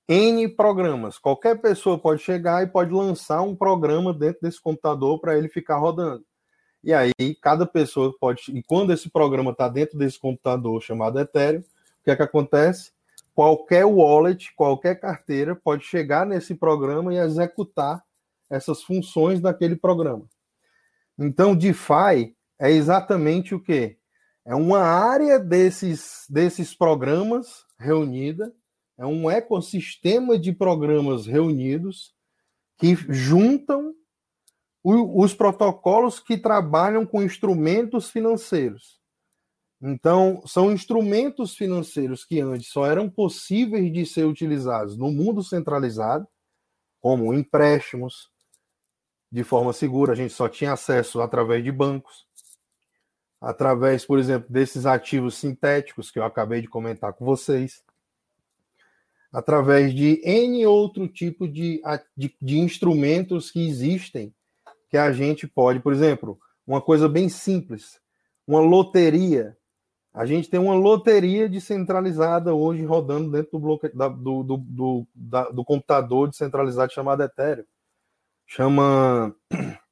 N 0.06 0.46
programas. 0.48 1.18
Qualquer 1.18 1.58
pessoa 1.58 1.98
pode 1.98 2.20
chegar 2.20 2.62
e 2.62 2.66
pode 2.66 2.92
lançar 2.92 3.40
um 3.40 3.56
programa 3.56 4.12
dentro 4.12 4.42
desse 4.42 4.60
computador 4.60 5.18
para 5.18 5.38
ele 5.38 5.48
ficar 5.48 5.78
rodando. 5.78 6.22
E 6.84 6.92
aí, 6.92 7.12
cada 7.40 7.64
pessoa 7.64 8.14
pode. 8.20 8.42
E 8.54 8.62
quando 8.62 8.92
esse 8.92 9.08
programa 9.08 9.52
está 9.52 9.68
dentro 9.68 9.98
desse 9.98 10.20
computador 10.20 10.82
chamado 10.82 11.18
Ethereum, 11.18 11.60
o 11.60 12.04
que 12.04 12.10
é 12.10 12.16
que 12.16 12.22
acontece? 12.22 12.92
Qualquer 13.36 13.84
wallet, 13.84 14.50
qualquer 14.56 14.98
carteira 14.98 15.54
pode 15.54 15.84
chegar 15.84 16.24
nesse 16.24 16.54
programa 16.54 17.12
e 17.12 17.18
executar 17.18 18.02
essas 18.48 18.82
funções 18.82 19.42
daquele 19.42 19.76
programa. 19.76 20.26
Então, 21.18 21.54
DeFi 21.54 22.34
é 22.58 22.70
exatamente 22.70 23.54
o 23.54 23.60
que? 23.60 23.98
É 24.42 24.54
uma 24.54 24.78
área 24.78 25.38
desses, 25.38 26.24
desses 26.30 26.74
programas 26.74 27.66
reunida, 27.78 28.54
é 28.96 29.04
um 29.04 29.30
ecossistema 29.30 30.38
de 30.38 30.50
programas 30.50 31.26
reunidos 31.26 32.14
que 32.78 32.96
juntam 33.10 33.94
os 34.82 35.34
protocolos 35.34 36.20
que 36.20 36.38
trabalham 36.38 37.04
com 37.04 37.22
instrumentos 37.22 38.08
financeiros. 38.08 38.95
Então, 39.80 40.42
são 40.46 40.72
instrumentos 40.72 41.54
financeiros 41.54 42.24
que 42.24 42.40
antes 42.40 42.68
só 42.68 42.86
eram 42.86 43.10
possíveis 43.10 43.92
de 43.92 44.06
ser 44.06 44.24
utilizados 44.24 44.96
no 44.96 45.10
mundo 45.10 45.42
centralizado, 45.42 46.26
como 47.00 47.34
empréstimos 47.34 48.30
de 49.30 49.44
forma 49.44 49.72
segura, 49.72 50.12
a 50.12 50.16
gente 50.16 50.32
só 50.32 50.48
tinha 50.48 50.72
acesso 50.72 51.20
através 51.20 51.62
de 51.62 51.70
bancos, 51.70 52.26
através, 53.40 54.06
por 54.06 54.18
exemplo, 54.18 54.50
desses 54.50 54.86
ativos 54.86 55.34
sintéticos 55.36 56.10
que 56.10 56.18
eu 56.18 56.24
acabei 56.24 56.62
de 56.62 56.68
comentar 56.68 57.12
com 57.12 57.24
vocês, 57.24 57.84
através 59.30 59.94
de 59.94 60.22
N 60.24 60.66
outro 60.66 61.06
tipo 61.06 61.46
de, 61.46 61.82
de, 62.16 62.34
de 62.40 62.58
instrumentos 62.58 63.50
que 63.50 63.68
existem 63.68 64.34
que 64.88 64.96
a 64.96 65.12
gente 65.12 65.46
pode, 65.46 65.80
por 65.80 65.92
exemplo, 65.92 66.38
uma 66.66 66.80
coisa 66.80 67.08
bem 67.08 67.28
simples, 67.28 68.00
uma 68.46 68.60
loteria 68.60 69.56
a 70.16 70.24
gente 70.24 70.48
tem 70.48 70.58
uma 70.58 70.74
loteria 70.74 71.46
descentralizada 71.46 72.54
hoje 72.54 72.82
rodando 72.82 73.30
dentro 73.30 73.58
do, 73.58 73.80
da, 73.92 74.08
do, 74.08 74.42
do, 74.42 74.56
do, 74.56 75.06
da, 75.14 75.50
do 75.50 75.62
computador 75.62 76.30
descentralizado 76.30 76.90
chamado 76.90 77.22
Ethereum. 77.22 77.66
Chama. 78.46 79.36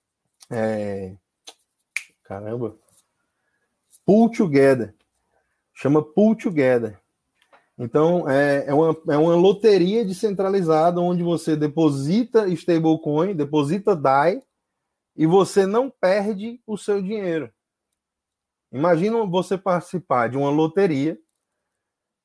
É, 0.50 1.14
caramba. 2.22 2.76
Pull 4.04 4.30
Together. 4.30 4.94
Chama 5.72 6.02
Pull 6.02 6.36
Together. 6.36 7.00
Então, 7.78 8.28
é, 8.28 8.66
é, 8.66 8.74
uma, 8.74 8.94
é 9.08 9.16
uma 9.16 9.34
loteria 9.34 10.04
descentralizada 10.04 11.00
onde 11.00 11.22
você 11.22 11.56
deposita 11.56 12.46
stablecoin, 12.48 13.34
deposita 13.34 13.96
DAI, 13.96 14.42
e 15.16 15.26
você 15.26 15.64
não 15.64 15.88
perde 15.88 16.60
o 16.66 16.76
seu 16.76 17.00
dinheiro. 17.00 17.50
Imagina 18.74 19.24
você 19.24 19.56
participar 19.56 20.28
de 20.28 20.36
uma 20.36 20.50
loteria 20.50 21.16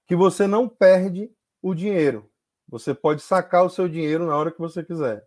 que 0.08 0.16
você 0.16 0.48
não 0.48 0.68
perde 0.68 1.32
o 1.62 1.76
dinheiro. 1.76 2.28
Você 2.68 2.92
pode 2.96 3.22
sacar 3.22 3.64
o 3.64 3.70
seu 3.70 3.88
dinheiro 3.88 4.26
na 4.26 4.36
hora 4.36 4.52
que 4.52 4.60
você 4.60 4.84
quiser. 4.84 5.24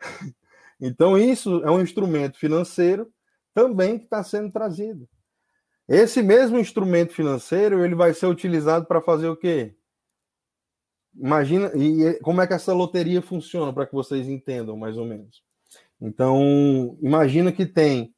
Então, 0.84 1.16
isso 1.16 1.62
é 1.62 1.70
um 1.70 1.80
instrumento 1.80 2.36
financeiro 2.36 3.08
também 3.54 3.98
que 3.98 4.04
está 4.06 4.24
sendo 4.24 4.50
trazido. 4.50 5.08
Esse 5.86 6.20
mesmo 6.24 6.58
instrumento 6.58 7.12
financeiro 7.12 7.84
ele 7.84 7.94
vai 7.94 8.12
ser 8.12 8.26
utilizado 8.26 8.84
para 8.86 9.00
fazer 9.00 9.28
o 9.28 9.36
quê? 9.36 9.76
Imagina 11.14 11.70
e 11.76 12.18
como 12.20 12.40
é 12.40 12.48
que 12.48 12.54
essa 12.54 12.72
loteria 12.72 13.22
funciona 13.22 13.72
para 13.72 13.86
que 13.86 13.94
vocês 13.94 14.26
entendam 14.26 14.76
mais 14.76 14.98
ou 14.98 15.04
menos. 15.04 15.44
Então, 16.00 16.98
imagina 17.00 17.52
que 17.52 17.64
tem 17.64 18.12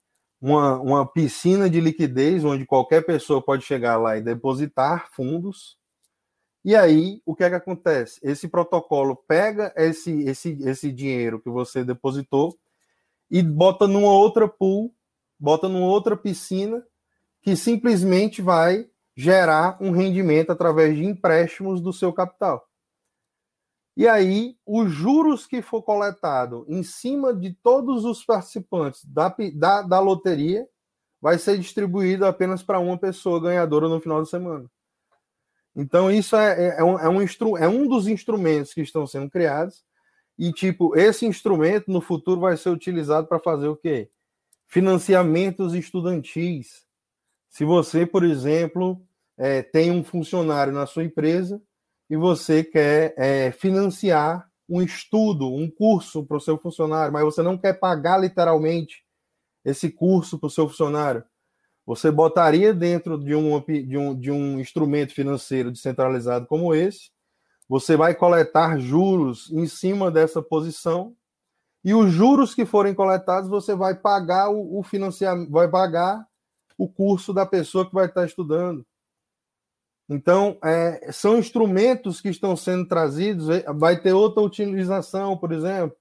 uma, 0.44 0.78
uma 0.78 1.06
piscina 1.06 1.70
de 1.70 1.80
liquidez 1.80 2.44
onde 2.44 2.66
qualquer 2.66 3.06
pessoa 3.06 3.40
pode 3.40 3.64
chegar 3.64 3.96
lá 3.96 4.18
e 4.18 4.20
depositar 4.20 5.08
fundos. 5.10 5.78
E 6.62 6.76
aí, 6.76 7.22
o 7.24 7.34
que 7.34 7.44
é 7.44 7.48
que 7.48 7.56
acontece? 7.56 8.20
Esse 8.22 8.46
protocolo 8.46 9.16
pega 9.16 9.72
esse, 9.74 10.12
esse, 10.24 10.58
esse 10.60 10.92
dinheiro 10.92 11.40
que 11.40 11.48
você 11.48 11.82
depositou 11.82 12.58
e 13.30 13.42
bota 13.42 13.88
numa 13.88 14.12
outra 14.12 14.46
pool, 14.46 14.94
bota 15.40 15.66
numa 15.66 15.86
outra 15.86 16.14
piscina 16.14 16.84
que 17.40 17.56
simplesmente 17.56 18.42
vai 18.42 18.86
gerar 19.16 19.78
um 19.80 19.92
rendimento 19.92 20.50
através 20.50 20.94
de 20.94 21.06
empréstimos 21.06 21.80
do 21.80 21.90
seu 21.90 22.12
capital. 22.12 22.68
E 23.96 24.08
aí, 24.08 24.56
os 24.66 24.90
juros 24.90 25.46
que 25.46 25.62
for 25.62 25.82
coletado 25.82 26.64
em 26.68 26.82
cima 26.82 27.32
de 27.32 27.52
todos 27.54 28.04
os 28.04 28.24
participantes 28.24 29.04
da, 29.04 29.34
da, 29.54 29.82
da 29.82 30.00
loteria 30.00 30.66
vai 31.20 31.38
ser 31.38 31.58
distribuído 31.58 32.26
apenas 32.26 32.62
para 32.62 32.80
uma 32.80 32.98
pessoa 32.98 33.40
ganhadora 33.40 33.88
no 33.88 34.00
final 34.00 34.22
de 34.22 34.28
semana. 34.28 34.68
Então, 35.76 36.10
isso 36.10 36.36
é, 36.36 36.68
é, 36.68 36.80
é 36.80 36.84
um, 36.84 36.98
é, 36.98 37.08
um, 37.08 37.58
é 37.58 37.68
um 37.68 37.88
dos 37.88 38.06
instrumentos 38.06 38.74
que 38.74 38.80
estão 38.80 39.06
sendo 39.06 39.30
criados. 39.30 39.84
E, 40.36 40.52
tipo, 40.52 40.96
esse 40.96 41.24
instrumento 41.24 41.90
no 41.90 42.00
futuro 42.00 42.40
vai 42.40 42.56
ser 42.56 42.70
utilizado 42.70 43.28
para 43.28 43.38
fazer 43.38 43.68
o 43.68 43.76
quê? 43.76 44.10
Financiamentos 44.66 45.72
estudantis. 45.72 46.84
Se 47.48 47.64
você, 47.64 48.04
por 48.04 48.24
exemplo, 48.24 49.00
é, 49.36 49.62
tem 49.62 49.92
um 49.92 50.02
funcionário 50.02 50.72
na 50.72 50.86
sua 50.86 51.04
empresa 51.04 51.62
e 52.08 52.16
você 52.16 52.62
quer 52.62 53.14
é, 53.16 53.50
financiar 53.52 54.48
um 54.68 54.82
estudo, 54.82 55.52
um 55.52 55.70
curso 55.70 56.24
para 56.24 56.36
o 56.36 56.40
seu 56.40 56.58
funcionário, 56.58 57.12
mas 57.12 57.24
você 57.24 57.42
não 57.42 57.58
quer 57.58 57.74
pagar 57.74 58.18
literalmente 58.18 59.04
esse 59.64 59.90
curso 59.90 60.38
para 60.38 60.46
o 60.46 60.50
seu 60.50 60.68
funcionário, 60.68 61.24
você 61.86 62.10
botaria 62.10 62.72
dentro 62.72 63.18
de, 63.18 63.34
um 63.34 63.60
de, 63.60 63.98
um, 63.98 64.18
de 64.18 64.30
um 64.30 64.58
instrumento 64.58 65.12
financeiro 65.12 65.70
descentralizado 65.70 66.46
como 66.46 66.74
esse, 66.74 67.10
você 67.68 67.96
vai 67.96 68.14
coletar 68.14 68.78
juros 68.78 69.50
em 69.50 69.66
cima 69.66 70.10
dessa 70.10 70.42
posição, 70.42 71.14
e 71.84 71.94
os 71.94 72.10
juros 72.10 72.54
que 72.54 72.64
forem 72.64 72.94
coletados, 72.94 73.50
você 73.50 73.74
vai 73.74 73.94
pagar 73.94 74.48
o, 74.48 74.78
o 74.78 74.82
financiamento, 74.82 75.50
vai 75.50 75.68
pagar 75.68 76.26
o 76.78 76.88
curso 76.88 77.32
da 77.32 77.44
pessoa 77.44 77.86
que 77.86 77.94
vai 77.94 78.06
estar 78.06 78.24
estudando. 78.24 78.86
Então, 80.08 80.58
é, 80.62 81.10
são 81.12 81.38
instrumentos 81.38 82.20
que 82.20 82.28
estão 82.28 82.56
sendo 82.56 82.86
trazidos, 82.86 83.48
é, 83.48 83.64
vai 83.72 83.98
ter 84.00 84.12
outra 84.12 84.42
utilização, 84.42 85.36
por 85.36 85.52
exemplo. 85.52 85.96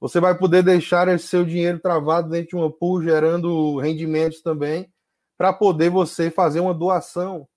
Você 0.00 0.20
vai 0.20 0.36
poder 0.38 0.62
deixar 0.62 1.08
esse 1.08 1.26
seu 1.26 1.44
dinheiro 1.44 1.80
travado 1.80 2.30
dentro 2.30 2.50
de 2.50 2.56
uma 2.56 2.70
pool, 2.70 3.02
gerando 3.02 3.78
rendimentos 3.78 4.40
também, 4.40 4.88
para 5.36 5.52
poder 5.52 5.90
você 5.90 6.30
fazer 6.30 6.60
uma 6.60 6.72
doação. 6.72 7.48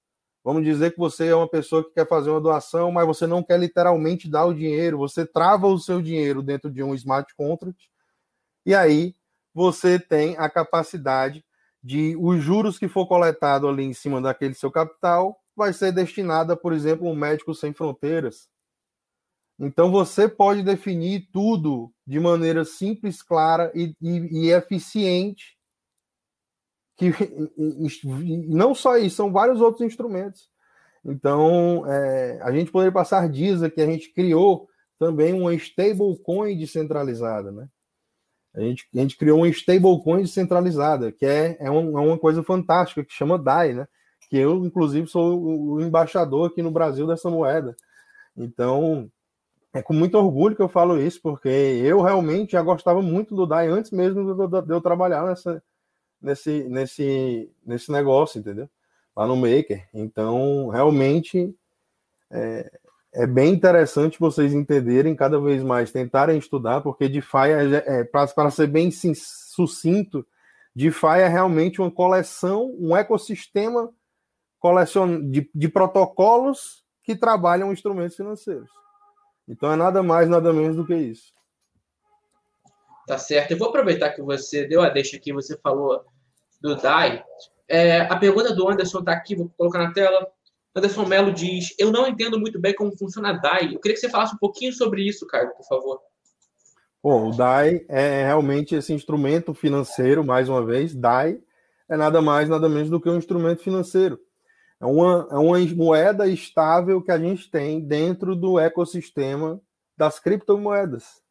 Vamos 0.44 0.64
dizer 0.64 0.92
que 0.92 0.98
você 0.98 1.28
é 1.28 1.36
uma 1.36 1.48
pessoa 1.48 1.84
que 1.84 1.94
quer 1.94 2.08
fazer 2.08 2.32
uma 2.32 2.42
doação, 2.42 2.92
mas 2.92 3.06
você 3.06 3.28
não 3.28 3.44
quer 3.44 3.60
literalmente 3.60 4.28
dar 4.30 4.46
o 4.46 4.54
dinheiro, 4.56 4.98
você 4.98 5.24
trava 5.24 5.68
o 5.68 5.78
seu 5.78 6.02
dinheiro 6.02 6.42
dentro 6.42 6.72
de 6.72 6.82
um 6.82 6.96
smart 6.96 7.32
contract, 7.36 7.90
e 8.66 8.74
aí 8.74 9.14
você 9.54 10.00
tem 10.00 10.36
a 10.38 10.50
capacidade 10.50 11.46
de 11.84 12.16
os 12.20 12.42
juros 12.42 12.80
que 12.80 12.88
for 12.88 13.08
coletado 13.08 13.68
ali 13.68 13.84
em 13.84 13.94
cima 13.94 14.22
daquele 14.22 14.54
seu 14.56 14.72
capital 14.72 15.41
vai 15.56 15.74
ser 15.74 15.92
destinada, 15.92 16.56
por 16.56 16.74
exemplo, 16.74 17.08
um 17.08 17.16
médico 17.16 17.54
sem 17.54 17.74
fronteiras. 17.74 18.50
Então 19.60 19.92
você 19.92 20.28
pode 20.28 20.64
definir 20.64 21.30
tudo 21.32 21.94
de 22.06 22.20
maneira 22.20 22.66
simples, 22.66 23.22
clara 23.22 23.72
e, 23.76 23.96
e, 24.02 24.46
e 24.46 24.52
eficiente. 24.52 25.58
Que, 26.98 27.08
e, 27.58 28.48
não 28.48 28.74
só 28.74 28.98
isso, 28.98 29.18
são 29.18 29.32
vários 29.32 29.62
outros 29.62 29.86
instrumentos. 29.86 30.50
Então, 31.04 31.86
é, 31.88 32.40
a 32.42 32.52
gente 32.52 32.72
poderia 32.72 32.92
passar 32.92 33.28
dias 33.28 33.64
aqui, 33.64 33.82
a 33.82 33.86
gente 33.88 34.14
criou 34.14 34.68
também 35.00 35.34
uma 35.34 35.54
stablecoin 35.56 36.58
descentralizada, 36.58 37.52
né? 37.52 37.68
A 38.54 38.62
gente, 38.62 38.88
a 38.94 38.98
gente 39.00 39.18
criou 39.18 39.40
uma 39.40 39.48
stablecoin 39.48 40.22
descentralizada, 40.22 41.12
que 41.12 41.26
é, 41.26 41.58
é, 41.60 41.72
um, 41.72 41.98
é 41.98 42.02
uma 42.02 42.20
coisa 42.20 42.44
fantástica, 42.44 43.04
que 43.04 43.14
chama 43.14 43.40
DAI, 43.40 43.74
né? 43.74 43.88
Que 44.32 44.38
eu, 44.38 44.65
inclusive, 44.65 45.08
sou 45.08 45.44
o 45.44 45.82
embaixador 45.82 46.50
aqui 46.50 46.62
no 46.62 46.72
Brasil 46.72 47.06
dessa 47.06 47.30
moeda. 47.30 47.76
Então, 48.36 49.12
é 49.74 49.82
com 49.82 49.94
muito 49.94 50.17
orgulho 50.17 50.56
que 50.56 50.62
eu 50.62 50.70
falo 50.70 50.98
isso, 50.98 51.20
porque 51.22 51.50
eu 51.50 52.02
realmente 52.02 52.54
já 52.54 52.62
gostava 52.62 53.02
muito 53.02 53.36
do 53.36 53.46
DAI 53.46 53.67
antes 53.67 53.91
mesmo 53.91 54.24
de 54.34 54.74
eu 54.74 54.80
trabalhar 54.80 55.26
nessa, 55.26 55.62
nesse, 56.22 56.63
nesse, 56.70 57.52
nesse 57.65 57.91
negócio, 57.91 58.39
entendeu? 58.39 58.70
Lá 59.13 59.28
no 59.28 59.36
Maker. 59.36 59.86
Então, 59.94 60.70
realmente, 60.70 61.54
é, 62.30 62.72
é 63.13 63.28
bem 63.28 63.54
interessante 63.54 64.17
vocês 64.17 64.54
entenderem 64.54 65.13
cada 65.13 65.41
vez 65.41 65.62
mais, 65.62 65.91
tentarem 65.91 66.38
estudar, 66.38 66.80
porque 66.80 67.10
DeFi, 67.10 67.50
é, 67.76 68.00
é, 68.00 68.04
para 68.06 68.50
ser 68.50 68.67
bem 68.67 68.89
sucinto, 68.91 70.26
DeFi 70.74 71.20
é 71.20 71.28
realmente 71.28 71.82
uma 71.82 71.91
coleção, 71.91 72.74
um 72.80 72.96
ecossistema 72.96 73.94
colecion... 74.62 75.30
de, 75.30 75.50
de 75.54 75.67
protocolos 75.67 76.86
que 77.04 77.15
trabalham 77.15 77.74
instrumentos 77.74 78.15
financeiros. 78.15 78.69
Então 79.47 79.74
é 79.74 79.76
nada 79.76 80.02
mais, 80.02 80.30
nada 80.30 80.54
menos 80.54 80.78
do 80.78 80.86
que 80.86 80.95
isso. 80.95 81.34
Tá 83.06 83.17
certo. 83.17 83.52
Eu 83.52 83.58
vou 83.58 83.67
aproveitar 83.67 84.12
que 84.12 84.21
você 84.21 84.65
deu 84.65 84.82
a 84.82 84.89
deixa 84.89 85.17
aqui, 85.17 85.34
você 85.34 85.58
falou 85.58 86.06
do 86.62 86.76
DAI. 86.76 87.24
É, 87.67 88.02
a 88.02 88.15
pergunta 88.15 88.54
do 88.54 88.69
Anderson 88.69 89.00
está 89.00 89.12
aqui, 89.12 89.36
vou 89.36 89.52
colocar 89.58 89.80
na 89.80 89.91
tela. 89.91 90.28
Anderson 90.76 91.06
Melo 91.06 91.34
diz: 91.34 91.74
Eu 91.78 91.91
não 91.91 92.08
entendo 92.08 92.39
muito 92.39 92.60
bem 92.60 92.74
como 92.74 92.95
funciona 92.95 93.32
a 93.32 93.34
DAI. 93.34 93.74
Eu 93.74 93.80
queria 93.80 93.95
que 93.95 94.00
você 94.00 94.10
falasse 94.10 94.36
um 94.36 94.38
pouquinho 94.38 94.71
sobre 94.71 95.06
isso, 95.06 95.28
Caio, 95.28 95.54
por 95.56 95.65
favor. 95.65 96.00
Bom, 97.04 97.30
o 97.30 97.36
DAI 97.36 97.84
é 97.89 98.26
realmente 98.26 98.76
esse 98.76 98.93
instrumento 98.93 99.54
financeiro, 99.54 100.24
mais 100.24 100.47
uma 100.47 100.63
vez. 100.63 100.93
DAI 100.95 101.41
é 101.89 101.97
nada 101.97 102.21
mais, 102.21 102.47
nada 102.47 102.69
menos 102.69 102.89
do 102.89 103.02
que 103.02 103.10
um 103.10 103.17
instrumento 103.17 103.63
financeiro. 103.63 104.19
É 104.82 104.86
uma, 104.86 105.28
é 105.30 105.36
uma 105.36 105.60
moeda 105.76 106.28
estável 106.28 107.04
que 107.04 107.12
a 107.12 107.20
gente 107.20 107.52
tem 107.52 107.80
dentro 107.80 108.36
do 108.36 108.60
ecossistema 108.60 109.62
das 109.96 110.20
criptomoedas. 110.20 111.22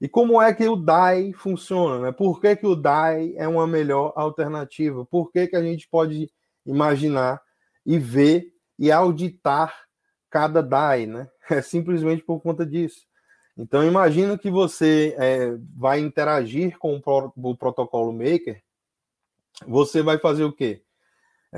E 0.00 0.08
como 0.08 0.40
é 0.40 0.54
que 0.54 0.68
o 0.68 0.76
DAI 0.76 1.32
funciona? 1.32 1.98
Né? 1.98 2.12
Por 2.12 2.40
que, 2.40 2.54
que 2.54 2.66
o 2.66 2.76
DAI 2.76 3.34
é 3.36 3.48
uma 3.48 3.66
melhor 3.66 4.12
alternativa? 4.14 5.04
Por 5.04 5.32
que, 5.32 5.48
que 5.48 5.56
a 5.56 5.62
gente 5.62 5.88
pode 5.88 6.30
imaginar 6.64 7.42
e 7.84 7.98
ver 7.98 8.52
e 8.78 8.92
auditar 8.92 9.74
cada 10.30 10.62
DAI? 10.62 11.06
Né? 11.06 11.28
É 11.50 11.62
simplesmente 11.62 12.24
por 12.24 12.40
conta 12.40 12.66
disso. 12.66 13.06
Então, 13.56 13.84
imagina 13.84 14.36
que 14.36 14.50
você 14.50 15.14
é, 15.18 15.56
vai 15.76 16.00
interagir 16.00 16.76
com 16.76 17.00
o 17.36 17.56
protocolo 17.56 18.12
Maker, 18.12 18.60
você 19.66 20.02
vai 20.02 20.18
fazer 20.18 20.44
o 20.44 20.52
quê? 20.52 20.82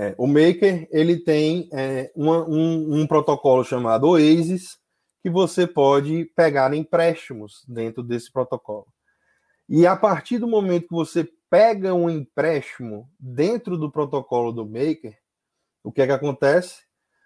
É, 0.01 0.15
o 0.17 0.29
Maker 0.29 0.87
ele 0.93 1.19
tem 1.19 1.69
é, 1.73 2.13
uma, 2.15 2.49
um, 2.49 3.01
um, 3.01 3.05
protocolo 3.05 3.65
chamado 3.65 4.07
Oasis 4.07 4.79
que 5.21 5.29
você 5.29 5.67
pode 5.67 6.25
pegar 6.37 6.73
empréstimos 6.73 7.65
dentro 7.67 8.01
desse 8.01 8.31
protocolo. 8.31 8.87
E 9.69 9.89
a 9.89 9.97
partir 9.97 10.39
do 10.39 10.47
momento 10.47 10.87
que 10.87 10.95
você 10.95 11.29
pega 11.51 11.93
um 11.95 12.09
empréstimo 12.09 13.11
dentro 13.19 13.77
do 13.77 13.91
protocolo 13.91 14.53
do 14.53 14.65
Maker, 14.65 15.19
o 15.83 15.91
que 15.91 16.03
é 16.03 16.07
que 16.07 16.13
acontece? 16.13 16.85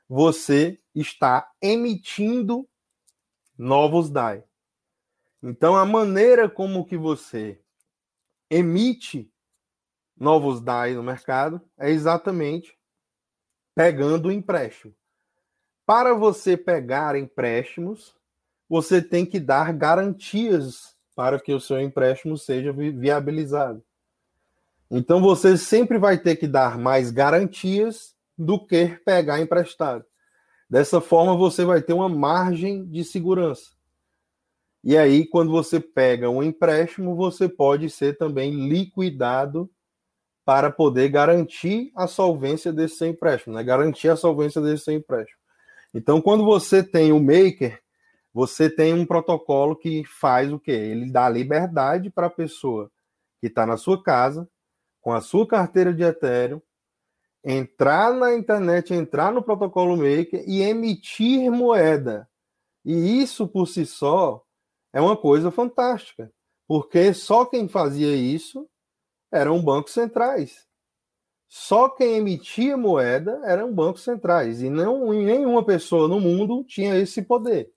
Você 0.08 0.80
está 0.94 1.50
emitindo 1.60 2.66
novos 3.58 4.08
DAI. 4.08 4.42
Então 5.42 5.76
a 5.76 5.84
maneira 5.84 6.48
como 6.48 6.86
que 6.86 6.96
você 6.96 7.60
emite 8.48 9.31
novos 10.18 10.60
DAI 10.60 10.94
no 10.94 11.02
mercado 11.02 11.60
é 11.78 11.90
exatamente 11.90 12.76
pegando 13.74 14.28
o 14.28 14.32
empréstimo. 14.32 14.94
para 15.84 16.14
você 16.14 16.56
pegar 16.56 17.16
empréstimos, 17.16 18.14
você 18.68 19.02
tem 19.02 19.26
que 19.26 19.40
dar 19.40 19.72
garantias 19.72 20.96
para 21.14 21.38
que 21.40 21.52
o 21.52 21.60
seu 21.60 21.80
empréstimo 21.80 22.38
seja 22.38 22.72
viabilizado. 22.72 23.82
Então 24.90 25.20
você 25.20 25.56
sempre 25.56 25.98
vai 25.98 26.18
ter 26.18 26.36
que 26.36 26.46
dar 26.46 26.78
mais 26.78 27.10
garantias 27.10 28.14
do 28.38 28.64
que 28.64 28.88
pegar 29.04 29.40
emprestado. 29.40 30.04
Dessa 30.68 31.00
forma 31.00 31.36
você 31.36 31.64
vai 31.64 31.82
ter 31.82 31.92
uma 31.92 32.08
margem 32.08 32.86
de 32.86 33.04
segurança. 33.04 33.72
E 34.84 34.96
aí, 34.96 35.26
quando 35.26 35.52
você 35.52 35.78
pega 35.78 36.28
um 36.28 36.42
empréstimo, 36.42 37.14
você 37.14 37.48
pode 37.48 37.88
ser 37.88 38.16
também 38.16 38.68
liquidado 38.68 39.70
para 40.44 40.70
poder 40.70 41.08
garantir 41.08 41.92
a 41.94 42.06
solvência 42.06 42.72
desse 42.72 42.96
seu 42.96 43.08
empréstimo, 43.08 43.54
né? 43.54 43.62
Garantir 43.62 44.08
a 44.08 44.16
solvência 44.16 44.60
desse 44.60 44.84
seu 44.84 44.94
empréstimo. 44.94 45.38
Então, 45.94 46.20
quando 46.20 46.44
você 46.44 46.82
tem 46.82 47.12
o 47.12 47.20
maker, 47.20 47.80
você 48.32 48.70
tem 48.70 48.94
um 48.94 49.04
protocolo 49.04 49.76
que 49.76 50.04
faz 50.04 50.52
o 50.52 50.58
quê? 50.58 50.72
Ele 50.72 51.10
dá 51.10 51.28
liberdade 51.28 52.10
para 52.10 52.26
a 52.26 52.30
pessoa 52.30 52.90
que 53.40 53.46
está 53.46 53.66
na 53.66 53.76
sua 53.76 54.02
casa, 54.02 54.48
com 55.00 55.12
a 55.12 55.20
sua 55.20 55.46
carteira 55.46 55.92
de 55.92 56.02
Ethereum, 56.02 56.62
entrar 57.44 58.14
na 58.14 58.34
internet, 58.34 58.94
entrar 58.94 59.32
no 59.32 59.42
protocolo 59.42 59.96
maker 59.96 60.44
e 60.46 60.62
emitir 60.62 61.50
moeda. 61.50 62.28
E 62.84 63.20
isso 63.20 63.46
por 63.46 63.66
si 63.66 63.84
só 63.84 64.42
é 64.92 65.00
uma 65.00 65.16
coisa 65.16 65.50
fantástica, 65.50 66.32
porque 66.66 67.12
só 67.12 67.44
quem 67.44 67.68
fazia 67.68 68.14
isso 68.14 68.68
eram 69.32 69.62
bancos 69.62 69.92
centrais. 69.92 70.66
Só 71.48 71.88
quem 71.88 72.16
emitia 72.16 72.76
moeda 72.76 73.40
eram 73.44 73.72
bancos 73.74 74.04
centrais 74.04 74.62
e 74.62 74.70
não 74.70 75.12
nenhuma 75.12 75.64
pessoa 75.64 76.08
no 76.08 76.20
mundo 76.20 76.64
tinha 76.64 76.96
esse 76.96 77.22
poder. 77.22 77.70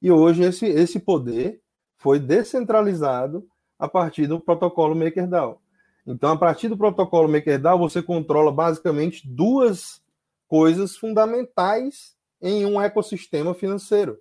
E 0.00 0.10
hoje 0.10 0.42
esse, 0.42 0.66
esse 0.66 1.00
poder 1.00 1.60
foi 1.96 2.20
descentralizado 2.20 3.46
a 3.78 3.88
partir 3.88 4.26
do 4.26 4.40
protocolo 4.40 4.94
MakerDAO. 4.94 5.60
Então, 6.06 6.32
a 6.32 6.38
partir 6.38 6.68
do 6.68 6.76
protocolo 6.76 7.28
MakerDAO, 7.28 7.78
você 7.78 8.00
controla 8.00 8.50
basicamente 8.50 9.28
duas 9.28 10.00
coisas 10.46 10.96
fundamentais 10.96 12.16
em 12.40 12.64
um 12.64 12.80
ecossistema 12.80 13.52
financeiro, 13.52 14.18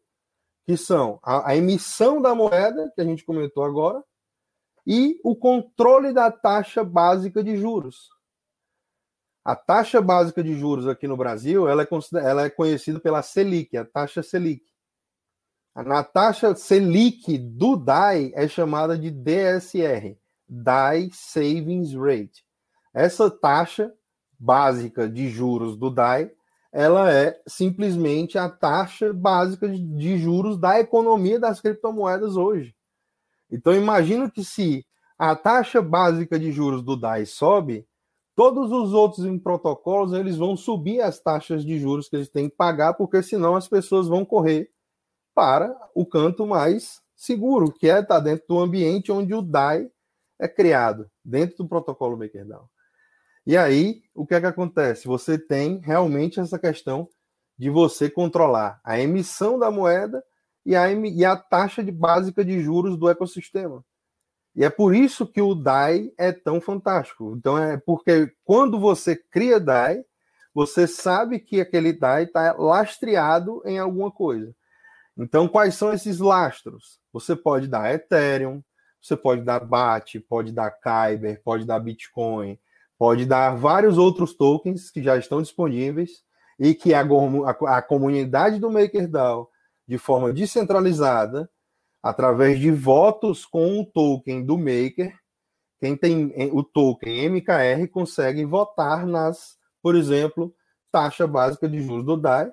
que 0.65 0.75
são 0.75 1.19
a, 1.23 1.51
a 1.51 1.55
emissão 1.55 2.21
da 2.21 2.35
moeda, 2.35 2.91
que 2.93 3.01
a 3.01 3.05
gente 3.05 3.23
comentou 3.23 3.63
agora, 3.63 4.03
e 4.87 5.19
o 5.21 5.35
controle 5.35 6.13
da 6.13 6.31
taxa 6.31 6.81
básica 6.81 7.43
de 7.43 7.57
juros. 7.57 8.07
A 9.43 9.53
taxa 9.53 10.01
básica 10.01 10.41
de 10.41 10.57
juros 10.57 10.87
aqui 10.87 11.09
no 11.09 11.17
Brasil 11.17 11.67
ela 11.67 11.83
é, 11.83 11.87
ela 12.23 12.45
é 12.45 12.49
conhecida 12.49 12.97
pela 12.97 13.21
Selic, 13.21 13.75
a 13.75 13.83
taxa 13.83 14.23
Selic. 14.23 14.63
Na 15.75 16.05
taxa 16.05 16.55
Selic 16.55 17.37
do 17.37 17.75
DAI 17.75 18.31
é 18.33 18.47
chamada 18.47 18.97
de 18.97 19.11
DSR, 19.11 20.17
DAI 20.47 21.09
Savings 21.11 21.93
Rate. 21.93 22.45
Essa 22.93 23.29
taxa 23.29 23.93
básica 24.39 25.07
de 25.09 25.29
juros 25.29 25.75
do 25.75 25.89
DAI, 25.89 26.31
ela 26.71 27.11
é 27.11 27.37
simplesmente 27.45 28.37
a 28.37 28.49
taxa 28.49 29.11
básica 29.11 29.67
de 29.67 30.17
juros 30.17 30.57
da 30.57 30.79
economia 30.79 31.39
das 31.39 31.59
criptomoedas 31.59 32.37
hoje. 32.37 32.76
Então, 33.51 33.73
imagino 33.73 34.29
que 34.29 34.43
se 34.43 34.85
a 35.17 35.35
taxa 35.35 35.81
básica 35.81 36.39
de 36.39 36.51
juros 36.51 36.83
do 36.83 36.95
DAI 36.95 37.25
sobe, 37.25 37.87
todos 38.35 38.71
os 38.71 38.93
outros 38.93 39.25
em 39.25 39.39
protocolos 39.39 40.13
eles 40.13 40.37
vão 40.37 40.55
subir 40.55 41.01
as 41.01 41.19
taxas 41.19 41.65
de 41.65 41.79
juros 41.79 42.07
que 42.07 42.15
eles 42.15 42.29
têm 42.29 42.49
que 42.49 42.55
pagar, 42.55 42.93
porque 42.93 43.23
senão 43.23 43.55
as 43.55 43.67
pessoas 43.67 44.07
vão 44.07 44.23
correr 44.23 44.69
para 45.33 45.75
o 45.95 46.05
canto 46.05 46.45
mais 46.45 47.01
seguro, 47.15 47.71
que 47.71 47.87
é 47.89 47.99
estar 47.99 48.15
tá 48.15 48.19
dentro 48.19 48.45
do 48.47 48.59
ambiente 48.59 49.11
onde 49.11 49.33
o 49.33 49.41
DAI 49.41 49.89
é 50.39 50.47
criado, 50.47 51.09
dentro 51.23 51.57
do 51.57 51.67
protocolo 51.67 52.17
MakerDAO. 52.17 52.69
E 53.45 53.55
aí, 53.55 54.01
o 54.13 54.25
que 54.25 54.35
é 54.35 54.41
que 54.41 54.45
acontece? 54.45 55.07
Você 55.07 55.37
tem 55.37 55.79
realmente 55.79 56.39
essa 56.39 56.59
questão 56.59 57.07
de 57.57 57.69
você 57.69 58.09
controlar 58.09 58.79
a 58.83 58.99
emissão 58.99 59.57
da 59.57 59.71
moeda 59.71 60.23
e 60.67 60.75
a, 60.75 60.91
e 60.91 61.23
a 61.23 61.37
taxa 61.37 61.81
de 61.81 61.93
básica 61.93 62.43
de 62.43 62.61
juros 62.61 62.97
do 62.97 63.09
ecossistema. 63.09 63.85
E 64.53 64.65
é 64.65 64.69
por 64.69 64.93
isso 64.93 65.25
que 65.25 65.41
o 65.41 65.55
DAI 65.55 66.11
é 66.17 66.33
tão 66.33 66.59
fantástico. 66.59 67.33
Então 67.37 67.57
é 67.57 67.77
porque 67.77 68.33
quando 68.43 68.77
você 68.77 69.15
cria 69.15 69.61
DAI, 69.61 70.03
você 70.53 70.85
sabe 70.85 71.39
que 71.39 71.61
aquele 71.61 71.93
DAI 71.93 72.23
está 72.23 72.51
lastreado 72.51 73.61
em 73.65 73.79
alguma 73.79 74.11
coisa. 74.11 74.53
Então, 75.17 75.47
quais 75.47 75.75
são 75.75 75.93
esses 75.93 76.19
lastros? 76.19 76.99
Você 77.13 77.33
pode 77.33 77.67
dar 77.67 77.93
Ethereum, 77.93 78.61
você 79.01 79.15
pode 79.15 79.43
dar 79.43 79.61
BAT, 79.61 80.19
pode 80.27 80.51
dar 80.51 80.71
Kyber, 80.71 81.41
pode 81.43 81.65
dar 81.65 81.79
Bitcoin, 81.79 82.59
pode 82.97 83.25
dar 83.25 83.55
vários 83.55 83.97
outros 83.97 84.35
tokens 84.35 84.91
que 84.91 85.01
já 85.01 85.15
estão 85.15 85.41
disponíveis 85.41 86.23
e 86.59 86.73
que 86.73 86.93
a, 86.93 87.01
a, 87.01 87.77
a 87.77 87.81
comunidade 87.81 88.59
do 88.59 88.69
MakerDAO 88.69 89.49
de 89.87 89.97
forma 89.97 90.33
descentralizada, 90.33 91.49
através 92.03 92.59
de 92.59 92.71
votos 92.71 93.45
com 93.45 93.79
o 93.79 93.85
token 93.85 94.43
do 94.45 94.57
Maker. 94.57 95.17
Quem 95.79 95.95
tem 95.95 96.33
o 96.51 96.63
token 96.63 97.29
MKR 97.29 97.87
consegue 97.91 98.43
votar 98.45 99.05
nas, 99.05 99.57
por 99.81 99.95
exemplo, 99.95 100.53
taxa 100.91 101.27
básica 101.27 101.69
de 101.69 101.81
juros 101.81 102.05
do 102.05 102.17
DAI 102.17 102.51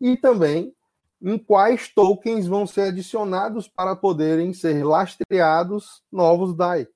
e 0.00 0.16
também 0.16 0.74
em 1.20 1.38
quais 1.38 1.88
tokens 1.88 2.46
vão 2.46 2.66
ser 2.66 2.88
adicionados 2.88 3.68
para 3.68 3.94
poderem 3.94 4.52
ser 4.52 4.84
lastreados 4.84 6.02
novos 6.10 6.56
DAI. 6.56 6.88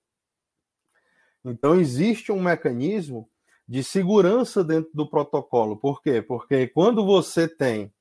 Então, 1.44 1.78
existe 1.78 2.32
um 2.32 2.40
mecanismo 2.40 3.28
de 3.68 3.84
segurança 3.84 4.64
dentro 4.64 4.90
do 4.92 5.08
protocolo. 5.08 5.76
Por 5.76 6.02
quê? 6.02 6.20
Porque 6.20 6.66
quando 6.66 7.04
você 7.04 7.46
tem 7.46 7.92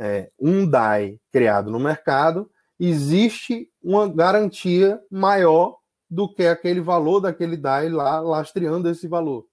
é, 0.00 0.30
um 0.40 0.66
DAI 0.66 1.20
criado 1.30 1.70
no 1.70 1.78
mercado, 1.78 2.50
existe 2.78 3.70
uma 3.82 4.08
garantia 4.08 4.98
maior 5.10 5.76
do 6.08 6.32
que 6.32 6.46
aquele 6.46 6.80
valor 6.80 7.20
daquele 7.20 7.54
DAI 7.54 7.90
lá 7.90 8.18
lastreando 8.18 8.88
esse 8.88 9.06
valor. 9.06 9.46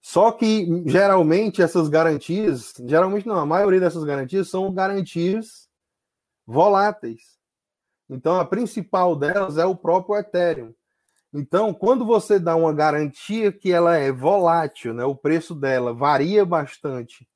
Só 0.00 0.30
que 0.30 0.84
geralmente 0.86 1.60
essas 1.60 1.88
garantias, 1.88 2.72
geralmente 2.86 3.26
não, 3.26 3.36
a 3.36 3.46
maioria 3.46 3.80
dessas 3.80 4.04
garantias 4.04 4.48
são 4.48 4.72
garantias 4.72 5.68
voláteis. 6.46 7.36
Então 8.08 8.38
a 8.38 8.44
principal 8.44 9.16
delas 9.16 9.58
é 9.58 9.64
o 9.66 9.74
próprio 9.74 10.16
Ethereum. 10.16 10.72
Então, 11.36 11.74
quando 11.74 12.06
você 12.06 12.38
dá 12.38 12.54
uma 12.54 12.72
garantia 12.72 13.50
que 13.50 13.72
ela 13.72 13.96
é 13.96 14.12
volátil, 14.12 14.94
né, 14.94 15.04
o 15.04 15.16
preço 15.16 15.52
dela 15.52 15.92
varia 15.92 16.44
bastante 16.44 17.26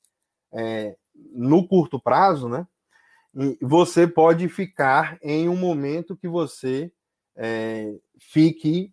é, 0.53 0.97
no 1.33 1.67
curto 1.67 2.01
prazo, 2.01 2.49
né? 2.49 2.67
Você 3.61 4.07
pode 4.07 4.49
ficar 4.49 5.19
em 5.23 5.49
um 5.49 5.57
momento 5.57 6.17
que 6.17 6.27
você 6.27 6.91
é, 7.37 7.95
fique 8.19 8.93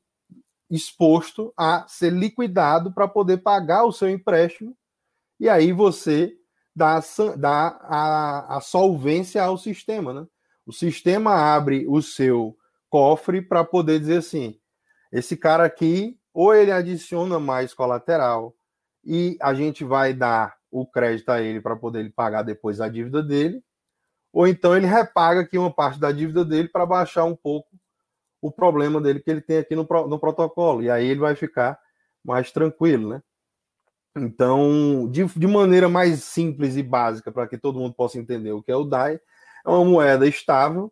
exposto 0.70 1.54
a 1.58 1.86
ser 1.88 2.12
liquidado 2.12 2.94
para 2.94 3.08
poder 3.08 3.38
pagar 3.38 3.86
o 3.86 3.92
seu 3.92 4.10
empréstimo, 4.10 4.76
e 5.40 5.50
aí 5.50 5.72
você 5.72 6.34
dá, 6.76 7.00
dá 7.38 7.80
a, 7.82 8.58
a 8.58 8.62
solvência 8.62 9.44
ao 9.44 9.58
sistema, 9.58 10.14
né? 10.14 10.28
O 10.66 10.74
sistema 10.74 11.34
abre 11.56 11.86
o 11.88 12.02
seu 12.02 12.58
cofre 12.90 13.42
para 13.42 13.64
poder 13.64 14.00
dizer 14.00 14.18
assim: 14.18 14.60
esse 15.12 15.38
cara 15.38 15.64
aqui, 15.64 16.20
ou 16.34 16.54
ele 16.54 16.72
adiciona 16.72 17.40
mais 17.40 17.74
colateral, 17.74 18.56
e 19.04 19.38
a 19.40 19.54
gente 19.54 19.84
vai 19.84 20.14
dar 20.14 20.58
o 20.80 20.86
crédito 20.86 21.30
a 21.30 21.42
ele 21.42 21.62
para 21.62 21.76
poder 21.76 22.02
ele 22.02 22.10
pagar 22.10 22.42
depois 22.44 22.82
a 22.82 22.90
dívida 22.90 23.24
dele, 23.24 23.64
ou 24.34 24.46
então 24.46 24.76
ele 24.76 24.86
repaga 24.86 25.42
aqui 25.42 25.58
uma 25.58 25.72
parte 25.72 26.00
da 26.00 26.12
dívida 26.12 26.44
dele 26.44 26.68
para 26.68 26.86
baixar 26.86 27.24
um 27.24 27.36
pouco 27.36 27.70
o 28.42 28.52
problema 28.52 29.00
dele 29.00 29.22
que 29.22 29.32
ele 29.32 29.42
tem 29.42 29.58
aqui 29.58 29.76
no, 29.76 29.88
no 30.08 30.20
protocolo, 30.20 30.84
e 30.84 30.90
aí 30.90 31.08
ele 31.08 31.22
vai 31.22 31.36
ficar 31.36 31.80
mais 32.24 32.52
tranquilo, 32.52 33.10
né? 33.10 33.22
Então, 34.18 35.10
de, 35.10 35.26
de 35.26 35.48
maneira 35.48 35.88
mais 35.88 36.24
simples 36.24 36.76
e 36.76 36.84
básica, 36.84 37.32
para 37.32 37.48
que 37.48 37.58
todo 37.58 37.80
mundo 37.80 37.94
possa 37.94 38.20
entender 38.20 38.52
o 38.52 38.62
que 38.62 38.72
é 38.72 38.76
o 38.76 38.84
DAI, 38.84 39.20
é 39.66 39.70
uma 39.70 39.84
moeda 39.86 40.28
estável, 40.28 40.92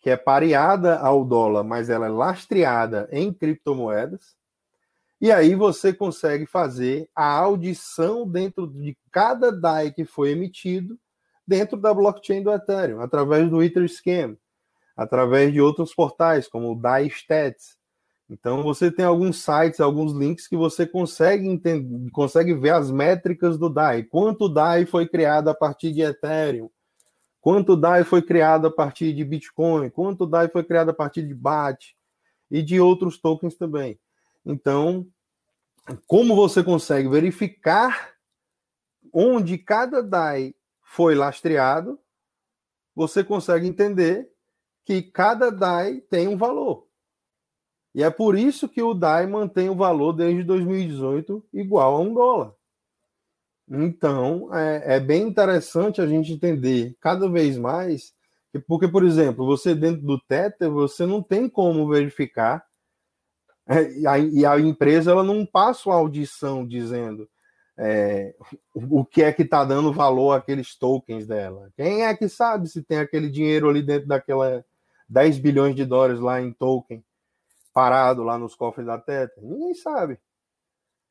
que 0.00 0.08
é 0.10 0.16
pareada 0.16 0.98
ao 0.98 1.24
dólar, 1.24 1.64
mas 1.64 1.90
ela 1.90 2.06
é 2.06 2.08
lastreada 2.08 3.08
em 3.10 3.32
criptomoedas, 3.32 4.35
e 5.20 5.32
aí 5.32 5.54
você 5.54 5.92
consegue 5.92 6.46
fazer 6.46 7.08
a 7.14 7.26
audição 7.38 8.28
dentro 8.28 8.66
de 8.66 8.96
cada 9.10 9.50
DAI 9.50 9.90
que 9.90 10.04
foi 10.04 10.30
emitido 10.30 10.98
dentro 11.46 11.76
da 11.78 11.94
blockchain 11.94 12.42
do 12.42 12.52
Ethereum, 12.52 13.00
através 13.00 13.48
do 13.48 13.62
Etherscan, 13.62 14.36
através 14.96 15.52
de 15.52 15.60
outros 15.60 15.94
portais, 15.94 16.48
como 16.48 16.72
o 16.72 16.74
DAI 16.74 17.06
Stats, 17.06 17.78
Então 18.28 18.62
você 18.62 18.90
tem 18.90 19.04
alguns 19.04 19.42
sites, 19.42 19.80
alguns 19.80 20.12
links 20.12 20.48
que 20.48 20.56
você 20.56 20.84
consegue 20.86 21.46
entender, 21.46 22.10
consegue 22.10 22.52
ver 22.54 22.70
as 22.70 22.90
métricas 22.90 23.56
do 23.56 23.70
DAI. 23.70 24.02
Quanto 24.02 24.48
DAI 24.48 24.84
foi 24.84 25.06
criado 25.06 25.48
a 25.48 25.54
partir 25.54 25.92
de 25.92 26.02
Ethereum? 26.02 26.68
Quanto 27.40 27.76
DAI 27.76 28.02
foi 28.02 28.22
criado 28.22 28.66
a 28.66 28.70
partir 28.70 29.12
de 29.12 29.24
Bitcoin? 29.24 29.88
Quanto 29.90 30.26
DAI 30.26 30.48
foi 30.48 30.64
criado 30.64 30.90
a 30.90 30.94
partir 30.94 31.22
de 31.22 31.32
BAT? 31.32 31.94
E 32.50 32.60
de 32.62 32.80
outros 32.80 33.20
tokens 33.20 33.56
também. 33.56 33.98
Então, 34.46 35.06
como 36.06 36.36
você 36.36 36.62
consegue 36.62 37.08
verificar 37.08 38.14
onde 39.12 39.58
cada 39.58 40.02
DAI 40.02 40.54
foi 40.80 41.14
lastreado, 41.14 42.00
você 42.94 43.24
consegue 43.24 43.66
entender 43.66 44.30
que 44.84 45.02
cada 45.02 45.50
DAI 45.50 46.00
tem 46.02 46.28
um 46.28 46.36
valor. 46.36 46.86
E 47.94 48.02
é 48.02 48.10
por 48.10 48.38
isso 48.38 48.68
que 48.68 48.82
o 48.82 48.94
DAI 48.94 49.26
mantém 49.26 49.68
o 49.68 49.74
valor 49.74 50.12
desde 50.12 50.44
2018 50.44 51.44
igual 51.52 51.96
a 51.96 52.00
um 52.00 52.14
dólar. 52.14 52.54
Então, 53.68 54.54
é, 54.54 54.96
é, 54.96 55.00
bem 55.00 55.22
interessante 55.22 56.00
a 56.00 56.06
gente 56.06 56.32
entender 56.32 56.94
cada 57.00 57.28
vez 57.28 57.58
mais, 57.58 58.14
porque, 58.68 58.86
por 58.86 59.02
exemplo, 59.02 59.44
você 59.44 59.74
dentro 59.74 60.02
do 60.02 60.20
Tether, 60.20 60.70
você 60.70 61.04
não 61.04 61.22
tem 61.22 61.48
como 61.48 61.88
verificar, 61.88 62.65
e, 63.98 64.06
a, 64.06 64.18
e, 64.18 64.46
a, 64.46 64.58
empresa 64.60 65.10
ela 65.10 65.24
não 65.24 65.44
passa 65.44 65.88
uma 65.88 65.96
audição 65.96 66.66
dizendo 66.66 67.28
é, 67.76 68.34
o 68.74 69.04
que 69.04 69.22
é 69.22 69.32
que 69.32 69.42
está 69.42 69.64
dando 69.64 69.92
valor 69.92 70.32
àqueles 70.32 70.76
tokens 70.76 71.26
dela. 71.26 71.70
Quem 71.76 72.04
é 72.04 72.16
que 72.16 72.28
sabe 72.28 72.68
se 72.68 72.82
tem 72.82 72.98
aquele 72.98 73.28
dinheiro 73.28 73.68
ali 73.68 73.82
dentro 73.82 74.08
daquela 74.08 74.64
10 75.08 75.38
bilhões 75.38 75.74
de 75.74 75.84
dólares 75.84 76.20
lá 76.20 76.40
em 76.40 76.52
token? 76.52 77.04
parado 77.76 78.22
lá 78.22 78.38
nos 78.38 78.54
cofres 78.54 78.86
da 78.86 78.96
Tether? 78.96 79.44
Ninguém 79.44 79.74
sabe. 79.74 80.18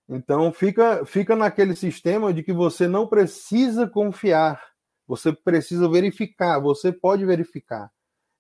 Então 0.09 0.51
fica, 0.51 1.05
fica 1.05 1.35
naquele 1.35 1.75
sistema 1.75 2.33
de 2.33 2.41
que 2.41 2.51
você 2.51 2.87
não 2.87 3.05
precisa 3.05 3.87
confiar, 3.87 4.59
você 5.07 5.31
precisa 5.31 5.87
verificar, 5.87 6.59
você 6.59 6.91
pode 6.91 7.23
verificar. 7.23 7.91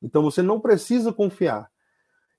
Então 0.01 0.23
você 0.23 0.41
não 0.41 0.59
precisa 0.59 1.13
confiar. 1.13 1.69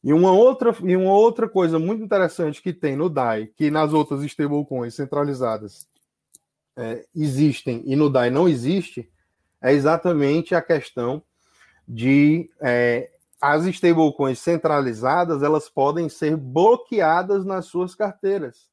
E 0.06 0.12
uma 0.12 0.30
outra, 0.30 0.72
e 0.84 0.94
uma 0.94 1.12
outra 1.12 1.48
coisa 1.48 1.80
muito 1.80 2.00
interessante 2.00 2.62
que 2.62 2.72
tem 2.72 2.94
no 2.94 3.10
DAI, 3.10 3.48
que 3.56 3.72
nas 3.72 3.92
outras 3.92 4.22
stablecoins 4.22 4.94
centralizadas 4.94 5.88
é, 6.76 7.04
existem 7.12 7.82
e 7.84 7.96
no 7.96 8.08
DAI 8.08 8.30
não 8.30 8.48
existe, 8.48 9.10
é 9.60 9.72
exatamente 9.72 10.54
a 10.54 10.62
questão 10.62 11.20
de 11.88 12.48
é, 12.60 13.10
as 13.40 13.66
stablecoins 13.66 14.38
centralizadas 14.38 15.42
elas 15.42 15.68
podem 15.68 16.08
ser 16.08 16.36
bloqueadas 16.36 17.44
nas 17.44 17.64
suas 17.64 17.92
carteiras. 17.92 18.68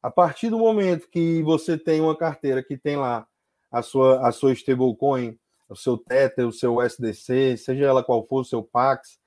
A 0.00 0.08
partir 0.08 0.50
do 0.50 0.58
momento 0.60 1.08
que 1.10 1.42
você 1.42 1.76
tem 1.76 2.00
uma 2.00 2.16
carteira 2.16 2.62
que 2.62 2.76
tem 2.78 2.96
lá 2.96 3.26
a 3.72 3.82
sua, 3.82 4.24
a 4.24 4.30
sua 4.30 4.52
stablecoin, 4.52 5.36
o 5.68 5.74
seu 5.74 5.98
Tether, 5.98 6.46
o 6.46 6.52
seu 6.52 6.80
SDC, 6.80 7.56
seja 7.56 7.86
ela 7.86 8.04
qual 8.04 8.24
for 8.24 8.42
o 8.42 8.44
seu 8.44 8.62
Pax, 8.62 9.18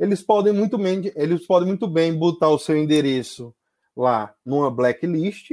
eles 0.00 0.22
podem 0.22 0.50
muito 0.50 0.78
bem, 0.78 1.12
eles 1.14 1.46
podem 1.46 1.68
muito 1.68 1.86
bem 1.86 2.18
botar 2.18 2.48
o 2.48 2.58
seu 2.58 2.74
endereço 2.74 3.54
lá 3.94 4.34
numa 4.44 4.70
blacklist 4.70 5.50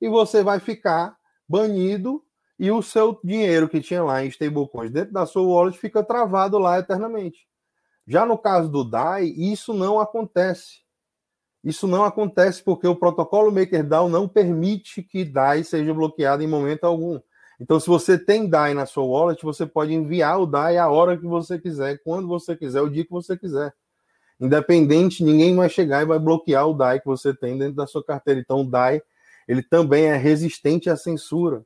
e 0.00 0.08
você 0.08 0.42
vai 0.42 0.58
ficar 0.58 1.14
banido 1.46 2.24
e 2.58 2.70
o 2.70 2.80
seu 2.80 3.20
dinheiro 3.22 3.68
que 3.68 3.82
tinha 3.82 4.02
lá 4.02 4.24
em 4.24 4.28
stablecoins 4.28 4.90
dentro 4.90 5.12
da 5.12 5.26
sua 5.26 5.42
wallet 5.42 5.78
fica 5.78 6.02
travado 6.02 6.58
lá 6.58 6.78
eternamente. 6.78 7.46
Já 8.06 8.24
no 8.24 8.38
caso 8.38 8.70
do 8.70 8.84
DAI, 8.84 9.26
isso 9.36 9.74
não 9.74 10.00
acontece. 10.00 10.82
Isso 11.62 11.86
não 11.86 12.04
acontece 12.04 12.62
porque 12.62 12.86
o 12.86 12.96
protocolo 12.96 13.52
MakerDAO 13.52 14.08
não 14.08 14.26
permite 14.26 15.02
que 15.02 15.26
DAI 15.26 15.62
seja 15.62 15.92
bloqueado 15.92 16.42
em 16.42 16.46
momento 16.46 16.84
algum. 16.84 17.20
Então, 17.60 17.78
se 17.78 17.86
você 17.86 18.18
tem 18.18 18.48
DAI 18.48 18.74
na 18.74 18.86
sua 18.86 19.04
wallet, 19.04 19.42
você 19.42 19.64
pode 19.64 19.92
enviar 19.92 20.40
o 20.40 20.46
DAI 20.46 20.78
a 20.78 20.88
hora 20.88 21.16
que 21.16 21.26
você 21.26 21.58
quiser, 21.58 21.98
quando 22.02 22.26
você 22.26 22.56
quiser, 22.56 22.80
o 22.80 22.90
dia 22.90 23.04
que 23.04 23.10
você 23.10 23.36
quiser. 23.36 23.72
Independente, 24.40 25.22
ninguém 25.22 25.54
vai 25.54 25.68
chegar 25.68 26.02
e 26.02 26.06
vai 26.06 26.18
bloquear 26.18 26.68
o 26.68 26.74
DAI 26.74 27.00
que 27.00 27.06
você 27.06 27.34
tem 27.34 27.56
dentro 27.58 27.76
da 27.76 27.86
sua 27.86 28.04
carteira. 28.04 28.40
Então, 28.40 28.62
o 28.62 28.70
DAI 28.70 29.02
ele 29.46 29.62
também 29.62 30.06
é 30.06 30.16
resistente 30.16 30.90
à 30.90 30.96
censura 30.96 31.64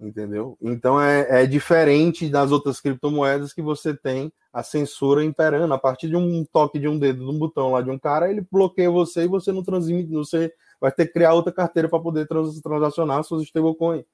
entendeu? 0.00 0.56
Então 0.60 1.00
é, 1.00 1.42
é, 1.42 1.46
diferente 1.46 2.28
das 2.28 2.50
outras 2.50 2.80
criptomoedas 2.80 3.52
que 3.52 3.60
você 3.60 3.94
tem 3.94 4.32
a 4.52 4.62
censura 4.62 5.22
imperando. 5.22 5.72
A 5.74 5.78
partir 5.78 6.08
de 6.08 6.16
um 6.16 6.44
toque 6.44 6.78
de 6.78 6.88
um 6.88 6.98
dedo, 6.98 7.24
de 7.24 7.30
um 7.30 7.38
botão 7.38 7.72
lá 7.72 7.82
de 7.82 7.90
um 7.90 7.98
cara, 7.98 8.30
ele 8.30 8.44
bloqueia 8.50 8.90
você 8.90 9.24
e 9.24 9.28
você 9.28 9.52
não 9.52 9.62
transmite, 9.62 10.10
você 10.10 10.52
vai 10.80 10.90
ter 10.90 11.06
que 11.06 11.12
criar 11.12 11.34
outra 11.34 11.52
carteira 11.52 11.88
para 11.88 12.00
poder 12.00 12.26
trans, 12.26 12.60
transacionar 12.60 13.22
suas 13.24 13.42
stablecoins. 13.42 14.04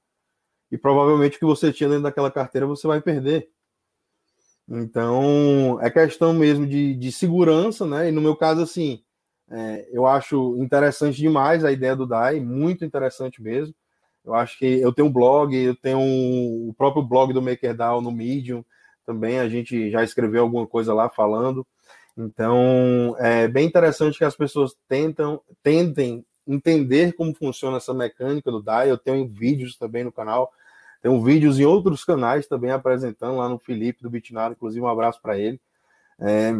E 0.71 0.77
provavelmente 0.77 1.37
o 1.37 1.39
que 1.39 1.45
você 1.45 1.71
tinha 1.71 1.89
dentro 1.89 2.03
daquela 2.03 2.31
carteira 2.31 2.67
você 2.67 2.87
vai 2.87 3.01
perder. 3.01 3.49
Então, 4.69 5.79
é 5.81 5.89
questão 5.89 6.33
mesmo 6.33 6.67
de, 6.67 6.93
de 6.93 7.11
segurança, 7.11 7.85
né? 7.85 8.09
E 8.09 8.11
no 8.11 8.21
meu 8.21 8.35
caso, 8.35 8.61
assim, 8.61 9.01
é, 9.49 9.87
eu 9.91 10.05
acho 10.05 10.57
interessante 10.61 11.17
demais 11.17 11.63
a 11.63 11.71
ideia 11.71 11.95
do 11.95 12.05
DAI, 12.05 12.39
muito 12.41 12.83
interessante 12.83 13.41
mesmo. 13.41 13.73
Eu 14.25 14.33
acho 14.33 14.57
que 14.59 14.65
eu 14.65 14.91
tenho 14.93 15.07
um 15.07 15.11
blog, 15.11 15.55
eu 15.55 15.75
tenho 15.75 15.99
um, 15.99 16.67
o 16.69 16.73
próprio 16.73 17.01
blog 17.01 17.31
do 17.31 17.41
MakerDAO 17.41 18.01
no 18.01 18.11
Medium, 18.11 18.63
também 19.05 19.39
a 19.39 19.47
gente 19.47 19.89
já 19.89 20.03
escreveu 20.03 20.43
alguma 20.43 20.67
coisa 20.67 20.93
lá 20.93 21.07
falando. 21.09 21.65
Então, 22.17 23.15
é 23.19 23.47
bem 23.47 23.65
interessante 23.65 24.17
que 24.17 24.25
as 24.25 24.35
pessoas 24.35 24.75
tentam, 24.89 25.39
tentem 25.63 26.25
entender 26.47 27.13
como 27.13 27.35
funciona 27.35 27.77
essa 27.77 27.93
mecânica 27.93 28.49
do 28.51 28.61
DAI. 28.61 28.89
Eu 28.89 28.97
tenho 28.97 29.27
vídeos 29.27 29.77
também 29.77 30.03
no 30.03 30.11
canal, 30.11 30.51
tenho 31.01 31.21
vídeos 31.23 31.59
em 31.59 31.65
outros 31.65 32.03
canais 32.05 32.47
também 32.47 32.71
apresentando 32.71 33.37
lá 33.37 33.49
no 33.49 33.59
Felipe 33.59 34.01
do 34.01 34.09
Bitnado, 34.09 34.53
inclusive 34.53 34.83
um 34.83 34.87
abraço 34.87 35.21
para 35.21 35.37
ele. 35.37 35.59
É, 36.19 36.53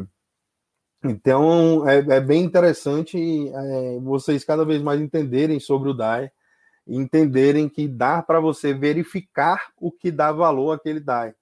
então, 1.04 1.88
é, 1.88 1.98
é, 1.98 2.20
bem 2.20 2.44
interessante 2.44 3.18
é, 3.50 4.00
vocês 4.02 4.44
cada 4.44 4.66
vez 4.66 4.82
mais 4.82 5.00
entenderem 5.00 5.60
sobre 5.60 5.90
o 5.90 5.94
DAI 5.94 6.32
entenderem 6.88 7.68
que 7.68 7.88
dá 7.88 8.22
para 8.22 8.40
você 8.40 8.74
verificar 8.74 9.72
o 9.78 9.92
que 9.92 10.10
dá 10.10 10.32
valor 10.32 10.72
àquele 10.72 11.00
DAI. 11.00 11.36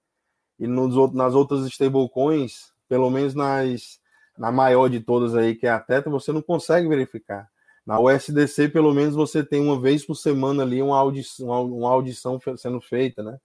E 0.58 0.66
nos, 0.66 1.12
nas 1.12 1.34
outras 1.34 1.64
stablecoins, 1.66 2.72
pelo 2.88 3.08
menos 3.10 3.34
nas, 3.34 4.00
na 4.36 4.50
maior 4.50 4.88
de 4.88 5.00
todas 5.00 5.34
aí, 5.34 5.54
que 5.54 5.66
é 5.66 5.70
a 5.70 5.78
Teta, 5.78 6.10
você 6.10 6.32
não 6.32 6.42
consegue 6.42 6.88
verificar. 6.88 7.48
Na 7.86 8.00
USDC, 8.00 8.68
pelo 8.70 8.92
menos, 8.92 9.14
você 9.14 9.44
tem 9.44 9.60
uma 9.60 9.80
vez 9.80 10.04
por 10.04 10.16
semana 10.16 10.64
ali 10.64 10.82
uma 10.82 10.98
audição, 10.98 11.64
uma 11.66 11.88
audição 11.88 12.40
sendo 12.56 12.80
feita, 12.80 13.22
né? 13.22 13.38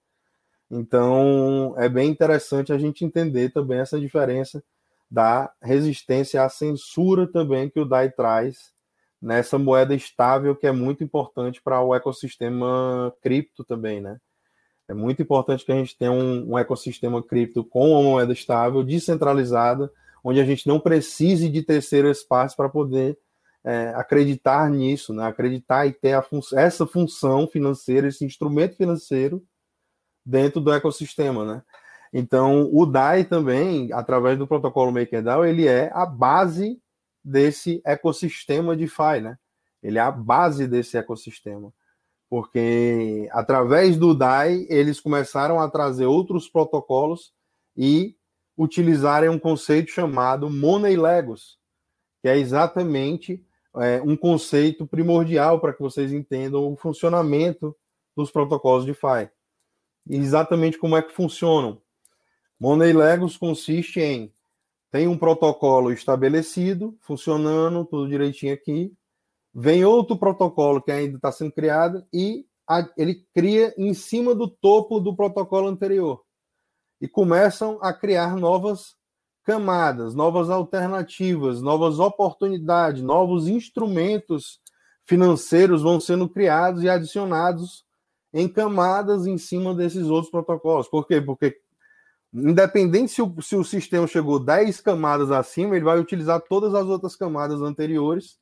Então, 0.70 1.76
é 1.78 1.88
bem 1.88 2.10
interessante 2.10 2.74
a 2.74 2.78
gente 2.78 3.06
entender 3.06 3.52
também 3.52 3.80
essa 3.80 4.00
diferença 4.00 4.64
da 5.10 5.52
resistência 5.62 6.44
à 6.44 6.50
censura 6.50 7.28
também 7.28 7.70
que 7.70 7.80
o 7.80 7.86
DAI 7.86 8.10
traz 8.10 8.72
nessa 9.22 9.60
moeda 9.60 9.94
estável 9.94 10.56
que 10.56 10.66
é 10.66 10.72
muito 10.72 11.04
importante 11.04 11.62
para 11.62 11.82
o 11.82 11.94
ecossistema 11.94 13.14
cripto 13.22 13.64
também, 13.64 14.02
né? 14.02 14.18
É 14.88 14.94
muito 14.94 15.22
importante 15.22 15.64
que 15.64 15.72
a 15.72 15.76
gente 15.76 15.98
tenha 15.98 16.12
um, 16.12 16.54
um, 16.54 16.58
ecossistema 16.58 17.22
cripto 17.22 17.64
com 17.64 17.92
uma 17.92 18.02
moeda 18.02 18.34
estável, 18.34 18.84
descentralizada, 18.84 19.92
onde 20.24 20.40
a 20.40 20.46
gente 20.46 20.68
não 20.68 20.80
precise 20.80 21.48
de 21.48 21.62
terceiras 21.62 22.24
partes 22.24 22.56
para 22.56 22.68
poder 22.68 23.18
é, 23.64 23.90
acreditar 23.96 24.70
nisso, 24.70 25.14
né? 25.14 25.26
acreditar 25.26 25.86
e 25.86 25.94
ter 25.94 26.22
fun 26.24 26.40
essa 26.54 26.86
função 26.86 27.48
financeira, 27.48 28.08
esse 28.08 28.26
instrumento 28.26 28.76
financeiro 28.76 29.44
dentro 30.26 30.60
do 30.60 30.72
ecossistema. 30.72 31.46
Né? 31.46 31.64
Então, 32.14 32.70
o 32.74 32.86
DAI 32.86 33.24
também, 33.24 33.92
através 33.94 34.38
do 34.38 34.48
protocolo 34.48 34.92
MakerDAO, 34.92 35.46
ele 35.46 35.68
é 35.68 35.92
a 35.94 36.06
base 36.06 36.82
desse 37.24 37.82
ecossistema 37.86 38.76
DeFi, 38.76 39.22
né? 39.22 39.38
Ele 39.82 39.98
é 39.98 40.02
a 40.02 40.12
base 40.12 40.68
desse 40.68 40.98
ecossistema. 40.98 41.72
Porque 42.30 43.28
através 43.32 43.98
do 43.98 44.14
DAI, 44.14 44.66
eles 44.70 45.00
começaram 45.00 45.60
a 45.60 45.70
trazer 45.70 46.06
outros 46.06 46.48
protocolos 46.48 47.34
e 47.76 48.16
utilizarem 48.58 49.30
um 49.30 49.40
conceito 49.40 49.92
chamado 49.92 50.50
Money 50.50 50.96
Legos, 50.96 51.58
que 52.22 52.30
é 52.30 52.38
exatamente 52.38 53.44
é, 53.78 54.02
um 54.02 54.18
conceito 54.18 54.86
primordial 54.86 55.60
para 55.60 55.74
que 55.74 55.82
vocês 55.82 56.12
entendam 56.12 56.72
o 56.72 56.76
funcionamento 56.76 57.76
dos 58.16 58.32
protocolos 58.32 58.86
DeFi. 58.86 59.30
E 60.08 60.18
exatamente 60.18 60.78
como 60.78 60.98
é 60.98 61.02
que 61.02 61.14
funcionam. 61.14 61.82
Money 62.60 62.94
Legos 62.94 63.38
consiste 63.38 64.00
em 64.00 64.34
tem 64.92 65.08
um 65.08 65.18
protocolo 65.18 65.92
estabelecido, 65.94 66.98
funcionando, 67.00 67.86
tudo 67.86 68.10
direitinho 68.10 68.54
aqui. 68.54 68.94
Vem 69.54 69.86
outro 69.86 70.18
protocolo 70.18 70.82
que 70.82 70.92
ainda 70.92 71.16
está 71.16 71.32
sendo 71.32 71.54
criado 71.54 72.06
e 72.14 72.46
a, 72.68 72.88
ele 72.98 73.26
cria 73.34 73.74
em 73.78 73.94
cima 73.94 74.36
do 74.36 74.50
topo 74.50 75.00
do 75.00 75.16
protocolo 75.16 75.70
anterior. 75.70 76.22
E 77.00 77.08
começam 77.08 77.80
a 77.82 77.94
criar 77.94 78.36
novas 78.36 78.96
camadas, 79.44 80.14
novas 80.14 80.50
alternativas, 80.50 81.62
novas 81.62 82.00
oportunidades, 82.00 83.02
novos 83.02 83.48
instrumentos 83.48 84.60
financeiros 85.04 85.82
vão 85.82 86.00
sendo 86.00 86.30
criados 86.30 86.84
e 86.84 86.90
adicionados 86.90 87.86
em 88.34 88.48
camadas 88.48 89.26
em 89.26 89.38
cima 89.38 89.74
desses 89.74 90.08
outros 90.08 90.32
protocolos. 90.32 90.88
Por 90.88 91.06
quê? 91.06 91.20
Porque, 91.20 91.60
independente 92.34 93.12
se 93.12 93.22
o, 93.22 93.42
se 93.42 93.56
o 93.56 93.64
sistema 93.64 94.08
chegou 94.08 94.40
10 94.40 94.80
camadas 94.82 95.32
acima, 95.32 95.76
ele 95.76 95.86
vai 95.86 96.00
utilizar 96.00 96.42
todas 96.42 96.74
as 96.74 96.86
outras 96.86 97.16
camadas 97.16 97.62
anteriores 97.62 98.40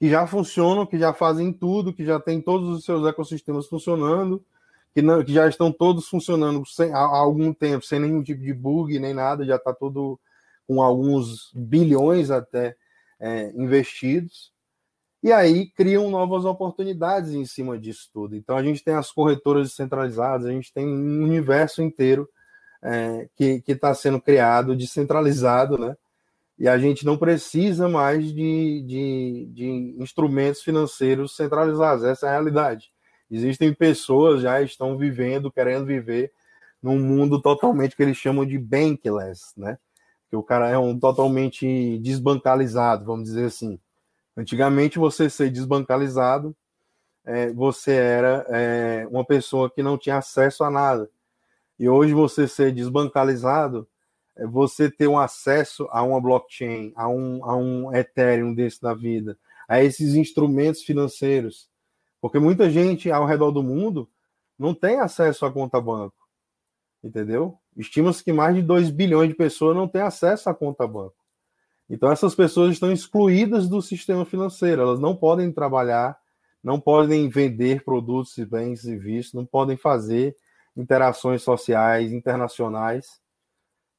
que 0.00 0.08
já 0.10 0.26
funcionam, 0.26 0.84
que 0.84 0.98
já 0.98 1.12
fazem 1.12 1.52
tudo, 1.52 1.92
que 1.92 2.04
já 2.04 2.18
tem 2.18 2.40
todos 2.40 2.68
os 2.68 2.84
seus 2.84 3.06
ecossistemas 3.06 3.68
funcionando, 3.68 4.44
que, 4.94 5.02
não, 5.02 5.24
que 5.24 5.32
já 5.32 5.48
estão 5.48 5.72
todos 5.72 6.08
funcionando 6.08 6.64
sem, 6.66 6.92
há, 6.92 6.98
algum 6.98 7.52
tempo, 7.52 7.84
sem 7.84 8.00
nenhum 8.00 8.22
tipo 8.22 8.42
de 8.42 8.52
bug 8.52 8.98
nem 8.98 9.14
nada, 9.14 9.44
já 9.44 9.56
está 9.56 9.72
tudo 9.72 10.18
com 10.66 10.82
alguns 10.82 11.50
bilhões 11.54 12.30
até 12.30 12.76
é, 13.20 13.50
investidos 13.54 14.52
e 15.22 15.30
aí 15.30 15.70
criam 15.70 16.10
novas 16.10 16.44
oportunidades 16.44 17.32
em 17.32 17.44
cima 17.44 17.78
disso 17.78 18.10
tudo. 18.12 18.34
Então 18.34 18.56
a 18.56 18.62
gente 18.62 18.82
tem 18.82 18.94
as 18.94 19.12
corretoras 19.12 19.68
descentralizadas, 19.68 20.46
a 20.46 20.50
gente 20.50 20.72
tem 20.72 20.86
um 20.86 21.22
universo 21.22 21.80
inteiro 21.80 22.28
é, 22.82 23.28
que 23.36 23.62
está 23.68 23.94
sendo 23.94 24.20
criado, 24.20 24.74
descentralizado, 24.74 25.78
né? 25.78 25.96
E 26.58 26.68
a 26.68 26.76
gente 26.76 27.06
não 27.06 27.16
precisa 27.16 27.88
mais 27.88 28.32
de, 28.32 28.82
de, 28.82 29.48
de 29.52 29.96
instrumentos 29.98 30.62
financeiros 30.62 31.36
centralizados, 31.36 32.04
essa 32.04 32.26
é 32.26 32.28
a 32.30 32.32
realidade. 32.32 32.91
Existem 33.32 33.72
pessoas 33.72 34.42
já 34.42 34.60
estão 34.60 34.98
vivendo, 34.98 35.50
querendo 35.50 35.86
viver 35.86 36.30
num 36.82 36.98
mundo 36.98 37.40
totalmente 37.40 37.96
que 37.96 38.02
eles 38.02 38.18
chamam 38.18 38.44
de 38.44 38.58
bankless, 38.58 39.54
né? 39.56 39.78
Que 40.28 40.36
o 40.36 40.42
cara 40.42 40.68
é 40.68 40.76
um 40.76 40.98
totalmente 40.98 41.98
desbancalizado, 42.00 43.06
vamos 43.06 43.24
dizer 43.24 43.46
assim. 43.46 43.78
Antigamente, 44.36 44.98
você 44.98 45.30
ser 45.30 45.50
desbancalizado, 45.50 46.54
é, 47.24 47.50
você 47.52 47.92
era 47.92 48.44
é, 48.50 49.06
uma 49.10 49.24
pessoa 49.24 49.70
que 49.70 49.82
não 49.82 49.96
tinha 49.96 50.18
acesso 50.18 50.62
a 50.62 50.70
nada. 50.70 51.08
E 51.78 51.88
hoje, 51.88 52.12
você 52.12 52.46
ser 52.46 52.70
desbancalizado, 52.70 53.88
é 54.36 54.46
você 54.46 54.90
ter 54.90 55.06
um 55.06 55.18
acesso 55.18 55.88
a 55.90 56.02
uma 56.02 56.20
blockchain, 56.20 56.92
a 56.94 57.08
um, 57.08 57.44
a 57.44 57.56
um 57.56 57.94
Ethereum 57.94 58.52
desse 58.52 58.80
da 58.80 58.92
vida, 58.92 59.38
a 59.66 59.82
esses 59.82 60.14
instrumentos 60.14 60.82
financeiros. 60.82 61.71
Porque 62.22 62.38
muita 62.38 62.70
gente 62.70 63.10
ao 63.10 63.26
redor 63.26 63.50
do 63.50 63.64
mundo 63.64 64.08
não 64.56 64.72
tem 64.72 65.00
acesso 65.00 65.44
à 65.44 65.50
conta 65.50 65.80
banco. 65.80 66.14
Entendeu? 67.02 67.58
Estima-se 67.76 68.22
que 68.22 68.32
mais 68.32 68.54
de 68.54 68.62
2 68.62 68.90
bilhões 68.90 69.28
de 69.28 69.34
pessoas 69.34 69.76
não 69.76 69.88
têm 69.88 70.02
acesso 70.02 70.48
à 70.48 70.54
conta 70.54 70.86
banco. 70.86 71.16
Então, 71.90 72.12
essas 72.12 72.32
pessoas 72.32 72.74
estão 72.74 72.92
excluídas 72.92 73.68
do 73.68 73.82
sistema 73.82 74.24
financeiro, 74.24 74.82
elas 74.82 75.00
não 75.00 75.16
podem 75.16 75.50
trabalhar, 75.50 76.16
não 76.62 76.80
podem 76.80 77.28
vender 77.28 77.84
produtos 77.84 78.38
e 78.38 78.46
bens 78.46 78.78
e 78.80 78.82
serviços, 78.84 79.34
não 79.34 79.44
podem 79.44 79.76
fazer 79.76 80.36
interações 80.76 81.42
sociais 81.42 82.12
internacionais, 82.12 83.20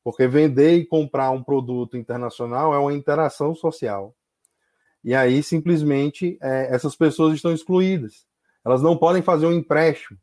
porque 0.01 0.29
vender 0.29 0.77
e 0.77 0.85
comprar 0.85 1.29
um 1.31 1.43
produto 1.43 1.97
internacional 1.97 2.73
é 2.73 2.79
uma 2.79 2.93
interação 2.93 3.53
social. 3.53 4.15
E 5.03 5.13
aí, 5.13 5.43
simplesmente, 5.43 6.37
é, 6.41 6.73
essas 6.73 6.95
pessoas 6.95 7.35
estão 7.35 7.51
excluídas. 7.51 8.25
Elas 8.65 8.81
não 8.81 8.97
podem 8.97 9.21
fazer 9.21 9.45
um 9.45 9.51
empréstimo, 9.51 10.17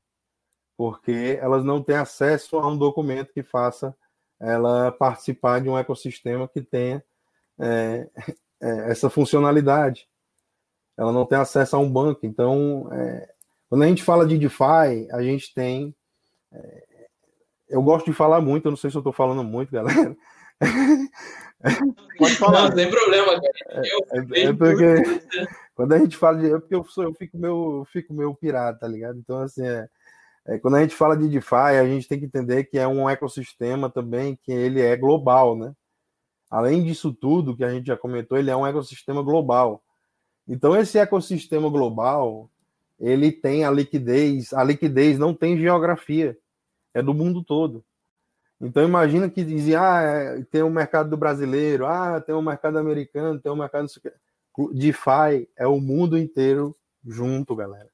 porque 0.76 1.38
elas 1.40 1.62
não 1.64 1.82
têm 1.82 1.96
acesso 1.96 2.56
a 2.58 2.66
um 2.66 2.76
documento 2.76 3.32
que 3.32 3.42
faça 3.42 3.94
ela 4.40 4.90
participar 4.90 5.60
de 5.60 5.68
um 5.68 5.76
ecossistema 5.76 6.48
que 6.48 6.62
tenha 6.62 7.04
é, 7.58 8.08
é, 8.60 8.90
essa 8.90 9.10
funcionalidade. 9.10 10.08
Ela 10.96 11.12
não 11.12 11.26
tem 11.26 11.38
acesso 11.38 11.76
a 11.76 11.78
um 11.78 11.90
banco. 11.90 12.24
Então, 12.24 12.88
é, 12.92 13.30
quando 13.68 13.82
a 13.82 13.86
gente 13.86 14.02
fala 14.02 14.26
de 14.26 14.38
DeFi, 14.38 15.08
a 15.10 15.22
gente 15.22 15.52
tem. 15.52 15.94
É, 16.52 16.86
eu 17.68 17.82
gosto 17.82 18.06
de 18.06 18.12
falar 18.12 18.40
muito, 18.40 18.66
eu 18.66 18.70
não 18.70 18.76
sei 18.76 18.90
se 18.90 18.96
eu 18.96 19.00
estou 19.00 19.12
falando 19.12 19.44
muito, 19.44 19.70
galera. 19.70 20.16
Pode 22.18 22.36
falar. 22.36 22.68
Não, 22.68 22.74
tem 22.74 22.90
problema, 22.90 23.40
cara. 23.40 23.82
É, 24.32 24.42
é, 24.44 24.52
porque 24.52 25.20
quando 25.74 25.92
a 25.92 25.98
gente 25.98 26.16
fala 26.16 26.38
de. 26.38 26.52
É 26.52 26.58
porque 26.58 26.74
eu, 26.74 26.84
sou, 26.84 27.04
eu 27.04 27.14
fico 27.14 27.38
meu, 27.38 27.78
eu 27.78 27.84
fico 27.84 28.14
meu 28.14 28.34
pirata, 28.34 28.80
tá 28.80 28.88
ligado? 28.88 29.18
Então, 29.18 29.40
assim, 29.40 29.66
é, 29.66 29.88
é, 30.46 30.58
quando 30.58 30.76
a 30.76 30.80
gente 30.80 30.94
fala 30.94 31.16
de 31.16 31.28
DeFi, 31.28 31.54
a 31.54 31.86
gente 31.86 32.08
tem 32.08 32.18
que 32.18 32.26
entender 32.26 32.64
que 32.64 32.78
é 32.78 32.86
um 32.86 33.08
ecossistema 33.08 33.90
também 33.90 34.38
que 34.42 34.52
ele 34.52 34.80
é 34.80 34.96
global, 34.96 35.56
né? 35.56 35.74
Além 36.50 36.82
disso 36.82 37.12
tudo 37.12 37.56
que 37.56 37.62
a 37.62 37.70
gente 37.70 37.86
já 37.86 37.96
comentou, 37.96 38.36
ele 38.36 38.50
é 38.50 38.56
um 38.56 38.66
ecossistema 38.66 39.22
global. 39.22 39.82
Então, 40.48 40.76
esse 40.76 40.98
ecossistema 40.98 41.70
global, 41.70 42.50
ele 42.98 43.30
tem 43.30 43.64
a 43.64 43.70
liquidez, 43.70 44.52
a 44.52 44.64
liquidez 44.64 45.18
não 45.18 45.32
tem 45.32 45.56
geografia, 45.56 46.36
é 46.92 47.00
do 47.00 47.14
mundo 47.14 47.44
todo. 47.44 47.84
Então, 48.60 48.84
imagina 48.84 49.30
que 49.30 49.42
dizia, 49.42 49.80
ah, 49.80 50.02
é, 50.02 50.42
tem 50.44 50.62
o 50.62 50.70
mercado 50.70 51.08
do 51.10 51.16
brasileiro, 51.16 51.86
ah, 51.86 52.20
tem 52.20 52.34
o 52.34 52.42
mercado 52.42 52.78
americano, 52.78 53.40
tem 53.40 53.50
o 53.50 53.54
um 53.54 53.58
mercado... 53.58 53.86
DeFi 54.74 55.48
é 55.56 55.66
o 55.66 55.80
mundo 55.80 56.18
inteiro 56.18 56.76
junto, 57.06 57.56
galera. 57.56 57.88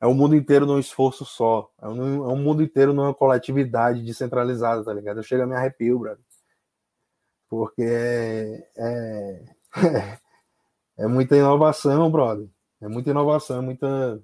É 0.00 0.06
o 0.06 0.14
mundo 0.14 0.36
inteiro 0.36 0.66
num 0.66 0.78
esforço 0.78 1.24
só. 1.24 1.70
É 1.80 1.88
um, 1.88 2.30
é 2.30 2.32
um 2.32 2.36
mundo 2.36 2.62
inteiro 2.62 2.92
numa 2.92 3.14
coletividade 3.14 4.02
descentralizada, 4.02 4.84
tá 4.84 4.92
ligado? 4.92 5.18
Eu 5.18 5.22
chego 5.22 5.42
a 5.42 5.46
me 5.46 5.56
arrepio, 5.56 5.98
brother 5.98 6.24
porque 7.54 7.82
é, 7.82 8.68
é, 8.76 9.44
é 10.98 11.06
muita 11.06 11.36
inovação, 11.36 12.10
brother. 12.10 12.48
É 12.80 12.88
muita 12.88 13.10
inovação, 13.10 13.58
é 13.58 13.60
muita. 13.60 14.22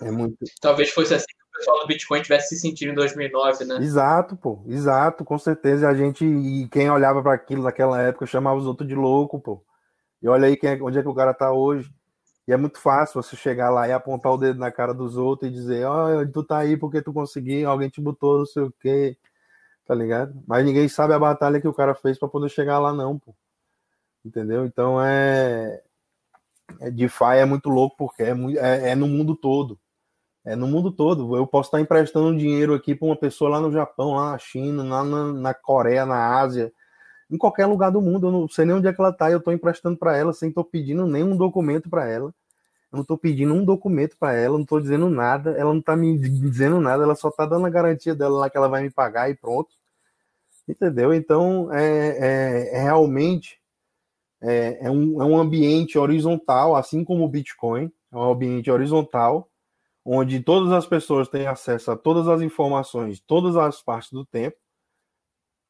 É 0.00 0.10
muito. 0.10 0.36
Talvez 0.60 0.90
fosse 0.90 1.14
assim 1.14 1.35
pessoal 1.56 1.80
do 1.80 1.86
Bitcoin 1.86 2.22
tivesse 2.22 2.54
se 2.54 2.60
sentindo 2.60 2.92
em 2.92 2.94
2009, 2.94 3.64
né? 3.64 3.76
Exato, 3.76 4.36
pô, 4.36 4.62
exato, 4.66 5.24
com 5.24 5.38
certeza. 5.38 5.88
A 5.88 5.94
gente, 5.94 6.24
e 6.24 6.68
quem 6.68 6.90
olhava 6.90 7.22
para 7.22 7.34
aquilo 7.34 7.62
naquela 7.62 8.00
época 8.00 8.26
chamava 8.26 8.56
os 8.56 8.66
outros 8.66 8.88
de 8.88 8.94
louco, 8.94 9.40
pô. 9.40 9.62
E 10.22 10.28
olha 10.28 10.46
aí 10.46 10.58
é, 10.62 10.82
onde 10.82 10.98
é 10.98 11.02
que 11.02 11.08
o 11.08 11.14
cara 11.14 11.34
tá 11.34 11.52
hoje. 11.52 11.90
E 12.48 12.52
é 12.52 12.56
muito 12.56 12.78
fácil 12.78 13.20
você 13.22 13.36
chegar 13.36 13.70
lá 13.70 13.88
e 13.88 13.92
apontar 13.92 14.32
o 14.32 14.36
dedo 14.38 14.58
na 14.58 14.70
cara 14.70 14.94
dos 14.94 15.16
outros 15.16 15.50
e 15.50 15.54
dizer: 15.54 15.84
Ó, 15.86 16.20
oh, 16.20 16.26
tu 16.30 16.44
tá 16.44 16.58
aí 16.58 16.76
porque 16.76 17.02
tu 17.02 17.12
conseguiu, 17.12 17.68
alguém 17.68 17.88
te 17.88 18.00
botou, 18.00 18.38
não 18.38 18.46
sei 18.46 18.62
o 18.62 18.72
quê 18.80 19.16
tá 19.86 19.94
ligado? 19.94 20.42
Mas 20.46 20.64
ninguém 20.64 20.88
sabe 20.88 21.14
a 21.14 21.18
batalha 21.18 21.60
que 21.60 21.68
o 21.68 21.72
cara 21.72 21.94
fez 21.94 22.18
para 22.18 22.28
poder 22.28 22.48
chegar 22.50 22.78
lá, 22.78 22.92
não, 22.92 23.18
pô. 23.18 23.34
Entendeu? 24.24 24.66
Então 24.66 25.00
é. 25.00 25.80
é 26.80 26.90
DeFi 26.90 27.36
é 27.38 27.44
muito 27.44 27.68
louco 27.68 27.96
porque 27.96 28.24
é, 28.24 28.30
é, 28.58 28.90
é, 28.90 28.94
no 28.96 29.06
mundo 29.06 29.36
todo. 29.36 29.78
É 30.46 30.54
no 30.54 30.68
mundo 30.68 30.92
todo. 30.92 31.36
Eu 31.36 31.44
posso 31.44 31.68
estar 31.68 31.80
emprestando 31.80 32.38
dinheiro 32.38 32.72
aqui 32.72 32.94
para 32.94 33.06
uma 33.06 33.16
pessoa 33.16 33.50
lá 33.50 33.60
no 33.60 33.72
Japão, 33.72 34.14
lá 34.14 34.30
na 34.30 34.38
China, 34.38 34.84
lá 34.84 35.02
na, 35.02 35.32
na 35.32 35.52
Coreia, 35.52 36.06
na 36.06 36.38
Ásia, 36.38 36.72
em 37.28 37.36
qualquer 37.36 37.66
lugar 37.66 37.90
do 37.90 38.00
mundo. 38.00 38.28
Eu 38.28 38.30
não 38.30 38.48
sei 38.48 38.64
nem 38.64 38.76
onde 38.76 38.86
é 38.86 38.92
que 38.92 39.00
ela 39.00 39.10
está. 39.10 39.28
Eu 39.28 39.38
estou 39.38 39.52
emprestando 39.52 39.98
para 39.98 40.16
ela 40.16 40.32
sem 40.32 40.48
estou 40.48 40.64
pedindo 40.64 41.04
nenhum 41.04 41.36
documento 41.36 41.90
para 41.90 42.08
ela. 42.08 42.32
Eu 42.92 42.98
não 42.98 43.02
estou 43.02 43.18
pedindo 43.18 43.52
um 43.52 43.64
documento 43.64 44.16
para 44.16 44.34
ela, 44.34 44.54
não 44.54 44.62
estou 44.62 44.80
dizendo 44.80 45.10
nada, 45.10 45.50
ela 45.58 45.72
não 45.72 45.80
está 45.80 45.96
me 45.96 46.16
dizendo 46.16 46.80
nada, 46.80 47.02
ela 47.02 47.16
só 47.16 47.28
está 47.28 47.44
dando 47.44 47.66
a 47.66 47.70
garantia 47.70 48.14
dela 48.14 48.38
lá 48.38 48.48
que 48.48 48.56
ela 48.56 48.68
vai 48.68 48.82
me 48.82 48.90
pagar 48.90 49.28
e 49.28 49.34
pronto. 49.34 49.74
Entendeu? 50.68 51.12
Então, 51.12 51.72
é, 51.72 52.70
é, 52.72 52.76
é 52.76 52.82
realmente 52.82 53.60
é, 54.40 54.86
é, 54.86 54.90
um, 54.90 55.20
é 55.20 55.24
um 55.24 55.36
ambiente 55.36 55.98
horizontal, 55.98 56.76
assim 56.76 57.04
como 57.04 57.24
o 57.24 57.28
Bitcoin, 57.28 57.90
é 58.12 58.16
um 58.16 58.30
ambiente 58.30 58.70
horizontal, 58.70 59.48
onde 60.06 60.40
todas 60.40 60.72
as 60.72 60.86
pessoas 60.86 61.28
têm 61.28 61.46
acesso 61.48 61.90
a 61.90 61.96
todas 61.96 62.28
as 62.28 62.40
informações, 62.40 63.20
todas 63.20 63.56
as 63.56 63.82
partes 63.82 64.12
do 64.12 64.24
tempo, 64.24 64.56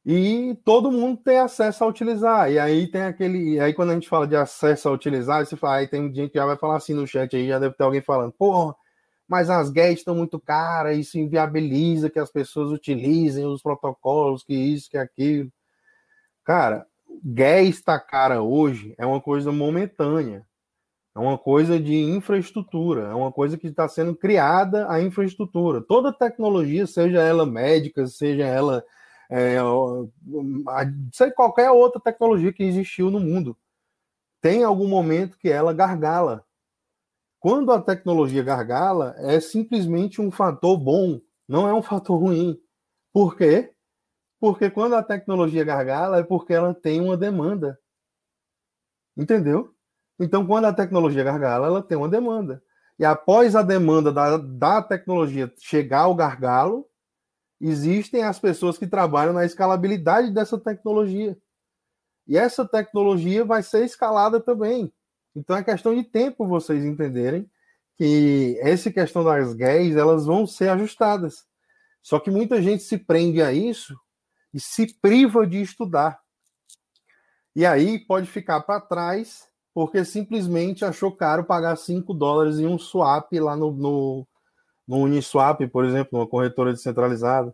e 0.05 0.55
todo 0.63 0.91
mundo 0.91 1.19
tem 1.21 1.39
acesso 1.39 1.83
a 1.83 1.87
utilizar. 1.87 2.49
E 2.51 2.57
aí 2.57 2.87
tem 2.87 3.01
aquele. 3.01 3.59
Aí 3.59 3.73
quando 3.73 3.89
a 3.89 3.93
gente 3.93 4.07
fala 4.07 4.25
de 4.27 4.37
acesso 4.37 4.87
a 4.87 4.91
utilizar, 4.93 5.45
você 5.45 5.57
fala, 5.57 5.77
aí 5.77 5.87
tem 5.87 6.13
gente 6.13 6.31
que 6.31 6.37
já 6.37 6.45
vai 6.45 6.55
falar 6.55 6.77
assim 6.77 6.93
no 6.93 7.05
chat 7.05 7.35
aí, 7.35 7.47
já 7.47 7.59
deve 7.59 7.75
ter 7.75 7.83
alguém 7.83 8.01
falando, 8.01 8.31
porra, 8.31 8.73
mas 9.27 9.49
as 9.49 9.69
gas 9.69 9.95
estão 9.95 10.15
muito 10.15 10.39
caras, 10.39 10.97
isso 10.97 11.17
inviabiliza 11.19 12.09
que 12.09 12.19
as 12.19 12.31
pessoas 12.31 12.71
utilizem 12.71 13.45
os 13.45 13.61
protocolos, 13.61 14.43
que 14.43 14.53
isso, 14.53 14.89
que 14.89 14.97
aquilo. 14.97 15.51
Cara, 16.45 16.85
gas 17.23 17.67
está 17.67 17.99
cara 17.99 18.41
hoje 18.41 18.95
é 18.97 19.05
uma 19.05 19.19
coisa 19.19 19.51
momentânea. 19.51 20.46
É 21.17 21.19
uma 21.19 21.35
coisa 21.35 21.79
de 21.79 21.95
infraestrutura, 21.95 23.07
é 23.07 23.13
uma 23.15 23.31
coisa 23.31 23.57
que 23.57 23.65
está 23.65 23.87
sendo 23.87 24.15
criada 24.15 24.87
a 24.87 25.01
infraestrutura. 25.01 25.81
Toda 25.81 26.13
tecnologia, 26.13 26.85
seja 26.85 27.19
ela 27.23 27.43
médica, 27.43 28.05
seja 28.05 28.45
ela 28.45 28.83
é, 29.27 29.57
sei, 31.11 31.31
qualquer 31.31 31.71
outra 31.71 31.99
tecnologia 31.99 32.53
que 32.53 32.61
existiu 32.61 33.09
no 33.09 33.19
mundo. 33.19 33.57
Tem 34.39 34.63
algum 34.63 34.87
momento 34.87 35.39
que 35.39 35.49
ela 35.49 35.73
gargala. 35.73 36.45
Quando 37.39 37.71
a 37.71 37.81
tecnologia 37.81 38.43
gargala, 38.43 39.15
é 39.17 39.39
simplesmente 39.39 40.21
um 40.21 40.29
fator 40.29 40.77
bom, 40.77 41.19
não 41.47 41.67
é 41.67 41.73
um 41.73 41.81
fator 41.81 42.19
ruim. 42.19 42.61
Por 43.11 43.35
quê? 43.35 43.73
Porque 44.39 44.69
quando 44.69 44.93
a 44.93 45.01
tecnologia 45.01 45.63
gargala 45.63 46.19
é 46.19 46.23
porque 46.23 46.53
ela 46.53 46.75
tem 46.75 47.01
uma 47.01 47.17
demanda. 47.17 47.79
Entendeu? 49.17 49.75
Então, 50.19 50.45
quando 50.45 50.65
a 50.65 50.73
tecnologia 50.73 51.23
gargala, 51.23 51.67
ela 51.67 51.81
tem 51.81 51.97
uma 51.97 52.09
demanda. 52.09 52.61
E 52.99 53.05
após 53.05 53.55
a 53.55 53.61
demanda 53.61 54.11
da, 54.11 54.37
da 54.37 54.81
tecnologia 54.81 55.51
chegar 55.59 56.01
ao 56.01 56.15
gargalo, 56.15 56.87
existem 57.61 58.23
as 58.23 58.39
pessoas 58.39 58.77
que 58.77 58.87
trabalham 58.87 59.33
na 59.33 59.45
escalabilidade 59.45 60.31
dessa 60.31 60.57
tecnologia. 60.57 61.37
E 62.27 62.37
essa 62.37 62.67
tecnologia 62.67 63.45
vai 63.45 63.61
ser 63.61 63.85
escalada 63.85 64.39
também. 64.39 64.91
Então 65.35 65.55
é 65.55 65.63
questão 65.63 65.95
de 65.95 66.03
tempo 66.03 66.47
vocês 66.47 66.83
entenderem 66.83 67.49
que 67.95 68.57
essa 68.61 68.91
questão 68.91 69.23
das 69.23 69.53
GAEs, 69.53 69.95
elas 69.95 70.25
vão 70.25 70.45
ser 70.45 70.69
ajustadas. 70.69 71.45
Só 72.01 72.19
que 72.19 72.31
muita 72.31 72.61
gente 72.61 72.83
se 72.83 72.97
prende 72.97 73.41
a 73.41 73.51
isso 73.51 73.99
e 74.53 74.59
se 74.59 74.93
priva 74.99 75.45
de 75.45 75.61
estudar. 75.61 76.19
E 77.55 77.65
aí 77.65 77.99
pode 77.99 78.27
ficar 78.27 78.61
para 78.61 78.81
trás 78.81 79.46
porque 79.77 80.03
simplesmente 80.03 80.83
achou 80.83 81.11
caro 81.11 81.43
pagar 81.43 81.75
5 81.75 82.11
dólares 82.11 82.57
em 82.57 82.65
um 82.65 82.79
swap 82.79 83.31
lá 83.33 83.55
no, 83.55 83.71
no, 83.71 84.27
no 84.87 84.97
Uniswap, 85.03 85.61
por 85.67 85.85
exemplo, 85.85 86.17
uma 86.17 86.25
corretora 86.25 86.73
descentralizada. 86.73 87.53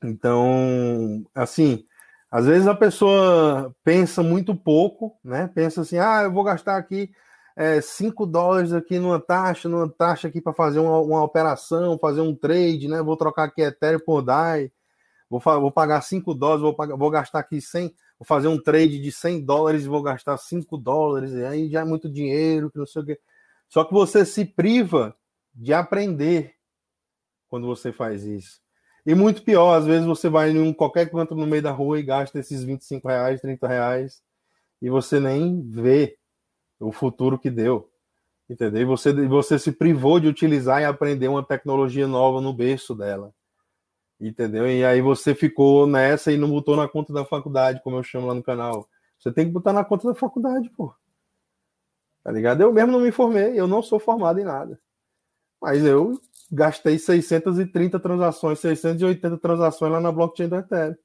Então, 0.00 1.26
assim, 1.34 1.84
às 2.30 2.46
vezes 2.46 2.68
a 2.68 2.76
pessoa 2.76 3.74
pensa 3.82 4.22
muito 4.22 4.54
pouco, 4.54 5.18
né? 5.24 5.50
Pensa 5.52 5.80
assim, 5.80 5.98
ah, 5.98 6.22
eu 6.22 6.32
vou 6.32 6.44
gastar 6.44 6.76
aqui 6.76 7.10
5 7.82 8.22
é, 8.22 8.26
dólares 8.28 8.72
aqui 8.72 9.00
numa 9.00 9.18
taxa, 9.18 9.68
numa 9.68 9.88
taxa 9.88 10.28
aqui 10.28 10.40
para 10.40 10.52
fazer 10.52 10.78
uma, 10.78 11.00
uma, 11.00 11.24
operação, 11.24 11.98
fazer 11.98 12.20
um 12.20 12.36
trade, 12.36 12.86
né? 12.86 13.02
Vou 13.02 13.16
trocar 13.16 13.46
aqui 13.46 13.62
Ethereum 13.62 13.98
por 13.98 14.22
DAI, 14.22 14.70
vou, 15.28 15.40
vou 15.40 15.72
pagar 15.72 16.02
5 16.02 16.32
dólares, 16.34 16.62
vou, 16.62 16.76
pagar, 16.76 16.96
vou 16.96 17.10
gastar 17.10 17.40
aqui 17.40 17.60
100, 17.60 17.92
vou 18.18 18.26
fazer 18.26 18.48
um 18.48 18.60
trade 18.60 19.00
de 19.00 19.12
100 19.12 19.44
dólares 19.44 19.84
e 19.84 19.88
vou 19.88 20.02
gastar 20.02 20.36
5 20.36 20.76
dólares, 20.76 21.32
e 21.32 21.44
aí 21.44 21.70
já 21.70 21.80
é 21.80 21.84
muito 21.84 22.08
dinheiro, 22.08 22.70
que 22.70 22.78
não 22.78 22.86
sei 22.86 23.02
o 23.02 23.06
quê. 23.06 23.20
Só 23.68 23.84
que 23.84 23.92
você 23.92 24.24
se 24.24 24.44
priva 24.44 25.16
de 25.54 25.72
aprender 25.72 26.54
quando 27.48 27.66
você 27.66 27.92
faz 27.92 28.24
isso. 28.24 28.60
E 29.06 29.14
muito 29.14 29.42
pior, 29.42 29.74
às 29.74 29.86
vezes 29.86 30.06
você 30.06 30.28
vai 30.28 30.50
em 30.50 30.72
qualquer 30.72 31.10
canto 31.10 31.34
no 31.34 31.46
meio 31.46 31.62
da 31.62 31.70
rua 31.70 31.98
e 31.98 32.02
gasta 32.02 32.38
esses 32.38 32.62
25 32.62 33.08
reais, 33.08 33.40
30 33.40 33.66
reais, 33.66 34.22
e 34.82 34.90
você 34.90 35.18
nem 35.18 35.62
vê 35.62 36.18
o 36.78 36.92
futuro 36.92 37.38
que 37.38 37.50
deu. 37.50 37.90
Entendeu? 38.48 38.82
E 38.82 38.84
você, 38.84 39.12
você 39.26 39.58
se 39.58 39.72
privou 39.72 40.18
de 40.18 40.26
utilizar 40.26 40.80
e 40.80 40.84
aprender 40.84 41.28
uma 41.28 41.42
tecnologia 41.42 42.06
nova 42.06 42.40
no 42.40 42.52
berço 42.52 42.94
dela. 42.94 43.32
Entendeu? 44.20 44.68
E 44.68 44.84
aí 44.84 45.00
você 45.00 45.34
ficou 45.34 45.86
nessa 45.86 46.32
e 46.32 46.36
não 46.36 46.50
botou 46.50 46.76
na 46.76 46.88
conta 46.88 47.12
da 47.12 47.24
faculdade, 47.24 47.80
como 47.82 47.96
eu 47.96 48.02
chamo 48.02 48.26
lá 48.26 48.34
no 48.34 48.42
canal. 48.42 48.88
Você 49.18 49.32
tem 49.32 49.46
que 49.46 49.52
botar 49.52 49.72
na 49.72 49.84
conta 49.84 50.08
da 50.08 50.14
faculdade, 50.14 50.68
pô. 50.70 50.92
Tá 52.24 52.32
ligado? 52.32 52.60
Eu 52.60 52.72
mesmo 52.72 52.92
não 52.92 53.00
me 53.00 53.12
formei, 53.12 53.58
eu 53.58 53.66
não 53.66 53.82
sou 53.82 53.98
formado 53.98 54.40
em 54.40 54.44
nada. 54.44 54.78
Mas 55.60 55.84
eu 55.84 56.20
gastei 56.50 56.98
630 56.98 57.98
transações, 58.00 58.58
680 58.58 59.38
transações 59.38 59.92
lá 59.92 60.00
na 60.00 60.12
blockchain 60.12 60.48
do 60.48 60.56
Ethereum. 60.56 60.96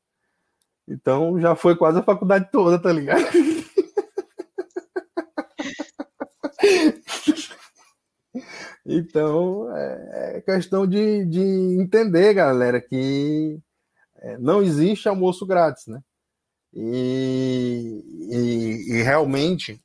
Então 0.87 1.39
já 1.39 1.55
foi 1.55 1.75
quase 1.75 1.99
a 1.99 2.03
faculdade 2.03 2.49
toda, 2.51 2.79
tá 2.79 2.91
ligado? 2.91 3.23
Então, 8.85 9.75
é, 9.75 10.37
é 10.37 10.41
questão 10.41 10.85
de, 10.85 11.25
de 11.25 11.41
entender, 11.79 12.33
galera, 12.33 12.81
que 12.81 13.59
é, 14.17 14.37
não 14.37 14.61
existe 14.61 15.07
almoço 15.07 15.45
grátis, 15.45 15.87
né? 15.87 16.01
E, 16.73 18.03
e, 18.31 18.93
e, 18.97 19.03
realmente 19.03 19.79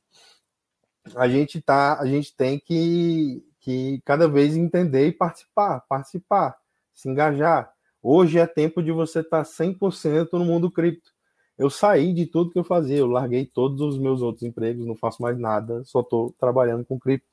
a 1.15 1.27
gente 1.29 1.61
tá, 1.61 1.99
a 1.99 2.05
gente 2.05 2.35
tem 2.35 2.59
que, 2.59 3.43
que 3.59 4.01
cada 4.03 4.27
vez 4.27 4.57
entender 4.57 5.07
e 5.07 5.11
participar, 5.11 5.81
participar, 5.87 6.57
se 6.93 7.07
engajar. 7.09 7.71
Hoje 8.01 8.39
é 8.39 8.47
tempo 8.47 8.81
de 8.81 8.91
você 8.91 9.19
estar 9.19 9.43
tá 9.43 9.49
100% 9.49 10.29
no 10.33 10.45
mundo 10.45 10.71
cripto. 10.71 11.11
Eu 11.57 11.69
saí 11.69 12.13
de 12.13 12.25
tudo 12.25 12.51
que 12.51 12.59
eu 12.59 12.63
fazia, 12.63 12.97
eu 12.97 13.07
larguei 13.07 13.45
todos 13.45 13.81
os 13.81 13.99
meus 13.99 14.21
outros 14.21 14.43
empregos, 14.43 14.85
não 14.85 14.95
faço 14.95 15.21
mais 15.21 15.37
nada, 15.37 15.83
só 15.85 15.99
estou 16.01 16.33
trabalhando 16.39 16.85
com 16.85 16.97
cripto. 16.97 17.28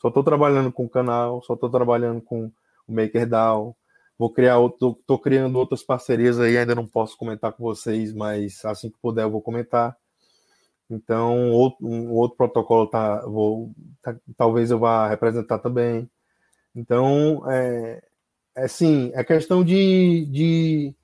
Só 0.00 0.08
estou 0.08 0.22
trabalhando 0.22 0.72
com 0.72 0.84
o 0.84 0.88
canal, 0.88 1.42
só 1.42 1.54
estou 1.54 1.70
trabalhando 1.70 2.20
com 2.20 2.50
o 2.86 2.92
MakerDAO. 2.94 3.76
Vou 4.18 4.32
criar, 4.32 4.58
estou 4.64 5.18
criando 5.18 5.58
outras 5.58 5.82
parcerias 5.82 6.40
aí, 6.40 6.56
ainda 6.56 6.74
não 6.74 6.86
posso 6.86 7.16
comentar 7.16 7.52
com 7.52 7.62
vocês, 7.62 8.14
mas 8.14 8.64
assim 8.64 8.90
que 8.90 8.98
puder 8.98 9.24
eu 9.24 9.30
vou 9.30 9.42
comentar. 9.42 9.96
Então, 10.88 11.50
outro, 11.50 11.86
um 11.86 12.12
outro 12.12 12.36
protocolo 12.36 12.86
tá, 12.86 13.20
vou, 13.26 13.72
tá, 14.00 14.16
talvez 14.36 14.70
eu 14.70 14.78
vá 14.78 15.08
representar 15.08 15.58
também. 15.58 16.08
Então, 16.74 17.42
é, 17.50 18.02
é 18.54 18.64
assim, 18.64 19.10
é 19.14 19.24
questão 19.24 19.64
de, 19.64 20.26
de, 20.26 20.94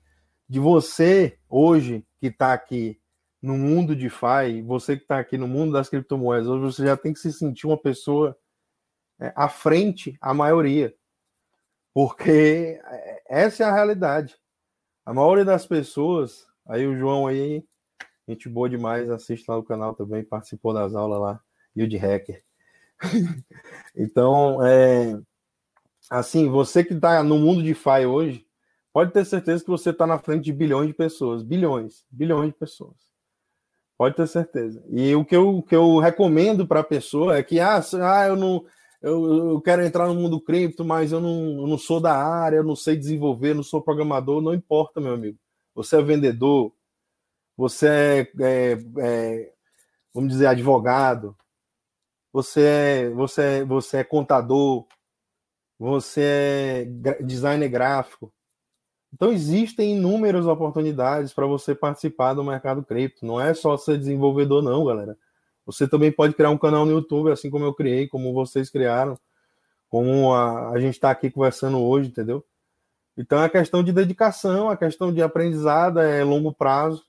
de 0.47 0.59
você, 0.59 1.37
hoje, 1.49 2.05
que 2.19 2.27
está 2.27 2.53
aqui 2.53 2.99
no 3.41 3.57
mundo 3.57 3.95
de 3.95 4.09
FI, 4.09 4.61
você 4.65 4.95
que 4.95 5.03
está 5.03 5.19
aqui 5.19 5.37
no 5.37 5.47
mundo 5.47 5.73
das 5.73 5.89
criptomoedas, 5.89 6.47
hoje 6.47 6.63
você 6.63 6.85
já 6.85 6.95
tem 6.95 7.11
que 7.11 7.19
se 7.19 7.33
sentir 7.33 7.67
uma 7.67 7.77
pessoa 7.77 8.37
à 9.35 9.47
frente 9.47 10.17
a 10.21 10.33
maioria. 10.33 10.93
Porque 11.93 12.79
é, 12.83 13.23
essa 13.27 13.63
é 13.63 13.67
a 13.67 13.73
realidade. 13.73 14.35
A 15.05 15.13
maioria 15.13 15.45
das 15.45 15.65
pessoas, 15.65 16.47
aí 16.65 16.87
o 16.87 16.97
João 16.97 17.27
aí, 17.27 17.63
gente 18.27 18.49
boa 18.49 18.69
demais, 18.69 19.09
assiste 19.09 19.45
lá 19.47 19.57
no 19.57 19.63
canal 19.63 19.93
também, 19.93 20.23
participou 20.23 20.73
das 20.73 20.95
aulas 20.95 21.19
lá, 21.19 21.41
e 21.75 21.83
o 21.83 21.87
de 21.87 21.97
hacker. 21.97 22.43
então, 23.95 24.65
é, 24.65 25.19
assim, 26.09 26.49
você 26.49 26.83
que 26.83 26.93
está 26.93 27.21
no 27.21 27.37
mundo 27.37 27.61
de 27.61 27.73
FI 27.73 28.05
hoje, 28.05 28.47
pode 28.93 29.11
ter 29.11 29.25
certeza 29.25 29.63
que 29.63 29.69
você 29.69 29.89
está 29.89 30.07
na 30.07 30.19
frente 30.19 30.45
de 30.45 30.53
bilhões 30.53 30.87
de 30.87 30.93
pessoas, 30.93 31.43
bilhões, 31.43 32.05
bilhões 32.09 32.51
de 32.51 32.57
pessoas. 32.57 32.95
Pode 33.97 34.15
ter 34.15 34.27
certeza. 34.27 34.83
E 34.89 35.15
o 35.15 35.23
que 35.23 35.35
eu, 35.35 35.57
o 35.57 35.63
que 35.63 35.75
eu 35.75 35.99
recomendo 35.99 36.67
para 36.67 36.79
a 36.79 36.83
pessoa 36.83 37.37
é 37.37 37.43
que, 37.43 37.59
ah, 37.59 37.79
ah 38.01 38.27
eu 38.27 38.35
não 38.35 38.65
eu, 39.03 39.51
eu 39.51 39.61
quero 39.61 39.83
entrar 39.83 40.07
no 40.07 40.15
mundo 40.15 40.39
cripto, 40.39 40.85
mas 40.85 41.11
eu 41.11 41.19
não, 41.19 41.59
eu 41.59 41.67
não 41.67 41.77
sou 41.77 41.99
da 41.99 42.15
área, 42.15 42.57
eu 42.57 42.63
não 42.63 42.75
sei 42.75 42.95
desenvolver, 42.95 43.53
não 43.53 43.63
sou 43.63 43.81
programador, 43.81 44.41
não 44.41 44.53
importa, 44.53 45.01
meu 45.01 45.13
amigo. 45.13 45.37
Você 45.75 45.97
é 45.97 46.01
vendedor, 46.01 46.73
você 47.57 47.87
é, 47.87 48.19
é, 48.41 48.77
é 48.99 49.53
vamos 50.13 50.31
dizer, 50.31 50.47
advogado, 50.47 51.35
você 52.31 52.61
é, 52.61 53.09
você 53.09 53.41
é, 53.41 53.63
você 53.65 53.97
é 53.97 54.03
contador, 54.05 54.87
você 55.77 56.21
é 56.21 56.85
designer 57.23 57.67
gráfico. 57.69 58.33
Então 59.13 59.31
existem 59.33 59.97
inúmeras 59.97 60.45
oportunidades 60.47 61.33
para 61.33 61.45
você 61.45 61.75
participar 61.75 62.33
do 62.33 62.43
mercado 62.43 62.83
cripto. 62.83 63.25
Não 63.25 63.39
é 63.39 63.53
só 63.53 63.77
ser 63.77 63.97
desenvolvedor, 63.97 64.63
não, 64.63 64.85
galera. 64.85 65.17
Você 65.65 65.87
também 65.87 66.11
pode 66.11 66.33
criar 66.33 66.49
um 66.49 66.57
canal 66.57 66.85
no 66.85 66.91
YouTube, 66.91 67.31
assim 67.31 67.49
como 67.49 67.65
eu 67.65 67.73
criei, 67.73 68.07
como 68.07 68.33
vocês 68.33 68.69
criaram, 68.69 69.17
como 69.89 70.33
a, 70.33 70.71
a 70.71 70.79
gente 70.79 70.95
está 70.95 71.09
aqui 71.11 71.29
conversando 71.29 71.79
hoje, 71.79 72.09
entendeu? 72.09 72.43
Então 73.15 73.41
é 73.41 73.47
questão 73.47 73.83
de 73.83 73.93
dedicação, 73.93 74.69
a 74.69 74.75
questão 74.75 75.13
de 75.13 75.21
aprendizado 75.21 75.99
é 75.99 76.23
longo 76.23 76.53
prazo. 76.53 77.05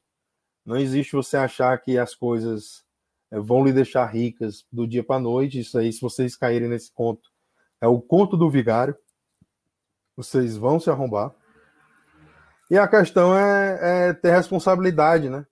Não 0.65 0.77
existe 0.77 1.13
você 1.13 1.37
achar 1.37 1.77
que 1.79 1.99
as 1.99 2.15
coisas 2.15 2.85
é, 3.31 3.41
vão 3.41 3.65
lhe 3.65 3.73
deixar 3.73 4.07
ricas 4.07 4.65
do 4.71 4.87
dia 4.87 5.03
para 5.03 5.17
a 5.17 5.21
noite. 5.21 5.61
Isso 5.61 5.79
aí, 5.79 5.93
se 5.93 6.01
vocês 6.01 6.37
caírem 6.37 6.69
nesse 6.69 6.93
conto, 6.93 7.31
é 7.81 7.89
o 7.89 8.01
conto 8.01 8.37
do 8.37 8.51
vigário. 8.51 8.97
Vocês 10.17 10.57
vão 10.57 10.79
se 10.79 10.91
arrombar. 10.91 11.35
E 12.71 12.79
a 12.79 12.89
questão 12.89 13.37
é, 13.37 14.09
é 14.09 14.13
ter 14.13 14.31
responsabilidade, 14.31 15.29
né? 15.29 15.47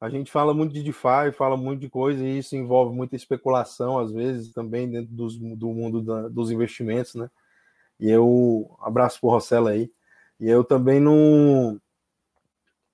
A 0.00 0.10
gente 0.10 0.30
fala 0.30 0.52
muito 0.52 0.74
de 0.74 0.82
DeFi, 0.82 1.32
fala 1.32 1.56
muito 1.56 1.80
de 1.80 1.88
coisa, 1.88 2.22
e 2.22 2.38
isso 2.38 2.54
envolve 2.54 2.94
muita 2.94 3.16
especulação, 3.16 3.98
às 3.98 4.12
vezes, 4.12 4.52
também 4.52 4.90
dentro 4.90 5.14
dos, 5.14 5.38
do 5.38 5.68
mundo 5.68 6.02
da, 6.02 6.28
dos 6.28 6.50
investimentos, 6.50 7.14
né? 7.14 7.30
E 7.98 8.10
eu 8.10 8.76
abraço 8.80 9.18
por 9.20 9.30
Rossella 9.30 9.70
aí. 9.70 9.90
E 10.38 10.48
eu 10.48 10.62
também 10.62 11.00
não. 11.00 11.80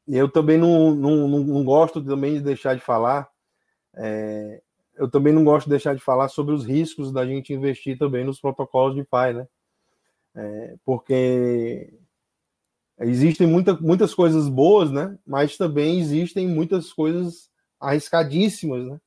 Eu 0.07 0.29
também 0.29 0.59
não, 0.59 0.95
não, 0.95 1.29
não, 1.29 1.41
não 1.41 1.65
gosto 1.65 2.03
também 2.05 2.35
de 2.35 2.41
deixar 2.41 2.75
de 2.75 2.81
falar. 2.81 3.29
É, 3.95 4.63
eu 4.95 5.11
também 5.11 5.33
não 5.33 5.45
gosto 5.45 5.67
de 5.67 5.71
deixar 5.71 5.95
de 5.95 6.03
falar 6.03 6.29
sobre 6.29 6.55
os 6.55 6.65
riscos 6.65 7.13
da 7.13 7.27
gente 7.27 7.53
investir 7.53 7.99
também 7.99 8.25
nos 8.25 8.41
protocolos 8.41 8.95
de 8.95 9.03
DeFi, 9.03 9.35
né? 9.35 9.49
É, 10.35 10.77
porque 10.85 11.93
Existem 13.03 13.47
muita, 13.47 13.75
muitas 13.75 14.15
coisas 14.15 14.49
boas, 14.49 14.91
né? 14.91 15.19
Mas 15.27 15.57
também 15.57 16.01
existem 16.01 16.49
muitas 16.49 16.93
coisas 16.93 17.51
arriscadíssimas, 17.81 18.85
né? 18.87 19.01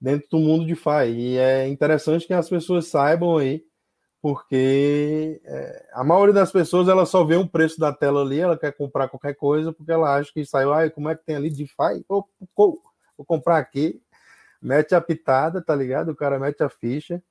Dentro 0.00 0.28
do 0.30 0.38
mundo 0.38 0.66
de 0.66 0.74
FI. 0.74 1.10
E 1.12 1.38
é 1.38 1.68
interessante 1.68 2.26
que 2.26 2.32
as 2.34 2.48
pessoas 2.48 2.86
saibam 2.86 3.38
aí, 3.38 3.64
porque 4.22 5.40
é, 5.44 5.88
a 5.92 6.02
maioria 6.02 6.34
das 6.34 6.50
pessoas 6.50 6.88
ela 6.88 7.06
só 7.06 7.24
vê 7.24 7.36
um 7.36 7.46
preço 7.46 7.78
da 7.78 7.92
tela 7.92 8.22
ali, 8.22 8.40
ela 8.40 8.58
quer 8.58 8.72
comprar 8.72 9.08
qualquer 9.08 9.34
coisa 9.34 9.72
porque 9.72 9.92
ela 9.92 10.16
acha 10.16 10.32
que 10.32 10.44
saiu, 10.44 10.72
ah, 10.72 10.90
como 10.90 11.08
é 11.08 11.14
que 11.16 11.24
tem 11.24 11.36
ali 11.36 11.50
DeFi? 11.50 12.04
Vou, 12.08 12.28
vou, 12.56 12.82
vou 13.16 13.24
comprar 13.24 13.58
aqui, 13.58 14.02
mete 14.60 14.94
a 14.94 15.00
pitada, 15.00 15.62
tá 15.62 15.74
ligado? 15.74 16.10
O 16.10 16.16
cara 16.16 16.38
mete 16.38 16.62
a 16.62 16.68
ficha, 16.68 17.22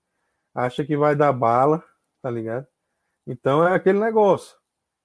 acha 0.53 0.85
que 0.85 0.95
vai 0.95 1.15
dar 1.15 1.33
bala, 1.33 1.83
tá 2.21 2.31
ligado? 2.31 2.65
Então 3.27 3.67
é 3.67 3.75
aquele 3.75 3.99
negócio, 3.99 4.55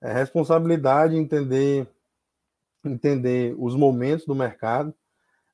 é 0.00 0.12
responsabilidade 0.12 1.16
entender 1.16 1.86
entender 2.84 3.54
os 3.58 3.74
momentos 3.76 4.24
do 4.24 4.34
mercado, 4.34 4.94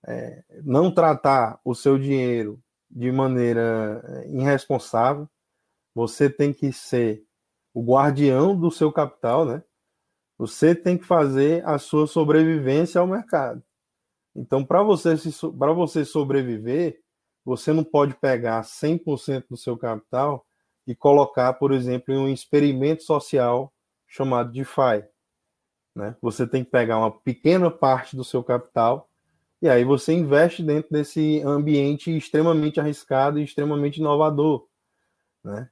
é, 0.07 0.45
não 0.63 0.93
tratar 0.93 1.61
o 1.65 1.75
seu 1.75 1.99
dinheiro 1.99 2.63
de 2.91 3.11
maneira 3.11 4.03
é, 4.05 4.29
irresponsável. 4.31 5.29
Você 5.95 6.31
tem 6.31 6.53
que 6.53 6.73
ser 6.73 7.25
o 7.75 7.83
guardião 7.83 8.59
do 8.59 8.71
seu 8.71 8.93
capital, 8.93 9.45
né? 9.45 9.63
Você 10.39 10.75
tem 10.75 10.97
que 10.97 11.05
fazer 11.05 11.67
a 11.67 11.79
sua 11.79 12.07
sobrevivência 12.07 13.01
ao 13.01 13.07
mercado. 13.07 13.63
Então, 14.35 14.65
para 14.65 14.83
você, 14.83 15.15
para 15.59 15.73
você 15.73 16.05
sobreviver, 16.05 17.01
você 17.45 17.73
não 17.73 17.83
pode 17.83 18.15
pegar 18.15 18.63
100% 18.63 19.47
do 19.49 19.57
seu 19.57 19.77
capital 19.79 20.47
e 20.87 20.95
colocar, 20.95 21.55
por 21.55 21.73
exemplo, 21.73 22.13
em 22.13 22.19
um 22.19 22.29
experimento 22.29 23.03
social 23.03 23.73
chamado 24.17 24.51
DeFi. 24.51 25.05
Né? 25.95 26.17
Você 26.21 26.47
tem 26.47 26.65
que 26.65 26.71
pegar 26.71 26.99
uma 26.99 27.11
pequena 27.11 27.71
parte 27.71 28.17
do 28.17 28.25
seu 28.25 28.43
capital 28.43 29.09
e 29.61 29.69
aí 29.69 29.85
você 29.85 30.13
investe 30.13 30.63
dentro 30.63 30.91
desse 30.91 31.43
ambiente 31.43 32.15
extremamente 32.17 32.79
arriscado 32.81 33.39
e 33.39 33.45
extremamente 33.45 33.99
inovador. 33.99 34.67
Né? 35.45 35.69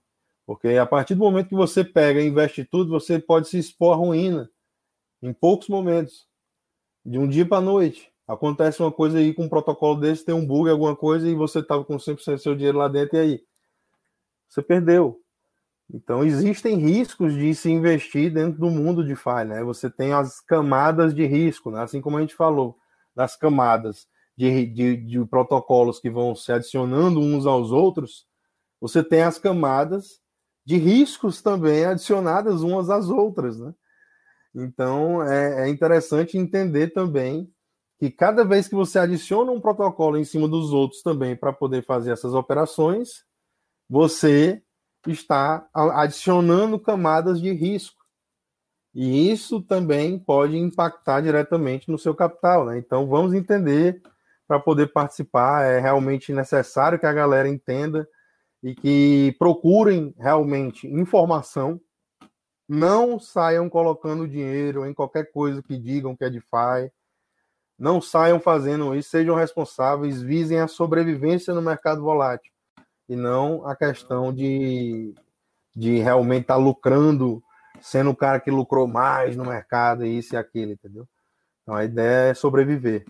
Porque 0.46 0.68
a 0.68 0.86
partir 0.86 1.14
do 1.14 1.20
momento 1.20 1.48
que 1.48 1.54
você 1.54 1.84
pega 1.84 2.20
e 2.20 2.28
investe 2.28 2.64
tudo, 2.64 2.90
você 2.90 3.18
pode 3.18 3.48
se 3.48 3.58
expor 3.58 3.94
à 3.94 3.96
ruína 3.96 4.50
em 5.22 5.32
poucos 5.32 5.68
momentos, 5.68 6.26
de 7.04 7.18
um 7.18 7.26
dia 7.26 7.46
para 7.46 7.58
a 7.58 7.62
noite. 7.62 8.12
Acontece 8.26 8.82
uma 8.82 8.92
coisa 8.92 9.18
aí 9.18 9.32
com 9.32 9.44
um 9.44 9.48
protocolo 9.48 9.98
desse, 10.00 10.24
tem 10.24 10.34
um 10.34 10.46
bug, 10.46 10.68
alguma 10.68 10.94
coisa, 10.94 11.28
e 11.28 11.34
você 11.34 11.60
estava 11.60 11.84
com 11.84 11.96
100% 11.96 12.34
do 12.34 12.38
seu 12.38 12.54
dinheiro 12.54 12.78
lá 12.78 12.88
dentro, 12.88 13.16
e 13.16 13.20
aí? 13.20 13.44
Você 14.48 14.62
perdeu. 14.62 15.23
Então, 15.92 16.24
existem 16.24 16.76
riscos 16.78 17.34
de 17.34 17.54
se 17.54 17.70
investir 17.70 18.32
dentro 18.32 18.58
do 18.58 18.70
mundo 18.70 19.02
de 19.02 19.10
DeFi, 19.10 19.44
né? 19.46 19.62
Você 19.64 19.90
tem 19.90 20.12
as 20.12 20.40
camadas 20.40 21.14
de 21.14 21.26
risco, 21.26 21.70
né? 21.70 21.82
assim 21.82 22.00
como 22.00 22.16
a 22.16 22.20
gente 22.20 22.34
falou, 22.34 22.76
das 23.14 23.36
camadas 23.36 24.06
de, 24.36 24.66
de, 24.66 24.96
de 24.96 25.24
protocolos 25.26 26.00
que 26.00 26.10
vão 26.10 26.34
se 26.34 26.50
adicionando 26.52 27.20
uns 27.20 27.46
aos 27.46 27.70
outros, 27.70 28.26
você 28.80 29.02
tem 29.02 29.22
as 29.22 29.38
camadas 29.38 30.20
de 30.64 30.76
riscos 30.76 31.42
também 31.42 31.84
adicionadas 31.84 32.62
umas 32.62 32.88
às 32.90 33.08
outras, 33.08 33.58
né? 33.58 33.74
Então, 34.54 35.22
é, 35.22 35.66
é 35.66 35.68
interessante 35.68 36.38
entender 36.38 36.88
também 36.88 37.52
que 37.98 38.10
cada 38.10 38.44
vez 38.44 38.68
que 38.68 38.74
você 38.74 38.98
adiciona 38.98 39.52
um 39.52 39.60
protocolo 39.60 40.16
em 40.16 40.24
cima 40.24 40.48
dos 40.48 40.72
outros 40.72 41.02
também 41.02 41.36
para 41.36 41.52
poder 41.52 41.84
fazer 41.84 42.12
essas 42.12 42.34
operações, 42.34 43.24
você 43.88 44.62
está 45.10 45.66
adicionando 45.74 46.78
camadas 46.78 47.40
de 47.40 47.52
risco. 47.52 48.04
E 48.94 49.30
isso 49.30 49.60
também 49.60 50.18
pode 50.18 50.56
impactar 50.56 51.20
diretamente 51.20 51.90
no 51.90 51.98
seu 51.98 52.14
capital. 52.14 52.64
Né? 52.64 52.78
Então, 52.78 53.08
vamos 53.08 53.34
entender 53.34 54.00
para 54.46 54.60
poder 54.60 54.92
participar. 54.92 55.64
É 55.64 55.80
realmente 55.80 56.32
necessário 56.32 56.98
que 56.98 57.06
a 57.06 57.12
galera 57.12 57.48
entenda 57.48 58.08
e 58.62 58.74
que 58.74 59.34
procurem 59.38 60.14
realmente 60.16 60.86
informação. 60.86 61.80
Não 62.68 63.18
saiam 63.18 63.68
colocando 63.68 64.28
dinheiro 64.28 64.86
em 64.86 64.94
qualquer 64.94 65.30
coisa 65.32 65.62
que 65.62 65.76
digam 65.76 66.16
que 66.16 66.24
é 66.24 66.30
DeFi. 66.30 66.90
Não 67.76 68.00
saiam 68.00 68.38
fazendo 68.38 68.94
isso, 68.94 69.10
sejam 69.10 69.34
responsáveis, 69.34 70.22
visem 70.22 70.60
a 70.60 70.68
sobrevivência 70.68 71.52
no 71.52 71.60
mercado 71.60 72.00
volátil 72.00 72.53
e 73.08 73.16
não 73.16 73.66
a 73.66 73.76
questão 73.76 74.32
de, 74.32 75.14
de 75.74 75.98
realmente 75.98 76.42
estar 76.42 76.54
tá 76.54 76.60
lucrando, 76.60 77.42
sendo 77.80 78.10
o 78.10 78.16
cara 78.16 78.40
que 78.40 78.50
lucrou 78.50 78.86
mais 78.86 79.36
no 79.36 79.44
mercado, 79.44 80.04
isso 80.06 80.34
e 80.34 80.36
aquilo, 80.36 80.72
entendeu? 80.72 81.06
Então 81.62 81.74
a 81.74 81.84
ideia 81.84 82.30
é 82.30 82.34
sobreviver. 82.34 83.04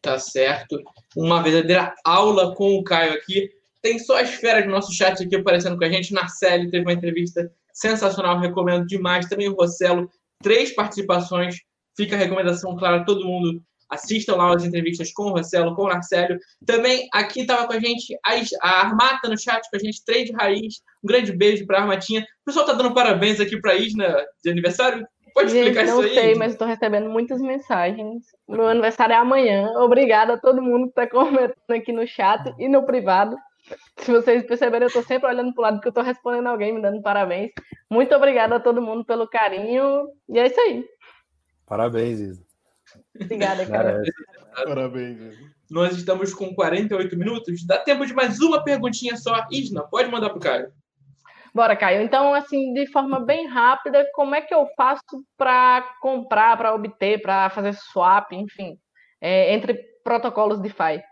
Tá 0.00 0.18
certo. 0.18 0.80
Uma 1.16 1.42
verdadeira 1.42 1.94
aula 2.04 2.54
com 2.54 2.76
o 2.76 2.84
Caio 2.84 3.14
aqui. 3.14 3.50
Tem 3.82 3.98
só 3.98 4.20
as 4.20 4.30
feras 4.30 4.64
do 4.64 4.70
nosso 4.70 4.92
chat 4.92 5.22
aqui 5.22 5.36
aparecendo 5.36 5.76
com 5.76 5.84
a 5.84 5.90
gente. 5.90 6.14
Narcélio 6.14 6.70
teve 6.70 6.84
uma 6.84 6.92
entrevista 6.92 7.52
sensacional, 7.72 8.38
recomendo 8.38 8.86
demais. 8.86 9.28
Também 9.28 9.48
o 9.48 9.54
Rossello, 9.54 10.10
três 10.42 10.74
participações. 10.74 11.56
Fica 11.96 12.14
a 12.14 12.18
recomendação, 12.18 12.76
claro, 12.76 13.04
todo 13.04 13.24
mundo 13.24 13.62
Assistam 13.90 14.36
lá 14.36 14.54
as 14.54 14.64
entrevistas 14.64 15.12
com 15.12 15.24
o 15.24 15.32
Marcelo, 15.32 15.74
com 15.74 15.82
o 15.82 15.86
Marcelo. 15.86 16.38
Também 16.64 17.08
aqui 17.12 17.40
estava 17.40 17.66
com 17.66 17.72
a 17.72 17.80
gente 17.80 18.18
a 18.60 18.68
Armata 18.80 19.28
no 19.28 19.38
chat 19.38 19.62
com 19.70 19.76
a 19.76 19.78
gente, 19.78 20.04
Trade 20.04 20.32
Raiz. 20.32 20.80
Um 21.04 21.06
grande 21.06 21.32
beijo 21.32 21.66
para 21.66 21.78
a 21.78 21.82
Armatinha. 21.82 22.22
O 22.22 22.44
pessoal 22.46 22.66
tá 22.66 22.72
dando 22.72 22.94
parabéns 22.94 23.40
aqui 23.40 23.60
para 23.60 23.72
a 23.72 23.76
Isna 23.76 24.24
de 24.42 24.50
aniversário. 24.50 25.06
Pode 25.34 25.50
gente, 25.50 25.68
explicar 25.68 25.84
isso 25.84 26.00
aí? 26.00 26.06
Não 26.06 26.14
sei, 26.14 26.34
mas 26.34 26.52
estou 26.52 26.66
recebendo 26.66 27.10
muitas 27.10 27.40
mensagens. 27.42 28.24
Meu 28.48 28.66
aniversário 28.66 29.12
é 29.12 29.16
amanhã. 29.16 29.70
Obrigada 29.76 30.32
a 30.32 30.40
todo 30.40 30.62
mundo 30.62 30.84
que 30.84 31.00
está 31.00 31.06
comentando 31.06 31.70
aqui 31.70 31.92
no 31.92 32.06
chat 32.06 32.54
e 32.58 32.68
no 32.68 32.86
privado. 32.86 33.36
Se 33.98 34.12
vocês 34.12 34.46
perceberem, 34.46 34.84
eu 34.84 34.88
estou 34.88 35.02
sempre 35.02 35.28
olhando 35.28 35.52
para 35.52 35.60
o 35.60 35.64
lado 35.64 35.80
que 35.80 35.88
eu 35.88 35.90
estou 35.90 36.04
respondendo 36.04 36.46
alguém, 36.46 36.72
me 36.72 36.80
dando 36.80 37.02
parabéns. 37.02 37.50
Muito 37.90 38.14
obrigada 38.14 38.56
a 38.56 38.60
todo 38.60 38.80
mundo 38.80 39.04
pelo 39.04 39.28
carinho. 39.28 40.08
E 40.28 40.38
é 40.38 40.46
isso 40.46 40.60
aí. 40.60 40.84
Parabéns, 41.66 42.20
Isa. 42.20 42.45
Obrigada, 43.14 43.64
cara. 43.66 44.02
Parabéns. 44.64 45.36
Nós 45.70 45.96
estamos 45.96 46.32
com 46.32 46.54
48 46.54 47.16
minutos. 47.16 47.66
Dá 47.66 47.78
tempo 47.78 48.06
de 48.06 48.14
mais 48.14 48.40
uma 48.40 48.62
perguntinha 48.62 49.16
só. 49.16 49.46
Isna, 49.50 49.82
pode 49.82 50.10
mandar 50.10 50.30
pro 50.30 50.40
Caio. 50.40 50.72
Bora, 51.56 51.74
Caio. 51.74 52.02
Então, 52.02 52.34
assim, 52.34 52.74
de 52.74 52.86
forma 52.92 53.18
bem 53.18 53.46
rápida, 53.46 54.06
como 54.14 54.34
é 54.34 54.42
que 54.42 54.54
eu 54.54 54.66
faço 54.76 55.24
para 55.38 55.82
comprar, 56.02 56.56
para 56.56 56.74
obter, 56.74 57.22
para 57.22 57.48
fazer 57.48 57.72
swap, 57.72 58.30
enfim, 58.32 58.78
é, 59.20 59.54
entre 59.54 59.74
protocolos 60.04 60.60
DeFi? 60.60 61.02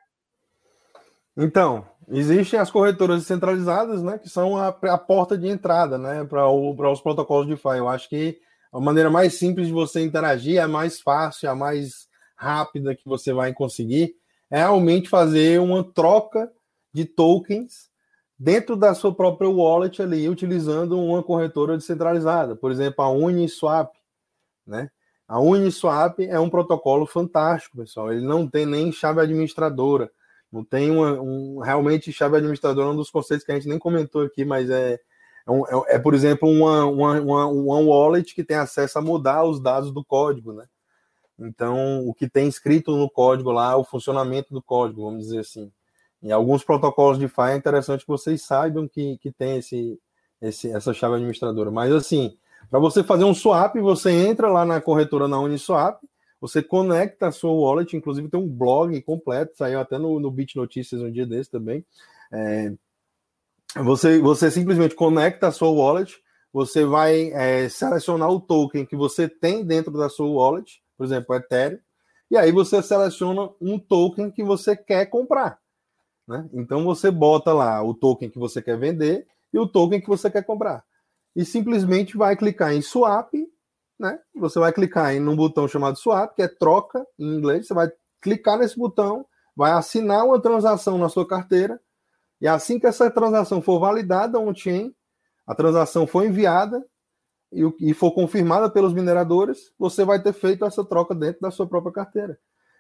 Então, 1.34 1.86
existem 2.08 2.60
as 2.60 2.70
corretoras 2.70 3.20
descentralizadas, 3.20 4.02
né, 4.02 4.18
que 4.18 4.28
são 4.28 4.56
a, 4.56 4.68
a 4.68 4.98
porta 4.98 5.36
de 5.36 5.48
entrada, 5.48 5.96
né, 5.96 6.22
para 6.24 6.46
os 6.48 7.00
protocolos 7.00 7.46
DeFi. 7.46 7.78
Eu 7.78 7.88
acho 7.88 8.06
que 8.08 8.38
a 8.74 8.80
maneira 8.80 9.08
mais 9.08 9.34
simples 9.34 9.68
de 9.68 9.72
você 9.72 10.02
interagir, 10.02 10.60
a 10.60 10.66
mais 10.66 11.00
fácil, 11.00 11.48
a 11.48 11.54
mais 11.54 12.08
rápida 12.36 12.94
que 12.94 13.06
você 13.06 13.32
vai 13.32 13.52
conseguir, 13.52 14.16
é 14.50 14.58
realmente 14.58 15.08
fazer 15.08 15.60
uma 15.60 15.84
troca 15.84 16.50
de 16.92 17.04
tokens 17.04 17.88
dentro 18.36 18.74
da 18.74 18.92
sua 18.92 19.14
própria 19.14 19.48
wallet 19.48 20.02
ali, 20.02 20.28
utilizando 20.28 20.98
uma 21.00 21.22
corretora 21.22 21.76
descentralizada, 21.76 22.56
por 22.56 22.72
exemplo, 22.72 23.04
a 23.04 23.10
Uniswap, 23.10 23.94
né? 24.66 24.90
A 25.26 25.40
Uniswap 25.40 26.18
é 26.20 26.38
um 26.38 26.50
protocolo 26.50 27.06
fantástico, 27.06 27.78
pessoal. 27.78 28.12
Ele 28.12 28.26
não 28.26 28.46
tem 28.46 28.66
nem 28.66 28.92
chave 28.92 29.20
administradora, 29.20 30.10
não 30.52 30.64
tem 30.64 30.90
uma, 30.90 31.12
um 31.12 31.60
realmente 31.60 32.12
chave 32.12 32.36
administradora, 32.36 32.88
é 32.88 32.90
um 32.90 32.96
dos 32.96 33.10
conceitos 33.10 33.46
que 33.46 33.52
a 33.52 33.54
gente 33.54 33.68
nem 33.68 33.78
comentou 33.78 34.22
aqui, 34.22 34.44
mas 34.44 34.68
é 34.68 34.90
é, 34.90 35.00
um, 35.52 35.66
é, 35.66 35.96
é, 35.96 35.98
por 35.98 36.14
exemplo, 36.14 36.48
uma, 36.48 36.86
uma, 36.86 37.20
uma, 37.20 37.46
uma 37.46 37.78
wallet 37.78 38.34
que 38.34 38.44
tem 38.44 38.56
acesso 38.56 38.98
a 38.98 39.02
mudar 39.02 39.44
os 39.44 39.60
dados 39.60 39.92
do 39.92 40.04
código, 40.04 40.52
né? 40.52 40.66
Então, 41.38 42.06
o 42.06 42.14
que 42.14 42.28
tem 42.28 42.48
escrito 42.48 42.96
no 42.96 43.10
código 43.10 43.50
lá, 43.50 43.76
o 43.76 43.84
funcionamento 43.84 44.54
do 44.54 44.62
código, 44.62 45.04
vamos 45.04 45.24
dizer 45.24 45.40
assim. 45.40 45.70
Em 46.22 46.30
alguns 46.30 46.64
protocolos 46.64 47.18
de 47.18 47.28
FI 47.28 47.50
é 47.50 47.56
interessante 47.56 48.02
que 48.02 48.08
vocês 48.08 48.42
saibam 48.42 48.88
que, 48.88 49.18
que 49.18 49.30
tem 49.30 49.58
esse, 49.58 50.00
esse, 50.40 50.70
essa 50.70 50.94
chave 50.94 51.16
administradora. 51.16 51.70
Mas, 51.70 51.92
assim, 51.92 52.36
para 52.70 52.78
você 52.78 53.02
fazer 53.02 53.24
um 53.24 53.34
swap, 53.34 53.74
você 53.76 54.10
entra 54.10 54.48
lá 54.48 54.64
na 54.64 54.80
corretora 54.80 55.28
na 55.28 55.38
Uniswap, 55.38 56.00
você 56.40 56.62
conecta 56.62 57.28
a 57.28 57.32
sua 57.32 57.52
wallet, 57.52 57.96
inclusive 57.96 58.28
tem 58.28 58.40
um 58.40 58.48
blog 58.48 59.00
completo, 59.02 59.56
saiu 59.56 59.80
até 59.80 59.98
no, 59.98 60.20
no 60.20 60.30
Bit 60.30 60.56
Notícias 60.56 61.02
um 61.02 61.10
dia 61.10 61.26
desse 61.26 61.50
também. 61.50 61.84
É, 62.32 62.72
você, 63.82 64.18
você 64.18 64.50
simplesmente 64.50 64.94
conecta 64.94 65.48
a 65.48 65.52
sua 65.52 65.70
wallet, 65.70 66.16
você 66.52 66.84
vai 66.84 67.30
é, 67.32 67.68
selecionar 67.68 68.30
o 68.30 68.40
token 68.40 68.86
que 68.86 68.94
você 68.94 69.28
tem 69.28 69.64
dentro 69.64 69.92
da 69.92 70.08
sua 70.08 70.28
wallet, 70.28 70.80
por 70.96 71.04
exemplo, 71.04 71.34
Ethereum, 71.34 71.80
e 72.30 72.36
aí 72.36 72.52
você 72.52 72.82
seleciona 72.82 73.50
um 73.60 73.78
token 73.78 74.30
que 74.30 74.42
você 74.42 74.76
quer 74.76 75.06
comprar. 75.06 75.58
Né? 76.26 76.48
Então 76.52 76.84
você 76.84 77.10
bota 77.10 77.52
lá 77.52 77.82
o 77.82 77.94
token 77.94 78.30
que 78.30 78.38
você 78.38 78.62
quer 78.62 78.78
vender 78.78 79.26
e 79.52 79.58
o 79.58 79.66
token 79.66 80.00
que 80.00 80.08
você 80.08 80.30
quer 80.30 80.44
comprar. 80.44 80.84
E 81.36 81.44
simplesmente 81.44 82.16
vai 82.16 82.36
clicar 82.36 82.72
em 82.72 82.80
swap, 82.80 83.32
né? 83.98 84.18
Você 84.36 84.58
vai 84.58 84.72
clicar 84.72 85.14
em 85.14 85.26
um 85.26 85.36
botão 85.36 85.66
chamado 85.68 85.98
swap, 85.98 86.34
que 86.34 86.42
é 86.42 86.48
troca 86.48 87.04
em 87.18 87.36
inglês. 87.36 87.66
Você 87.66 87.74
vai 87.74 87.90
clicar 88.20 88.58
nesse 88.58 88.78
botão, 88.78 89.26
vai 89.56 89.72
assinar 89.72 90.24
uma 90.24 90.40
transação 90.40 90.96
na 90.96 91.08
sua 91.08 91.26
carteira 91.26 91.80
E 92.40 92.48
assim 92.48 92.78
que 92.78 92.86
essa 92.86 93.10
transação 93.10 93.62
for 93.62 93.78
validada 93.78 94.38
on-chain, 94.38 94.94
a 95.46 95.54
transação 95.54 96.06
foi 96.06 96.26
enviada 96.26 96.84
e, 97.52 97.90
e 97.90 97.94
for 97.94 98.12
confirmada 98.12 98.68
pelos 98.68 98.92
mineradores, 98.92 99.72
você 99.78 100.04
vai 100.04 100.22
ter 100.22 100.32
feito 100.32 100.64
essa 100.64 100.84
troca 100.84 101.14
dentro 101.14 101.40
da 101.40 101.50
sua 101.50 101.66
própria 101.66 101.92
carteira. 101.92 102.38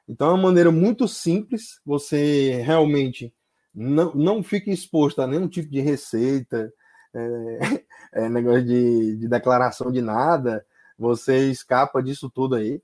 Então 0.08 0.28
é 0.28 0.34
uma 0.34 0.42
maneira 0.42 0.70
muito 0.70 1.08
simples, 1.08 1.80
você 1.84 2.60
realmente 2.62 3.32
não, 3.74 4.14
não 4.14 4.42
fica 4.42 4.70
exposto 4.70 5.22
a 5.22 5.26
nenhum 5.26 5.48
tipo 5.48 5.70
de 5.70 5.80
receita, 5.80 6.72
é, 7.14 7.58
é, 8.24 8.28
negócio 8.28 8.64
de, 8.64 9.16
de 9.16 9.28
declaração 9.28 9.90
de 9.90 10.02
nada, 10.02 10.64
você 10.98 11.50
escapa 11.50 12.02
disso 12.02 12.30
tudo 12.30 12.54
aí. 12.54 12.82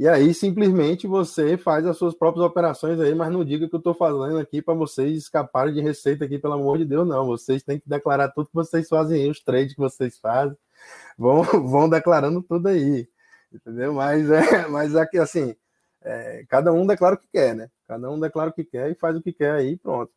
E 0.00 0.08
aí 0.08 0.32
simplesmente 0.32 1.06
você 1.06 1.58
faz 1.58 1.84
as 1.84 1.98
suas 1.98 2.14
próprias 2.14 2.46
operações 2.46 2.98
aí, 2.98 3.14
mas 3.14 3.30
não 3.30 3.44
diga 3.44 3.68
que 3.68 3.74
eu 3.74 3.78
estou 3.78 3.92
fazendo 3.92 4.38
aqui 4.38 4.62
para 4.62 4.72
vocês 4.72 5.14
escaparem 5.14 5.74
de 5.74 5.82
receita 5.82 6.24
aqui, 6.24 6.38
pelo 6.38 6.54
amor 6.54 6.78
de 6.78 6.86
Deus, 6.86 7.06
não. 7.06 7.26
Vocês 7.26 7.62
têm 7.62 7.78
que 7.78 7.86
declarar 7.86 8.30
tudo 8.30 8.46
que 8.46 8.54
vocês 8.54 8.88
fazem 8.88 9.24
aí, 9.24 9.30
os 9.30 9.42
trades 9.42 9.74
que 9.74 9.78
vocês 9.78 10.18
fazem. 10.18 10.56
Vão, 11.18 11.42
vão 11.68 11.86
declarando 11.86 12.42
tudo 12.42 12.68
aí. 12.68 13.06
Entendeu? 13.52 13.92
Mas 13.92 14.30
é, 14.30 14.66
mas 14.68 14.96
aqui 14.96 15.18
assim, 15.18 15.54
é, 16.00 16.46
cada 16.48 16.72
um 16.72 16.86
declara 16.86 17.16
o 17.16 17.18
que 17.18 17.28
quer, 17.30 17.54
né? 17.54 17.70
Cada 17.86 18.10
um 18.10 18.18
declara 18.18 18.48
o 18.48 18.54
que 18.54 18.64
quer 18.64 18.90
e 18.90 18.94
faz 18.94 19.14
o 19.18 19.20
que 19.20 19.34
quer 19.34 19.52
aí, 19.52 19.76
pronto. 19.76 20.10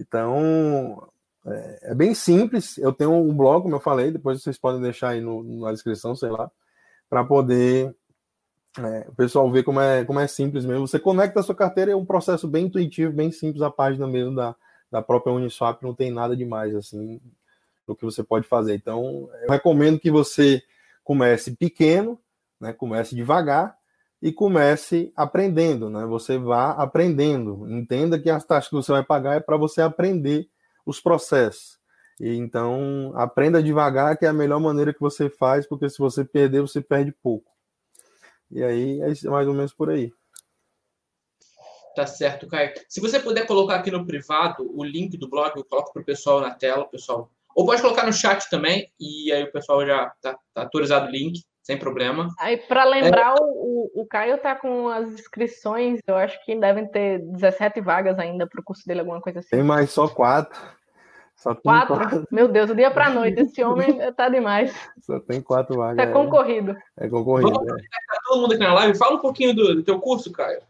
Então, 0.00 1.08
é, 1.46 1.92
é, 1.92 1.94
bem 1.94 2.14
simples. 2.14 2.78
Eu 2.78 2.92
tenho 2.92 3.12
um 3.12 3.32
blog, 3.32 3.62
como 3.62 3.76
eu 3.76 3.80
falei, 3.80 4.10
depois 4.10 4.42
vocês 4.42 4.58
podem 4.58 4.82
deixar 4.82 5.10
aí 5.10 5.20
no, 5.20 5.60
na 5.60 5.70
descrição, 5.70 6.16
sei 6.16 6.30
lá, 6.30 6.50
para 7.08 7.24
poder 7.24 7.94
é, 8.78 9.06
o 9.08 9.14
pessoal 9.14 9.50
ver 9.50 9.64
como 9.64 9.80
é, 9.80 10.04
como 10.04 10.20
é 10.20 10.26
simples 10.26 10.64
mesmo. 10.64 10.86
Você 10.86 10.98
conecta 10.98 11.40
a 11.40 11.42
sua 11.42 11.54
carteira, 11.54 11.92
é 11.92 11.96
um 11.96 12.04
processo 12.04 12.46
bem 12.46 12.66
intuitivo, 12.66 13.12
bem 13.12 13.32
simples, 13.32 13.62
a 13.62 13.70
página 13.70 14.06
mesmo 14.06 14.34
da, 14.34 14.54
da 14.90 15.02
própria 15.02 15.32
Uniswap, 15.32 15.82
não 15.82 15.94
tem 15.94 16.10
nada 16.10 16.36
demais 16.36 16.74
assim 16.74 17.20
do 17.86 17.96
que 17.96 18.04
você 18.04 18.22
pode 18.22 18.46
fazer. 18.46 18.74
Então, 18.74 19.28
eu 19.42 19.50
recomendo 19.50 19.98
que 19.98 20.10
você 20.10 20.62
comece 21.02 21.56
pequeno, 21.56 22.20
né, 22.60 22.72
comece 22.72 23.16
devagar 23.16 23.76
e 24.22 24.32
comece 24.32 25.12
aprendendo, 25.16 25.88
né? 25.88 26.04
Você 26.06 26.38
vá 26.38 26.72
aprendendo. 26.72 27.66
Entenda 27.68 28.18
que 28.18 28.28
as 28.30 28.44
taxas 28.44 28.68
que 28.68 28.76
você 28.76 28.92
vai 28.92 29.02
pagar 29.02 29.36
é 29.36 29.40
para 29.40 29.56
você 29.56 29.80
aprender 29.80 30.48
os 30.84 31.00
processos. 31.00 31.78
E 32.20 32.36
então, 32.36 33.12
aprenda 33.14 33.62
devagar, 33.62 34.16
que 34.18 34.26
é 34.26 34.28
a 34.28 34.32
melhor 34.32 34.60
maneira 34.60 34.92
que 34.92 35.00
você 35.00 35.30
faz, 35.30 35.66
porque 35.66 35.88
se 35.88 35.98
você 35.98 36.22
perder, 36.22 36.60
você 36.60 36.82
perde 36.82 37.12
pouco. 37.22 37.50
E 38.50 38.62
aí 38.62 39.00
é 39.00 39.28
mais 39.28 39.46
ou 39.46 39.54
menos 39.54 39.72
por 39.72 39.90
aí. 39.90 40.12
Tá 41.94 42.06
certo, 42.06 42.46
Caio. 42.46 42.72
Se 42.88 43.00
você 43.00 43.18
puder 43.18 43.46
colocar 43.46 43.76
aqui 43.76 43.90
no 43.90 44.06
privado 44.06 44.70
o 44.74 44.84
link 44.84 45.16
do 45.16 45.28
blog, 45.28 45.52
eu 45.56 45.64
coloco 45.64 45.92
para 45.92 46.02
o 46.02 46.04
pessoal 46.04 46.40
na 46.40 46.54
tela, 46.54 46.86
pessoal. 46.86 47.30
Ou 47.54 47.66
pode 47.66 47.82
colocar 47.82 48.06
no 48.06 48.12
chat 48.12 48.48
também, 48.48 48.90
e 48.98 49.32
aí 49.32 49.42
o 49.42 49.52
pessoal 49.52 49.84
já 49.84 50.12
tá, 50.20 50.38
tá 50.54 50.62
autorizado 50.62 51.08
o 51.08 51.10
link, 51.10 51.42
sem 51.62 51.78
problema. 51.78 52.28
Aí, 52.38 52.56
para 52.56 52.84
lembrar, 52.84 53.34
é... 53.36 53.40
o, 53.40 53.90
o 54.02 54.06
Caio 54.06 54.38
tá 54.38 54.54
com 54.54 54.88
as 54.88 55.12
inscrições, 55.12 56.00
eu 56.06 56.16
acho 56.16 56.42
que 56.44 56.54
devem 56.54 56.86
ter 56.86 57.18
17 57.18 57.80
vagas 57.80 58.18
ainda 58.18 58.46
para 58.46 58.60
o 58.60 58.64
curso 58.64 58.86
dele, 58.86 59.00
alguma 59.00 59.20
coisa 59.20 59.40
assim. 59.40 59.50
Tem 59.50 59.62
mais 59.62 59.90
só 59.90 60.08
quatro. 60.08 60.60
Só 61.40 61.54
quatro? 61.54 61.96
quatro? 61.96 62.28
Meu 62.30 62.48
Deus, 62.48 62.68
do 62.68 62.74
dia 62.74 62.90
para 62.90 63.08
noite, 63.08 63.40
esse 63.40 63.62
homem 63.64 63.98
tá 64.12 64.28
demais. 64.28 64.74
Só 65.00 65.18
tem 65.18 65.40
quatro 65.40 65.76
vagas. 65.76 66.06
É 66.06 66.12
concorrido. 66.12 66.76
É, 66.98 67.08
concorrido. 67.08 67.50
Vamos 67.50 67.72
é. 67.72 67.86
todo 68.28 68.42
mundo 68.42 68.52
aqui 68.52 68.62
na 68.62 68.74
live. 68.74 68.98
Fala 68.98 69.16
um 69.16 69.20
pouquinho 69.20 69.54
do, 69.54 69.74
do 69.76 69.82
teu 69.82 69.98
curso, 69.98 70.30
Caio. 70.30 70.60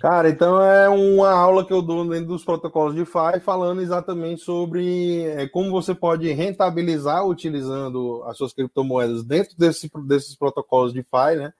Cara, 0.00 0.30
então 0.30 0.58
é 0.62 0.88
uma 0.88 1.30
aula 1.30 1.66
que 1.66 1.72
eu 1.74 1.82
dou 1.82 2.08
dentro 2.08 2.28
dos 2.28 2.42
protocolos 2.42 2.94
de 2.94 3.04
FI, 3.04 3.40
falando 3.44 3.82
exatamente 3.82 4.40
sobre 4.40 5.24
é, 5.24 5.46
como 5.46 5.70
você 5.70 5.94
pode 5.94 6.32
rentabilizar 6.32 7.26
utilizando 7.26 8.22
as 8.24 8.38
suas 8.38 8.54
criptomoedas 8.54 9.22
dentro 9.22 9.54
desse, 9.58 9.90
desses 10.06 10.34
protocolos 10.34 10.94
de 10.94 11.02
FI, 11.02 11.36
né? 11.36 11.52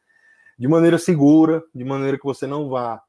De 0.58 0.66
maneira 0.66 0.96
segura, 0.96 1.62
de 1.74 1.84
maneira 1.84 2.16
que 2.16 2.24
você 2.24 2.46
não 2.46 2.70
vá 2.70 3.02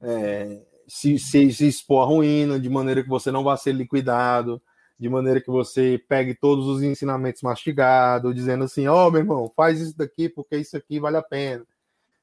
é, 0.00 0.60
se, 0.86 1.18
se, 1.18 1.52
se 1.52 1.66
expor 1.66 2.04
à 2.04 2.06
ruína, 2.06 2.60
de 2.60 2.70
maneira 2.70 3.02
que 3.02 3.08
você 3.08 3.32
não 3.32 3.42
vá 3.42 3.56
ser 3.56 3.72
liquidado, 3.72 4.62
de 4.98 5.08
maneira 5.08 5.40
que 5.40 5.50
você 5.50 6.02
pegue 6.08 6.34
todos 6.34 6.66
os 6.66 6.82
ensinamentos 6.82 7.42
mastigados, 7.42 8.34
dizendo 8.34 8.64
assim, 8.64 8.86
ó, 8.86 9.06
oh, 9.06 9.10
meu 9.10 9.20
irmão, 9.20 9.52
faz 9.54 9.80
isso 9.80 9.96
daqui 9.96 10.28
porque 10.28 10.56
isso 10.56 10.76
aqui 10.76 10.98
vale 10.98 11.16
a 11.16 11.22
pena. 11.22 11.66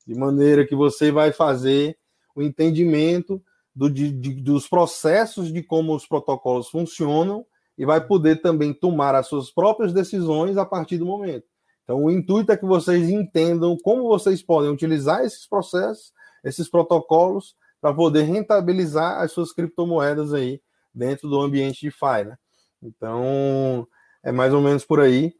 De 0.05 0.15
maneira 0.15 0.65
que 0.65 0.75
você 0.75 1.11
vai 1.11 1.31
fazer 1.31 1.97
o 2.35 2.41
entendimento 2.41 3.41
do, 3.75 3.89
de, 3.89 4.11
de, 4.11 4.33
dos 4.33 4.67
processos 4.67 5.53
de 5.53 5.61
como 5.61 5.95
os 5.95 6.07
protocolos 6.07 6.69
funcionam 6.69 7.45
e 7.77 7.85
vai 7.85 8.05
poder 8.05 8.41
também 8.41 8.73
tomar 8.73 9.15
as 9.15 9.27
suas 9.27 9.51
próprias 9.51 9.93
decisões 9.93 10.57
a 10.57 10.65
partir 10.65 10.97
do 10.97 11.05
momento. 11.05 11.45
Então, 11.83 12.03
o 12.03 12.11
intuito 12.11 12.51
é 12.51 12.57
que 12.57 12.65
vocês 12.65 13.09
entendam 13.09 13.77
como 13.83 14.07
vocês 14.07 14.41
podem 14.41 14.71
utilizar 14.71 15.23
esses 15.23 15.47
processos, 15.47 16.11
esses 16.43 16.69
protocolos, 16.69 17.55
para 17.81 17.93
poder 17.93 18.23
rentabilizar 18.23 19.21
as 19.21 19.31
suas 19.31 19.51
criptomoedas 19.51 20.33
aí 20.33 20.61
dentro 20.93 21.27
do 21.27 21.41
ambiente 21.41 21.81
de 21.81 21.91
FI, 21.91 22.25
né? 22.25 22.37
Então, 22.83 23.87
é 24.21 24.31
mais 24.31 24.53
ou 24.53 24.61
menos 24.61 24.85
por 24.85 24.99
aí. 24.99 25.35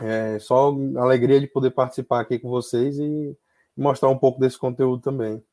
É 0.00 0.38
só 0.38 0.74
alegria 0.96 1.40
de 1.40 1.46
poder 1.46 1.70
participar 1.70 2.20
aqui 2.20 2.38
com 2.38 2.48
vocês 2.48 2.98
e 2.98 3.36
mostrar 3.76 4.08
um 4.08 4.18
pouco 4.18 4.40
desse 4.40 4.58
conteúdo 4.58 5.02
também. 5.02 5.44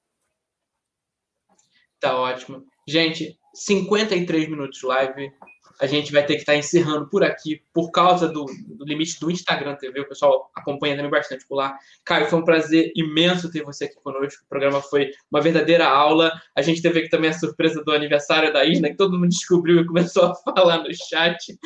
Tá 1.99 2.17
ótimo. 2.17 2.65
Gente, 2.87 3.39
53 3.53 4.49
minutos 4.49 4.79
de 4.79 4.85
live. 4.85 5.31
A 5.79 5.87
gente 5.87 6.11
vai 6.11 6.23
ter 6.23 6.35
que 6.35 6.41
estar 6.41 6.53
tá 6.53 6.57
encerrando 6.59 7.09
por 7.09 7.23
aqui, 7.23 7.63
por 7.73 7.89
causa 7.89 8.27
do, 8.27 8.45
do, 8.67 8.85
limite 8.85 9.19
do 9.19 9.31
Instagram 9.31 9.75
TV. 9.75 10.01
O 10.01 10.07
pessoal 10.07 10.51
acompanha 10.55 10.95
também 10.95 11.09
bastante 11.09 11.47
por 11.47 11.55
lá. 11.55 11.75
Caio, 12.05 12.27
foi 12.27 12.39
um 12.39 12.45
prazer 12.45 12.91
imenso 12.95 13.51
ter 13.51 13.63
você 13.63 13.85
aqui 13.85 13.95
conosco. 13.95 14.43
O 14.45 14.47
programa 14.47 14.79
foi 14.79 15.09
uma 15.31 15.41
verdadeira 15.41 15.87
aula. 15.87 16.31
A 16.55 16.61
gente 16.61 16.83
teve 16.83 16.99
aqui 16.99 17.09
também 17.09 17.31
a 17.31 17.33
surpresa 17.33 17.83
do 17.83 17.91
aniversário 17.91 18.53
da 18.53 18.63
Isna, 18.63 18.89
que 18.89 18.95
todo 18.95 19.17
mundo 19.17 19.29
descobriu 19.29 19.81
e 19.81 19.85
começou 19.85 20.25
a 20.25 20.35
falar 20.53 20.83
no 20.83 20.93
chat. 20.93 21.57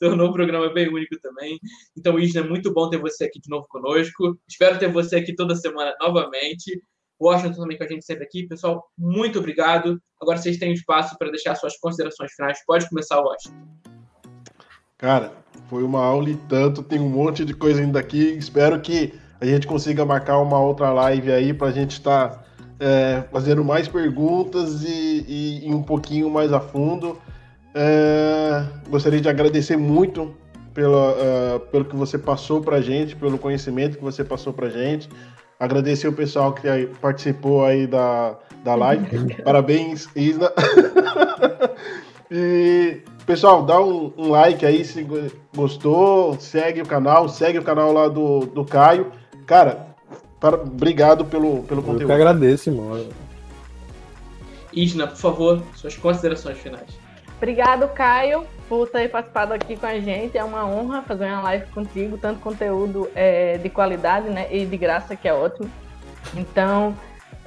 Tornou 0.00 0.30
o 0.30 0.32
programa 0.32 0.72
bem 0.72 0.88
único 0.88 1.20
também. 1.20 1.58
Então, 1.94 2.18
Isna, 2.18 2.40
é 2.40 2.44
muito 2.44 2.72
bom 2.72 2.88
ter 2.88 2.98
você 2.98 3.24
aqui 3.24 3.38
de 3.38 3.50
novo 3.50 3.66
conosco. 3.68 4.38
Espero 4.48 4.78
ter 4.78 4.90
você 4.90 5.16
aqui 5.16 5.34
toda 5.34 5.54
semana 5.54 5.94
novamente. 6.00 6.80
Washington 7.20 7.60
também 7.60 7.76
com 7.76 7.84
a 7.84 7.88
gente 7.88 8.04
sempre 8.04 8.24
aqui. 8.24 8.46
Pessoal, 8.46 8.84
muito 8.96 9.38
obrigado. 9.38 10.00
Agora 10.20 10.38
vocês 10.38 10.56
têm 10.56 10.72
espaço 10.72 11.16
para 11.18 11.30
deixar 11.30 11.54
suas 11.54 11.76
considerações 11.78 12.32
finais. 12.32 12.58
Pode 12.66 12.88
começar, 12.88 13.20
Washington. 13.20 13.56
Cara, 14.96 15.32
foi 15.68 15.82
uma 15.82 16.04
aula 16.04 16.30
e 16.30 16.36
tanto. 16.36 16.82
Tem 16.82 16.98
um 16.98 17.08
monte 17.08 17.44
de 17.44 17.54
coisa 17.54 17.80
ainda 17.80 17.98
aqui. 18.00 18.36
Espero 18.36 18.80
que 18.80 19.14
a 19.40 19.46
gente 19.46 19.66
consiga 19.66 20.04
marcar 20.04 20.38
uma 20.38 20.60
outra 20.60 20.90
live 20.90 21.30
aí 21.32 21.54
para 21.54 21.68
a 21.68 21.72
gente 21.72 21.92
estar 21.92 22.30
tá, 22.30 22.44
é, 22.80 23.22
fazendo 23.30 23.64
mais 23.64 23.86
perguntas 23.86 24.82
e, 24.82 25.24
e, 25.28 25.68
e, 25.68 25.74
um 25.74 25.82
pouquinho 25.82 26.28
mais 26.30 26.52
a 26.52 26.60
fundo. 26.60 27.16
É, 27.74 28.64
gostaria 28.88 29.20
de 29.20 29.28
agradecer 29.28 29.76
muito 29.76 30.34
pela, 30.74 31.12
uh, 31.12 31.60
pelo 31.72 31.84
que 31.84 31.96
você 31.96 32.16
passou 32.16 32.60
para 32.60 32.80
gente, 32.80 33.16
pelo 33.16 33.36
conhecimento 33.36 33.98
que 33.98 34.04
você 34.04 34.22
passou 34.22 34.52
para 34.52 34.68
a 34.68 34.70
gente. 34.70 35.08
Agradecer 35.58 36.06
o 36.06 36.12
pessoal 36.12 36.52
que 36.52 36.86
participou 37.00 37.64
aí 37.64 37.86
da, 37.86 38.36
da 38.62 38.76
live. 38.76 39.34
Parabéns, 39.42 40.08
Isna. 40.14 40.52
e, 42.30 43.00
pessoal, 43.26 43.64
dá 43.64 43.80
um, 43.80 44.12
um, 44.16 44.30
like 44.30 44.64
aí 44.64 44.84
se 44.84 45.04
gostou. 45.54 46.38
Segue 46.38 46.82
o 46.82 46.86
canal, 46.86 47.28
segue 47.28 47.58
o 47.58 47.64
canal 47.64 47.92
lá 47.92 48.06
do, 48.08 48.46
do 48.46 48.64
Caio. 48.64 49.10
Cara, 49.46 49.88
para, 50.38 50.56
obrigado 50.56 51.24
pelo, 51.24 51.64
pelo 51.64 51.82
conteúdo. 51.82 52.02
Eu 52.02 52.06
que 52.06 52.12
agradeço, 52.12 52.70
mano. 52.70 53.08
Isna, 54.72 55.08
por 55.08 55.16
favor, 55.16 55.62
suas 55.74 55.96
considerações 55.96 56.58
finais. 56.58 57.07
Obrigado, 57.38 57.88
Caio 57.94 58.46
por 58.68 58.88
ter 58.88 59.08
participado 59.10 59.54
aqui 59.54 59.76
com 59.76 59.86
a 59.86 59.98
gente. 59.98 60.36
É 60.36 60.44
uma 60.44 60.66
honra 60.66 61.02
fazer 61.02 61.24
uma 61.24 61.42
live 61.42 61.66
contigo, 61.72 62.18
tanto 62.18 62.40
conteúdo 62.40 63.10
é, 63.14 63.56
de 63.58 63.70
qualidade 63.70 64.28
né, 64.28 64.46
e 64.54 64.66
de 64.66 64.76
graça, 64.76 65.16
que 65.16 65.26
é 65.26 65.32
ótimo. 65.32 65.70
Então, 66.36 66.94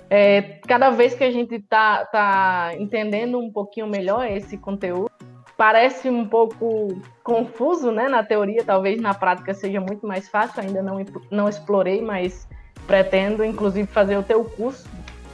é, 0.09 0.59
cada 0.67 0.89
vez 0.89 1.13
que 1.13 1.23
a 1.23 1.31
gente 1.31 1.55
está 1.55 2.05
tá 2.05 2.71
entendendo 2.77 3.37
um 3.37 3.51
pouquinho 3.51 3.87
melhor 3.87 4.25
esse 4.25 4.57
conteúdo, 4.57 5.11
parece 5.55 6.09
um 6.09 6.27
pouco 6.27 6.99
confuso 7.23 7.91
né, 7.91 8.09
na 8.09 8.23
teoria, 8.23 8.63
talvez 8.63 8.99
na 8.99 9.13
prática 9.13 9.53
seja 9.53 9.79
muito 9.79 10.07
mais 10.07 10.27
fácil. 10.27 10.61
Ainda 10.61 10.81
não, 10.81 10.97
não 11.29 11.47
explorei, 11.47 12.01
mas 12.01 12.47
pretendo, 12.87 13.45
inclusive, 13.45 13.87
fazer 13.87 14.17
o 14.17 14.23
teu 14.23 14.43
curso 14.43 14.89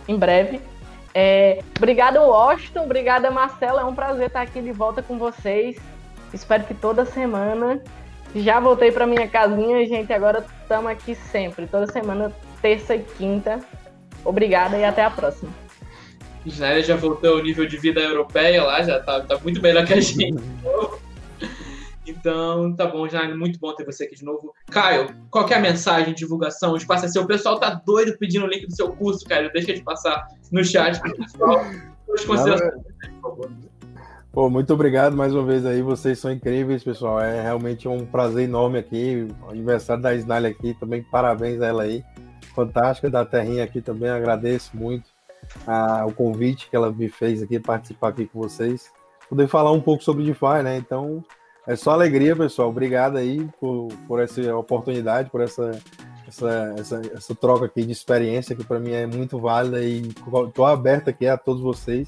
em 0.05 0.17
breve. 0.17 0.59
É, 1.19 1.63
obrigada, 1.75 2.21
Washington. 2.21 2.83
Obrigada, 2.83 3.31
Marcela. 3.31 3.81
É 3.81 3.83
um 3.83 3.95
prazer 3.95 4.27
estar 4.27 4.41
aqui 4.41 4.61
de 4.61 4.71
volta 4.71 5.01
com 5.01 5.17
vocês. 5.17 5.75
Espero 6.31 6.63
que 6.63 6.75
toda 6.75 7.05
semana. 7.05 7.81
Já 8.35 8.59
voltei 8.59 8.91
para 8.91 9.07
minha 9.07 9.27
casinha, 9.27 9.83
gente. 9.87 10.13
Agora 10.13 10.45
estamos 10.61 10.91
aqui 10.91 11.15
sempre, 11.15 11.65
toda 11.65 11.91
semana, 11.91 12.31
terça 12.61 12.95
e 12.95 12.99
quinta. 12.99 13.59
Obrigada 14.23 14.77
e 14.77 14.85
até 14.85 15.03
a 15.03 15.09
próxima. 15.09 15.49
Israel 16.45 16.83
já 16.83 16.95
voltou 16.95 17.37
ao 17.37 17.43
nível 17.43 17.65
de 17.65 17.77
vida 17.77 17.99
europeia 17.99 18.63
lá, 18.63 18.83
já 18.83 18.99
tá, 18.99 19.21
tá 19.21 19.39
muito 19.39 19.59
melhor 19.59 19.87
que 19.87 19.93
a 19.93 19.99
gente. 19.99 20.35
Então, 22.19 22.75
tá 22.75 22.87
bom, 22.87 23.07
já 23.07 23.27
muito 23.35 23.59
bom 23.59 23.73
ter 23.75 23.85
você 23.85 24.05
aqui 24.05 24.15
de 24.15 24.25
novo. 24.25 24.53
Caio, 24.69 25.13
qualquer 25.29 25.61
mensagem, 25.61 26.13
divulgação, 26.13 26.73
o 26.73 26.77
espaço 26.77 27.05
é 27.05 27.07
seu. 27.07 27.23
O 27.23 27.27
pessoal 27.27 27.59
tá 27.59 27.81
doido 27.85 28.17
pedindo 28.17 28.45
o 28.45 28.49
link 28.49 28.65
do 28.65 28.75
seu 28.75 28.91
curso, 28.91 29.25
Caio. 29.25 29.51
Deixa 29.51 29.73
de 29.73 29.83
passar 29.83 30.27
no 30.51 30.63
chat 30.63 30.99
pro 30.99 31.15
pessoal. 31.15 31.61
por 32.05 32.37
favor. 32.37 33.51
Pô, 34.31 34.49
muito 34.49 34.71
obrigado 34.73 35.15
mais 35.15 35.33
uma 35.33 35.43
vez 35.43 35.65
aí. 35.65 35.81
Vocês 35.81 36.19
são 36.19 36.31
incríveis, 36.31 36.83
pessoal. 36.83 37.19
É 37.19 37.41
realmente 37.41 37.87
um 37.87 38.05
prazer 38.05 38.43
enorme 38.43 38.77
aqui. 38.77 39.27
O 39.43 39.49
aniversário 39.49 40.01
da 40.01 40.13
Snalha 40.13 40.49
aqui 40.49 40.75
também. 40.75 41.01
Parabéns 41.01 41.59
a 41.61 41.65
ela 41.65 41.83
aí. 41.83 42.03
Fantástica 42.53 43.09
da 43.09 43.25
Terrinha 43.25 43.63
aqui 43.63 43.81
também. 43.81 44.09
Agradeço 44.09 44.75
muito 44.77 45.09
a, 45.65 46.05
o 46.05 46.13
convite 46.13 46.69
que 46.69 46.75
ela 46.75 46.91
me 46.91 47.09
fez 47.09 47.41
aqui 47.41 47.59
participar 47.59 48.09
aqui 48.09 48.27
com 48.27 48.39
vocês. 48.39 48.91
Poder 49.29 49.47
falar 49.47 49.71
um 49.71 49.81
pouco 49.81 50.03
sobre 50.03 50.23
DeFi, 50.23 50.63
né? 50.63 50.77
Então, 50.77 51.23
é 51.67 51.75
só 51.75 51.91
alegria, 51.91 52.33
pessoal. 52.33 52.69
Obrigado 52.69 53.17
aí 53.17 53.47
por, 53.59 53.89
por 54.07 54.21
essa 54.21 54.55
oportunidade, 54.55 55.29
por 55.29 55.41
essa, 55.41 55.71
essa, 56.25 56.75
essa, 56.79 57.01
essa 57.13 57.35
troca 57.35 57.65
aqui 57.65 57.85
de 57.85 57.91
experiência 57.91 58.55
que 58.55 58.63
para 58.63 58.79
mim 58.79 58.91
é 58.91 59.05
muito 59.05 59.37
válida 59.37 59.81
e 59.81 60.07
estou 60.47 60.65
aberto 60.65 61.09
aqui 61.09 61.27
a 61.27 61.37
todos 61.37 61.61
vocês. 61.61 62.07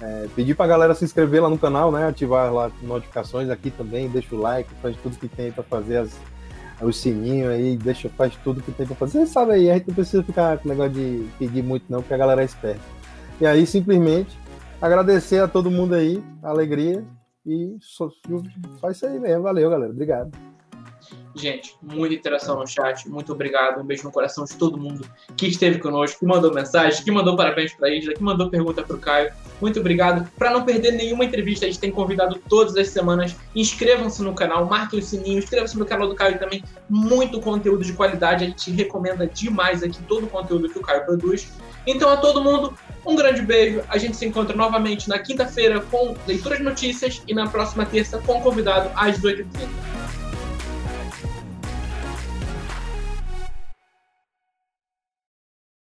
É, 0.00 0.26
pedir 0.34 0.54
para 0.54 0.64
a 0.64 0.68
galera 0.68 0.94
se 0.94 1.04
inscrever 1.04 1.42
lá 1.42 1.50
no 1.50 1.58
canal, 1.58 1.92
né? 1.92 2.08
Ativar 2.08 2.52
lá 2.52 2.70
notificações 2.82 3.50
aqui 3.50 3.70
também, 3.70 4.08
deixa 4.08 4.34
o 4.34 4.40
like, 4.40 4.72
faz 4.80 4.96
tudo 5.02 5.18
que 5.18 5.28
tem 5.28 5.52
para 5.52 5.64
fazer 5.64 5.98
as, 5.98 6.16
os 6.80 6.96
sininhos 6.96 7.50
aí, 7.50 7.76
deixa, 7.76 8.08
faz 8.08 8.34
tudo 8.42 8.62
que 8.62 8.72
tem 8.72 8.86
para 8.86 8.96
fazer. 8.96 9.18
Você 9.18 9.26
sabe 9.26 9.52
aí, 9.52 9.70
a 9.70 9.74
gente 9.74 9.88
não 9.88 9.94
precisa 9.94 10.22
ficar 10.22 10.56
com 10.58 10.68
negócio 10.68 10.92
de 10.92 11.28
pedir 11.38 11.62
muito 11.62 11.84
não, 11.90 12.00
porque 12.00 12.14
a 12.14 12.18
galera 12.18 12.40
é 12.40 12.44
esperta. 12.44 12.80
E 13.40 13.46
aí, 13.46 13.66
simplesmente, 13.66 14.38
agradecer 14.80 15.40
a 15.40 15.48
todo 15.48 15.70
mundo 15.70 15.94
aí, 15.94 16.22
a 16.42 16.48
alegria, 16.48 17.04
e 17.48 17.76
só, 17.80 18.10
isso 18.90 19.06
aí 19.06 19.18
mesmo. 19.18 19.42
Valeu, 19.42 19.70
galera. 19.70 19.90
Obrigado. 19.90 20.30
Gente, 21.34 21.76
muita 21.80 22.14
interação 22.14 22.58
no 22.58 22.66
chat. 22.66 23.08
Muito 23.08 23.32
obrigado. 23.32 23.80
Um 23.80 23.84
beijo 23.84 24.04
no 24.04 24.10
coração 24.10 24.44
de 24.44 24.54
todo 24.56 24.76
mundo 24.76 25.08
que 25.36 25.46
esteve 25.46 25.78
conosco, 25.78 26.18
que 26.18 26.26
mandou 26.26 26.52
mensagem, 26.52 27.02
que 27.04 27.10
mandou 27.10 27.36
parabéns 27.36 27.72
para 27.72 27.88
a 27.88 27.94
Isla, 27.94 28.14
que 28.14 28.22
mandou 28.22 28.50
pergunta 28.50 28.82
para 28.82 28.96
o 28.96 28.98
Caio. 28.98 29.32
Muito 29.60 29.78
obrigado. 29.78 30.28
Para 30.36 30.50
não 30.50 30.64
perder 30.64 30.92
nenhuma 30.92 31.24
entrevista, 31.24 31.64
a 31.64 31.68
gente 31.68 31.80
tem 31.80 31.92
convidado 31.92 32.40
todas 32.48 32.76
as 32.76 32.88
semanas. 32.88 33.36
Inscrevam-se 33.54 34.22
no 34.22 34.34
canal, 34.34 34.66
marquem 34.66 34.98
o 34.98 35.02
sininho, 35.02 35.38
inscrevam-se 35.38 35.78
no 35.78 35.86
canal 35.86 36.08
do 36.08 36.14
Caio 36.14 36.38
também. 36.38 36.62
Muito 36.88 37.40
conteúdo 37.40 37.84
de 37.84 37.92
qualidade. 37.92 38.44
A 38.44 38.48
gente 38.48 38.70
recomenda 38.72 39.26
demais 39.26 39.82
aqui 39.82 40.02
todo 40.02 40.24
o 40.24 40.28
conteúdo 40.28 40.68
que 40.68 40.78
o 40.78 40.82
Caio 40.82 41.04
produz. 41.04 41.52
Então, 41.86 42.10
a 42.10 42.16
todo 42.16 42.42
mundo, 42.42 42.76
um 43.06 43.16
grande 43.16 43.42
beijo. 43.42 43.82
A 43.88 43.96
gente 43.98 44.16
se 44.16 44.26
encontra 44.26 44.54
novamente 44.56 45.08
na 45.08 45.18
quinta-feira 45.18 45.80
com 45.80 46.14
leitura 46.26 46.56
de 46.56 46.62
notícias 46.62 47.22
e 47.26 47.34
na 47.34 47.48
próxima 47.48 47.86
terça 47.86 48.18
com 48.18 48.38
o 48.38 48.40
convidado 48.42 48.90
às 48.94 49.18
18h30. 49.18 50.07